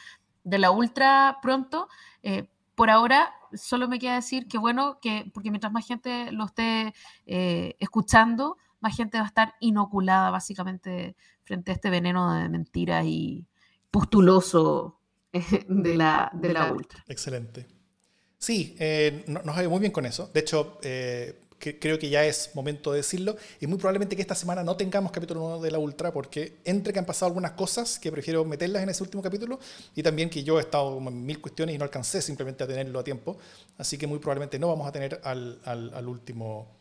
de 0.46 0.58
la 0.58 0.70
ultra 0.70 1.38
pronto. 1.42 1.88
Eh, 2.22 2.48
por 2.74 2.88
ahora, 2.88 3.34
solo 3.52 3.88
me 3.88 3.98
queda 3.98 4.14
decir 4.14 4.46
que 4.46 4.58
bueno, 4.58 4.98
que 5.00 5.30
porque 5.34 5.50
mientras 5.50 5.72
más 5.72 5.86
gente 5.86 6.30
lo 6.30 6.46
esté 6.46 6.94
eh, 7.26 7.74
escuchando, 7.80 8.56
más 8.80 8.96
gente 8.96 9.18
va 9.18 9.24
a 9.24 9.28
estar 9.28 9.54
inoculada 9.60 10.30
básicamente 10.30 11.16
frente 11.42 11.72
a 11.72 11.74
este 11.74 11.90
veneno 11.90 12.32
de 12.34 12.48
mentiras 12.48 13.04
y 13.04 13.46
postuloso 13.90 15.00
eh, 15.32 15.42
de 15.68 15.96
la, 15.96 16.30
de 16.32 16.52
la 16.52 16.72
ultra. 16.72 17.04
Excelente. 17.08 17.66
Sí, 18.38 18.76
nos 19.26 19.56
ha 19.56 19.60
ido 19.62 19.70
muy 19.70 19.80
bien 19.80 19.92
con 19.92 20.06
eso. 20.06 20.30
De 20.32 20.40
hecho, 20.40 20.78
creo 21.58 21.98
que 21.98 22.08
ya 22.08 22.24
es 22.24 22.50
momento 22.54 22.92
de 22.92 22.98
decirlo, 22.98 23.36
y 23.60 23.66
muy 23.66 23.78
probablemente 23.78 24.14
que 24.16 24.22
esta 24.22 24.34
semana 24.34 24.62
no 24.62 24.76
tengamos 24.76 25.12
capítulo 25.12 25.40
nuevo 25.40 25.62
de 25.62 25.70
la 25.70 25.78
Ultra, 25.78 26.12
porque 26.12 26.58
entre 26.64 26.92
que 26.92 26.98
han 26.98 27.06
pasado 27.06 27.28
algunas 27.28 27.52
cosas 27.52 27.98
que 27.98 28.12
prefiero 28.12 28.44
meterlas 28.44 28.82
en 28.82 28.88
ese 28.88 29.02
último 29.02 29.22
capítulo, 29.22 29.58
y 29.94 30.02
también 30.02 30.30
que 30.30 30.44
yo 30.44 30.58
he 30.58 30.62
estado 30.62 30.98
en 30.98 31.24
mil 31.24 31.40
cuestiones 31.40 31.74
y 31.74 31.78
no 31.78 31.84
alcancé 31.84 32.20
simplemente 32.22 32.64
a 32.64 32.66
tenerlo 32.66 32.98
a 32.98 33.04
tiempo, 33.04 33.38
así 33.78 33.98
que 33.98 34.06
muy 34.06 34.18
probablemente 34.18 34.58
no 34.58 34.68
vamos 34.68 34.86
a 34.86 34.92
tener 34.92 35.20
al, 35.24 35.60
al, 35.64 36.08
último 36.08 36.76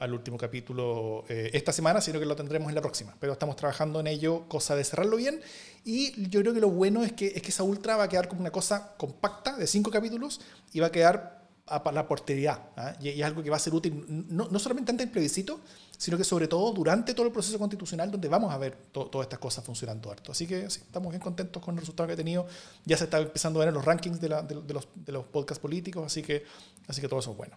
al 0.00 0.12
último 0.12 0.36
capítulo 0.36 1.24
eh, 1.28 1.50
esta 1.52 1.72
semana, 1.72 2.00
sino 2.00 2.18
que 2.18 2.26
lo 2.26 2.34
tendremos 2.34 2.68
en 2.68 2.74
la 2.74 2.80
próxima. 2.80 3.14
Pero 3.20 3.32
estamos 3.32 3.56
trabajando 3.56 4.00
en 4.00 4.08
ello, 4.08 4.44
cosa 4.48 4.74
de 4.74 4.84
cerrarlo 4.84 5.16
bien. 5.16 5.40
Y 5.84 6.28
yo 6.28 6.40
creo 6.40 6.52
que 6.52 6.60
lo 6.60 6.68
bueno 6.68 7.04
es 7.04 7.12
que, 7.12 7.28
es 7.28 7.40
que 7.40 7.48
esa 7.48 7.62
ultra 7.62 7.96
va 7.96 8.04
a 8.04 8.08
quedar 8.08 8.28
como 8.28 8.40
una 8.40 8.50
cosa 8.50 8.94
compacta 8.98 9.56
de 9.56 9.66
cinco 9.66 9.90
capítulos 9.90 10.40
y 10.72 10.80
va 10.80 10.88
a 10.88 10.92
quedar 10.92 11.43
a 11.66 11.92
la 11.92 12.06
porteridad. 12.06 12.70
¿ah? 12.76 12.94
Y, 13.00 13.08
es 13.08 13.22
algo 13.22 13.42
que 13.42 13.50
va 13.50 13.56
a 13.56 13.60
ser 13.60 13.74
útil 13.74 14.04
no, 14.08 14.48
no, 14.48 14.58
solamente 14.58 14.90
ante 14.90 15.04
el 15.04 15.10
plebiscito, 15.10 15.60
sino 15.96 16.18
que 16.18 16.24
sobre 16.24 16.48
todo 16.48 16.72
durante 16.72 17.14
todo 17.14 17.26
el 17.26 17.32
proceso 17.32 17.58
constitucional 17.58 18.10
donde 18.10 18.28
vamos 18.28 18.52
a 18.52 18.58
ver 18.58 18.76
todas 18.92 19.24
estas 19.24 19.38
cosas 19.38 19.64
funcionando 19.64 20.10
harto. 20.10 20.32
Así 20.32 20.46
que 20.46 20.64
estamos 20.64 21.10
bien 21.10 21.22
contentos 21.22 21.62
con 21.62 21.74
el 21.74 21.80
resultado 21.80 22.06
que 22.06 22.12
ha 22.12 22.16
tenido. 22.16 22.46
Ya 22.84 22.96
se 22.96 23.04
está 23.04 23.18
empezando 23.18 23.60
a 23.60 23.64
ver 23.64 23.68
en 23.68 23.74
los 23.74 23.84
rankings 23.84 24.20
de, 24.20 24.28
los, 24.28 24.88
de 24.94 25.12
los 25.12 25.24
podcasts 25.26 25.60
políticos, 25.60 26.04
así 26.04 26.22
que, 26.22 26.44
así 26.86 27.00
que 27.00 27.08
todo 27.08 27.20
eso 27.20 27.30
es 27.30 27.36
bueno. 27.36 27.56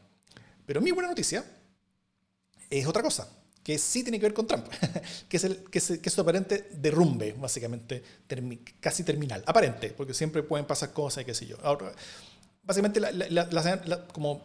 Pero 0.65 0.81
mi 0.81 0.91
buena 0.91 1.09
noticia 1.09 1.43
es 2.69 2.85
otra 2.85 3.01
cosa, 3.01 3.27
que 3.63 3.77
sí 3.77 4.03
tiene 4.03 4.19
que 4.19 4.25
ver 4.27 4.33
con 4.33 4.47
Trump, 4.47 4.65
que 5.29 5.37
es, 5.37 5.43
el, 5.43 5.63
que 5.69 5.79
es 5.79 6.13
su 6.13 6.21
aparente 6.21 6.69
derrumbe, 6.71 7.33
básicamente, 7.33 8.01
casi 8.79 9.03
terminal. 9.03 9.43
Aparente, 9.45 9.89
porque 9.89 10.13
siempre 10.13 10.43
pueden 10.43 10.65
pasar 10.65 10.93
cosas 10.93 11.23
y 11.23 11.25
qué 11.25 11.33
sé 11.33 11.45
yo. 11.47 11.57
Ahora, 11.63 11.91
básicamente, 12.67 13.01
como 14.13 14.41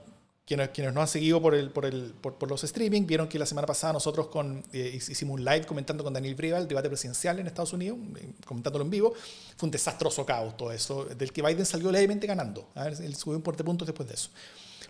quienes, 0.47 0.71
quienes 0.71 0.95
nos 0.95 1.03
han 1.03 1.09
seguido 1.09 1.43
por, 1.43 1.55
el, 1.55 1.71
por, 1.71 1.85
el, 1.85 2.15
por, 2.21 2.49
los 2.49 2.65
streaming, 2.65 3.07
vieron 3.07 3.29
que 3.29 3.39
la 3.39 3.47
semana 3.47 3.67
pasada 3.67 3.93
nosotros 3.93 4.29
con, 4.29 4.63
eh, 4.73 4.93
hicimos 4.95 5.39
un 5.39 5.45
live 5.45 5.67
comentando 5.67 6.03
con 6.03 6.13
Daniel 6.13 6.35
Brieva 6.35 6.59
el 6.59 6.69
debate 6.69 6.89
presidencial 6.89 7.39
en 7.39 7.47
Estados 7.47 7.73
Unidos, 7.73 7.99
eh, 8.17 8.33
comentándolo 8.47 8.85
en 8.85 8.91
vivo. 8.91 9.13
Fue 9.57 9.67
un 9.67 9.71
desastroso 9.71 10.25
caos 10.25 10.57
todo 10.57 10.73
eso, 10.73 11.05
del 11.05 11.33
que 11.33 11.43
Biden 11.43 11.67
salió 11.67 11.91
levemente 11.91 12.27
ganando. 12.27 12.69
Él 12.75 13.15
subió 13.15 13.37
un 13.37 13.43
por 13.43 13.57
de 13.57 13.65
puntos 13.65 13.87
después 13.87 14.09
de 14.09 14.15
eso. 14.15 14.31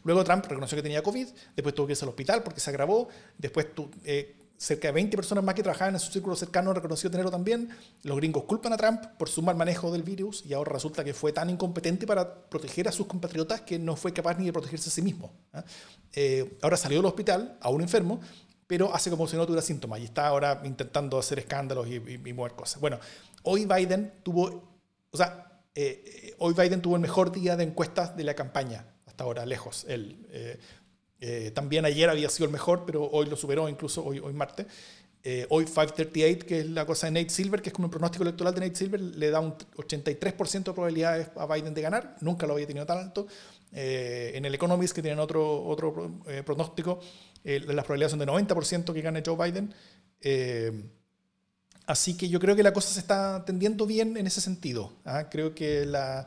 Luego 0.04 0.24
Trump 0.24 0.44
reconoció 0.46 0.76
que 0.76 0.82
tenía 0.82 1.02
COVID, 1.02 1.28
después 1.54 1.74
tuvo 1.74 1.86
que 1.86 1.92
irse 1.92 2.04
al 2.04 2.08
hospital 2.08 2.42
porque 2.42 2.60
se 2.60 2.70
agravó, 2.70 3.08
después 3.38 3.68
eh, 4.04 4.34
cerca 4.62 4.88
de 4.88 4.92
20 4.92 5.16
personas 5.16 5.42
más 5.42 5.56
que 5.56 5.62
trabajaban 5.62 5.94
en 5.94 6.00
su 6.00 6.12
círculo 6.12 6.36
cercano 6.36 6.72
reconoció 6.72 7.10
tenerlo 7.10 7.32
también. 7.32 7.68
Los 8.04 8.16
gringos 8.16 8.44
culpan 8.44 8.72
a 8.72 8.76
Trump 8.76 9.02
por 9.18 9.28
su 9.28 9.42
mal 9.42 9.56
manejo 9.56 9.90
del 9.90 10.04
virus 10.04 10.44
y 10.46 10.54
ahora 10.54 10.72
resulta 10.72 11.02
que 11.02 11.12
fue 11.12 11.32
tan 11.32 11.50
incompetente 11.50 12.06
para 12.06 12.48
proteger 12.48 12.86
a 12.86 12.92
sus 12.92 13.08
compatriotas 13.08 13.62
que 13.62 13.80
no 13.80 13.96
fue 13.96 14.12
capaz 14.12 14.38
ni 14.38 14.46
de 14.46 14.52
protegerse 14.52 14.88
a 14.88 14.92
sí 14.92 15.02
mismo. 15.02 15.32
¿ah? 15.52 15.64
Eh, 16.12 16.58
ahora 16.62 16.76
salió 16.76 16.98
del 16.98 17.06
hospital, 17.06 17.58
a 17.60 17.70
un 17.70 17.82
enfermo, 17.82 18.20
pero 18.68 18.94
hace 18.94 19.10
como 19.10 19.26
si 19.26 19.36
no 19.36 19.44
tuviera 19.44 19.62
síntomas 19.62 19.98
y 19.98 20.04
está 20.04 20.28
ahora 20.28 20.62
intentando 20.64 21.18
hacer 21.18 21.40
escándalos 21.40 21.88
y, 21.88 22.32
mover 22.32 22.52
cosas. 22.52 22.80
Bueno, 22.80 23.00
hoy 23.42 23.66
Biden 23.66 24.12
tuvo, 24.22 24.78
o 25.10 25.16
sea, 25.16 25.60
eh, 25.74 26.04
eh, 26.06 26.34
hoy 26.38 26.54
Biden 26.54 26.80
tuvo 26.80 26.94
el 26.94 27.02
mejor 27.02 27.32
día 27.32 27.56
de 27.56 27.64
encuestas 27.64 28.16
de 28.16 28.22
la 28.22 28.34
campaña 28.34 28.86
hasta 29.06 29.24
ahora, 29.24 29.44
lejos. 29.44 29.84
Él, 29.88 30.24
eh, 30.30 30.58
también 31.54 31.84
ayer 31.84 32.10
había 32.10 32.28
sido 32.28 32.46
el 32.46 32.52
mejor, 32.52 32.84
pero 32.84 33.08
hoy 33.10 33.26
lo 33.26 33.36
superó, 33.36 33.68
incluso 33.68 34.04
hoy, 34.04 34.18
hoy 34.18 34.32
martes. 34.32 34.66
Eh, 35.24 35.46
hoy 35.50 35.66
538, 35.66 36.46
que 36.46 36.60
es 36.60 36.70
la 36.70 36.84
cosa 36.84 37.06
de 37.06 37.12
Nate 37.12 37.30
Silver, 37.30 37.62
que 37.62 37.68
es 37.68 37.72
como 37.72 37.86
el 37.86 37.90
pronóstico 37.90 38.24
electoral 38.24 38.54
de 38.54 38.60
Nate 38.62 38.74
Silver, 38.74 39.00
le 39.00 39.30
da 39.30 39.38
un 39.38 39.54
83% 39.54 40.64
de 40.64 40.72
probabilidades 40.72 41.28
a 41.36 41.46
Biden 41.46 41.74
de 41.74 41.82
ganar. 41.82 42.16
Nunca 42.20 42.46
lo 42.46 42.54
había 42.54 42.66
tenido 42.66 42.84
tan 42.86 42.98
alto. 42.98 43.28
Eh, 43.72 44.32
en 44.34 44.44
el 44.44 44.54
Economist, 44.54 44.94
que 44.94 45.00
tienen 45.00 45.20
otro, 45.20 45.64
otro 45.64 46.20
pronóstico, 46.44 46.98
las 47.44 47.84
probabilidades 47.84 48.10
son 48.10 48.18
de 48.18 48.26
90% 48.26 48.92
que 48.92 49.00
gane 49.00 49.22
Joe 49.24 49.36
Biden. 49.36 49.72
así 51.86 52.16
que 52.16 52.28
yo 52.28 52.40
creo 52.40 52.56
que 52.56 52.64
la 52.64 52.72
cosa 52.72 52.92
se 52.92 52.98
está 52.98 53.44
tendiendo 53.44 53.86
bien 53.86 54.16
en 54.16 54.26
ese 54.26 54.40
sentido. 54.40 54.92
¿ah? 55.04 55.28
Creo 55.30 55.54
que 55.54 55.86
la 55.86 56.26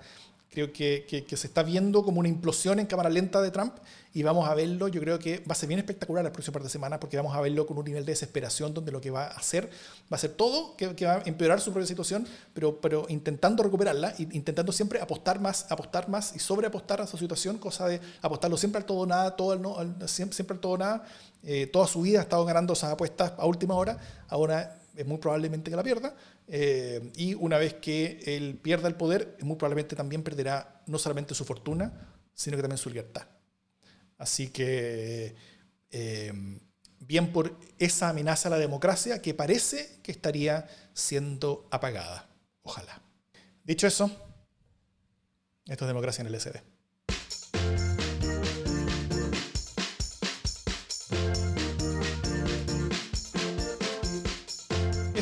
Creo 0.55 0.71
que, 0.71 1.05
que, 1.27 1.35
se 1.35 1.47
está 1.47 1.63
viendo 1.63 2.01
como 2.03 2.21
una 2.21 2.29
implosión 2.29 2.79
en 2.79 2.85
cámara 2.85 3.09
lenta 3.09 3.41
de 3.41 3.51
Trump 3.51 3.73
y 4.13 4.23
vamos 4.23 4.47
a 4.47 4.55
verlo, 4.55 4.87
yo 4.87 5.01
creo 5.01 5.19
que 5.19 5.39
va 5.39 5.51
a 5.51 5.55
ser 5.55 5.67
bien 5.67 5.79
espectacular 5.79 6.23
la 6.23 6.31
próxima 6.31 6.53
par 6.53 6.63
de 6.63 6.69
semana 6.69 6.97
porque 6.97 7.17
vamos 7.17 7.35
a 7.35 7.41
verlo 7.41 7.67
con 7.67 7.77
un 7.77 7.83
nivel 7.83 8.05
de 8.05 8.13
desesperación 8.13 8.73
donde 8.73 8.93
lo 8.93 9.01
que 9.01 9.11
va 9.11 9.25
a 9.25 9.31
hacer 9.31 9.69
va 10.09 10.15
a 10.15 10.17
ser 10.17 10.31
todo 10.31 10.77
que, 10.77 10.95
que 10.95 11.05
va 11.05 11.15
a 11.15 11.23
empeorar 11.25 11.59
su 11.59 11.73
propia 11.73 11.85
situación, 11.85 12.25
pero, 12.53 12.79
pero 12.79 13.05
intentando 13.09 13.63
recuperarla, 13.63 14.15
intentando 14.17 14.71
siempre 14.71 15.01
apostar 15.01 15.41
más, 15.41 15.69
apostar 15.69 16.07
más 16.07 16.33
y 16.33 16.39
sobreapostar 16.39 17.01
a 17.01 17.07
su 17.07 17.17
situación, 17.17 17.57
cosa 17.57 17.87
de 17.89 17.99
apostarlo 18.21 18.55
siempre 18.55 18.79
al 18.79 18.85
todo 18.85 19.05
nada, 19.05 19.35
todo 19.35 19.57
no, 19.57 20.07
siempre, 20.07 20.55
al 20.55 20.59
todo 20.61 20.77
nada. 20.77 21.05
Eh, 21.43 21.67
toda 21.67 21.85
su 21.85 22.01
vida 22.01 22.19
ha 22.19 22.21
estado 22.23 22.45
ganando 22.45 22.73
esas 22.73 22.93
apuestas 22.93 23.33
a 23.37 23.45
última 23.45 23.75
hora, 23.75 23.99
ahora 24.29 24.79
es 24.95 25.05
muy 25.05 25.17
probablemente 25.17 25.69
que 25.69 25.75
la 25.75 25.83
pierda, 25.83 26.15
eh, 26.47 27.11
y 27.15 27.33
una 27.33 27.57
vez 27.57 27.75
que 27.75 28.19
él 28.25 28.59
pierda 28.61 28.87
el 28.87 28.95
poder, 28.95 29.37
muy 29.41 29.55
probablemente 29.57 29.95
también 29.95 30.23
perderá 30.23 30.83
no 30.87 30.97
solamente 30.97 31.33
su 31.33 31.45
fortuna, 31.45 32.13
sino 32.33 32.57
que 32.57 32.63
también 32.63 32.77
su 32.77 32.89
libertad. 32.89 33.27
Así 34.17 34.49
que, 34.49 35.35
eh, 35.91 36.33
bien 36.99 37.31
por 37.31 37.57
esa 37.79 38.09
amenaza 38.09 38.49
a 38.49 38.51
la 38.51 38.57
democracia 38.57 39.21
que 39.21 39.33
parece 39.33 39.99
que 40.03 40.11
estaría 40.11 40.67
siendo 40.93 41.67
apagada. 41.71 42.29
Ojalá. 42.61 43.01
Dicho 43.63 43.87
eso, 43.87 44.05
esto 45.65 45.85
es 45.85 45.87
democracia 45.87 46.21
en 46.21 46.27
el 46.27 46.35
SD. 46.35 46.75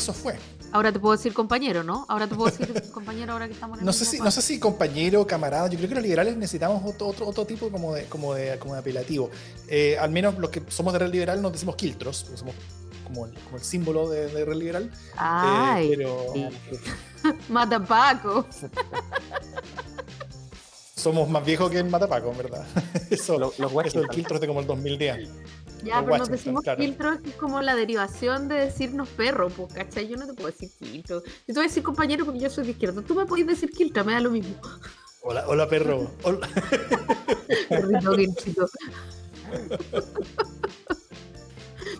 eso 0.04 0.14
fue. 0.14 0.38
Ahora 0.74 0.92
te 0.92 1.00
puedo 1.00 1.16
decir 1.16 1.34
compañero, 1.36 1.84
¿no? 1.84 2.04
Ahora 2.10 2.28
te 2.28 2.34
puedo 2.34 2.50
decir 2.50 2.92
compañero 2.92 3.34
ahora 3.34 3.46
que 3.48 3.54
estamos 3.54 3.78
en 3.78 3.82
el 3.82 3.86
no 3.86 3.94
sé 3.94 4.06
si 4.06 4.20
No 4.20 4.32
sé 4.32 4.42
si 4.42 4.60
compañero, 4.60 5.26
camarada. 5.28 5.68
Yo 5.68 5.78
creo 5.78 5.88
que 5.88 5.96
los 5.96 6.04
liberales 6.04 6.36
necesitamos 6.36 6.82
otro, 6.84 7.08
otro, 7.08 7.28
otro 7.28 7.46
tipo 7.46 7.70
como 7.70 7.94
de, 7.94 8.06
como 8.06 8.34
de, 8.34 8.58
como 8.58 8.74
de 8.74 8.80
apelativo. 8.80 9.30
Eh, 9.68 10.00
al 10.00 10.10
menos 10.10 10.40
los 10.40 10.50
que 10.50 10.64
somos 10.70 10.92
de 10.92 10.98
red 10.98 11.12
liberal 11.12 11.44
nos 11.44 11.52
decimos 11.52 11.76
quiltros, 11.76 12.24
porque 12.24 12.40
somos 12.40 12.56
como 13.04 13.28
el, 13.28 13.34
como 13.34 13.58
el 13.58 13.64
símbolo 13.64 14.10
de, 14.10 14.28
de, 14.30 14.46
red 14.46 14.56
liberal. 14.56 14.92
Ay, 15.16 15.92
eh, 15.92 15.96
pero... 15.96 16.34
Matapaco. 17.50 18.48
somos 20.96 21.30
más 21.30 21.46
viejos 21.46 21.70
que 21.70 21.78
el 21.78 21.86
Matapaco, 21.86 22.32
en 22.32 22.38
verdad. 22.38 22.66
Eso, 23.12 23.38
los, 23.38 23.60
los 23.60 23.72
eso 23.86 24.00
del 24.00 24.10
quiltros 24.10 24.42
de 24.42 24.48
como 24.48 24.60
el 24.60 24.66
2010. 24.66 25.30
Ya, 25.84 26.04
pero 26.04 26.18
nos 26.18 26.30
decimos 26.30 26.64
claro. 26.64 26.82
filtro 26.82 27.22
que 27.22 27.30
es 27.32 27.36
como 27.36 27.62
la 27.62 27.76
derivación 27.76 28.48
de 28.48 28.56
decirnos 28.56 29.10
perro, 29.10 29.50
pues, 29.50 29.74
¿cachai? 29.74 30.08
Yo 30.08 30.18
no 30.18 30.26
te 30.26 30.34
puedo 30.34 30.48
decir 30.48 30.70
filtro. 30.70 31.22
Yo 31.24 31.46
te 31.48 31.54
voy 31.54 31.66
a 31.66 31.68
decir 31.68 31.84
compañero 31.84 32.26
porque 32.26 32.40
yo 32.40 32.50
soy 32.50 32.66
de 32.66 32.72
izquierda. 32.72 33.02
Tú 33.02 33.16
me 33.16 33.26
podés 33.26 33.48
decir 33.48 33.70
quiltra, 33.70 34.04
me 34.04 34.14
da 34.14 34.22
lo 34.22 34.30
mismo. 34.30 34.56
Hola, 35.22 35.46
hola 35.48 35.68
perro. 35.68 36.10
Hola. 36.24 36.50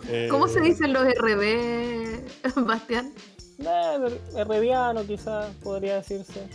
Eh, 0.08 0.28
¿Cómo 0.30 0.48
se 0.48 0.60
dicen 0.60 0.92
los 0.92 1.06
RB, 1.06 2.20
Bastián? 2.66 3.12
Eh, 3.58 3.64
nah, 3.64 5.02
quizás 5.06 5.54
podría 5.62 5.96
decirse. 5.96 6.46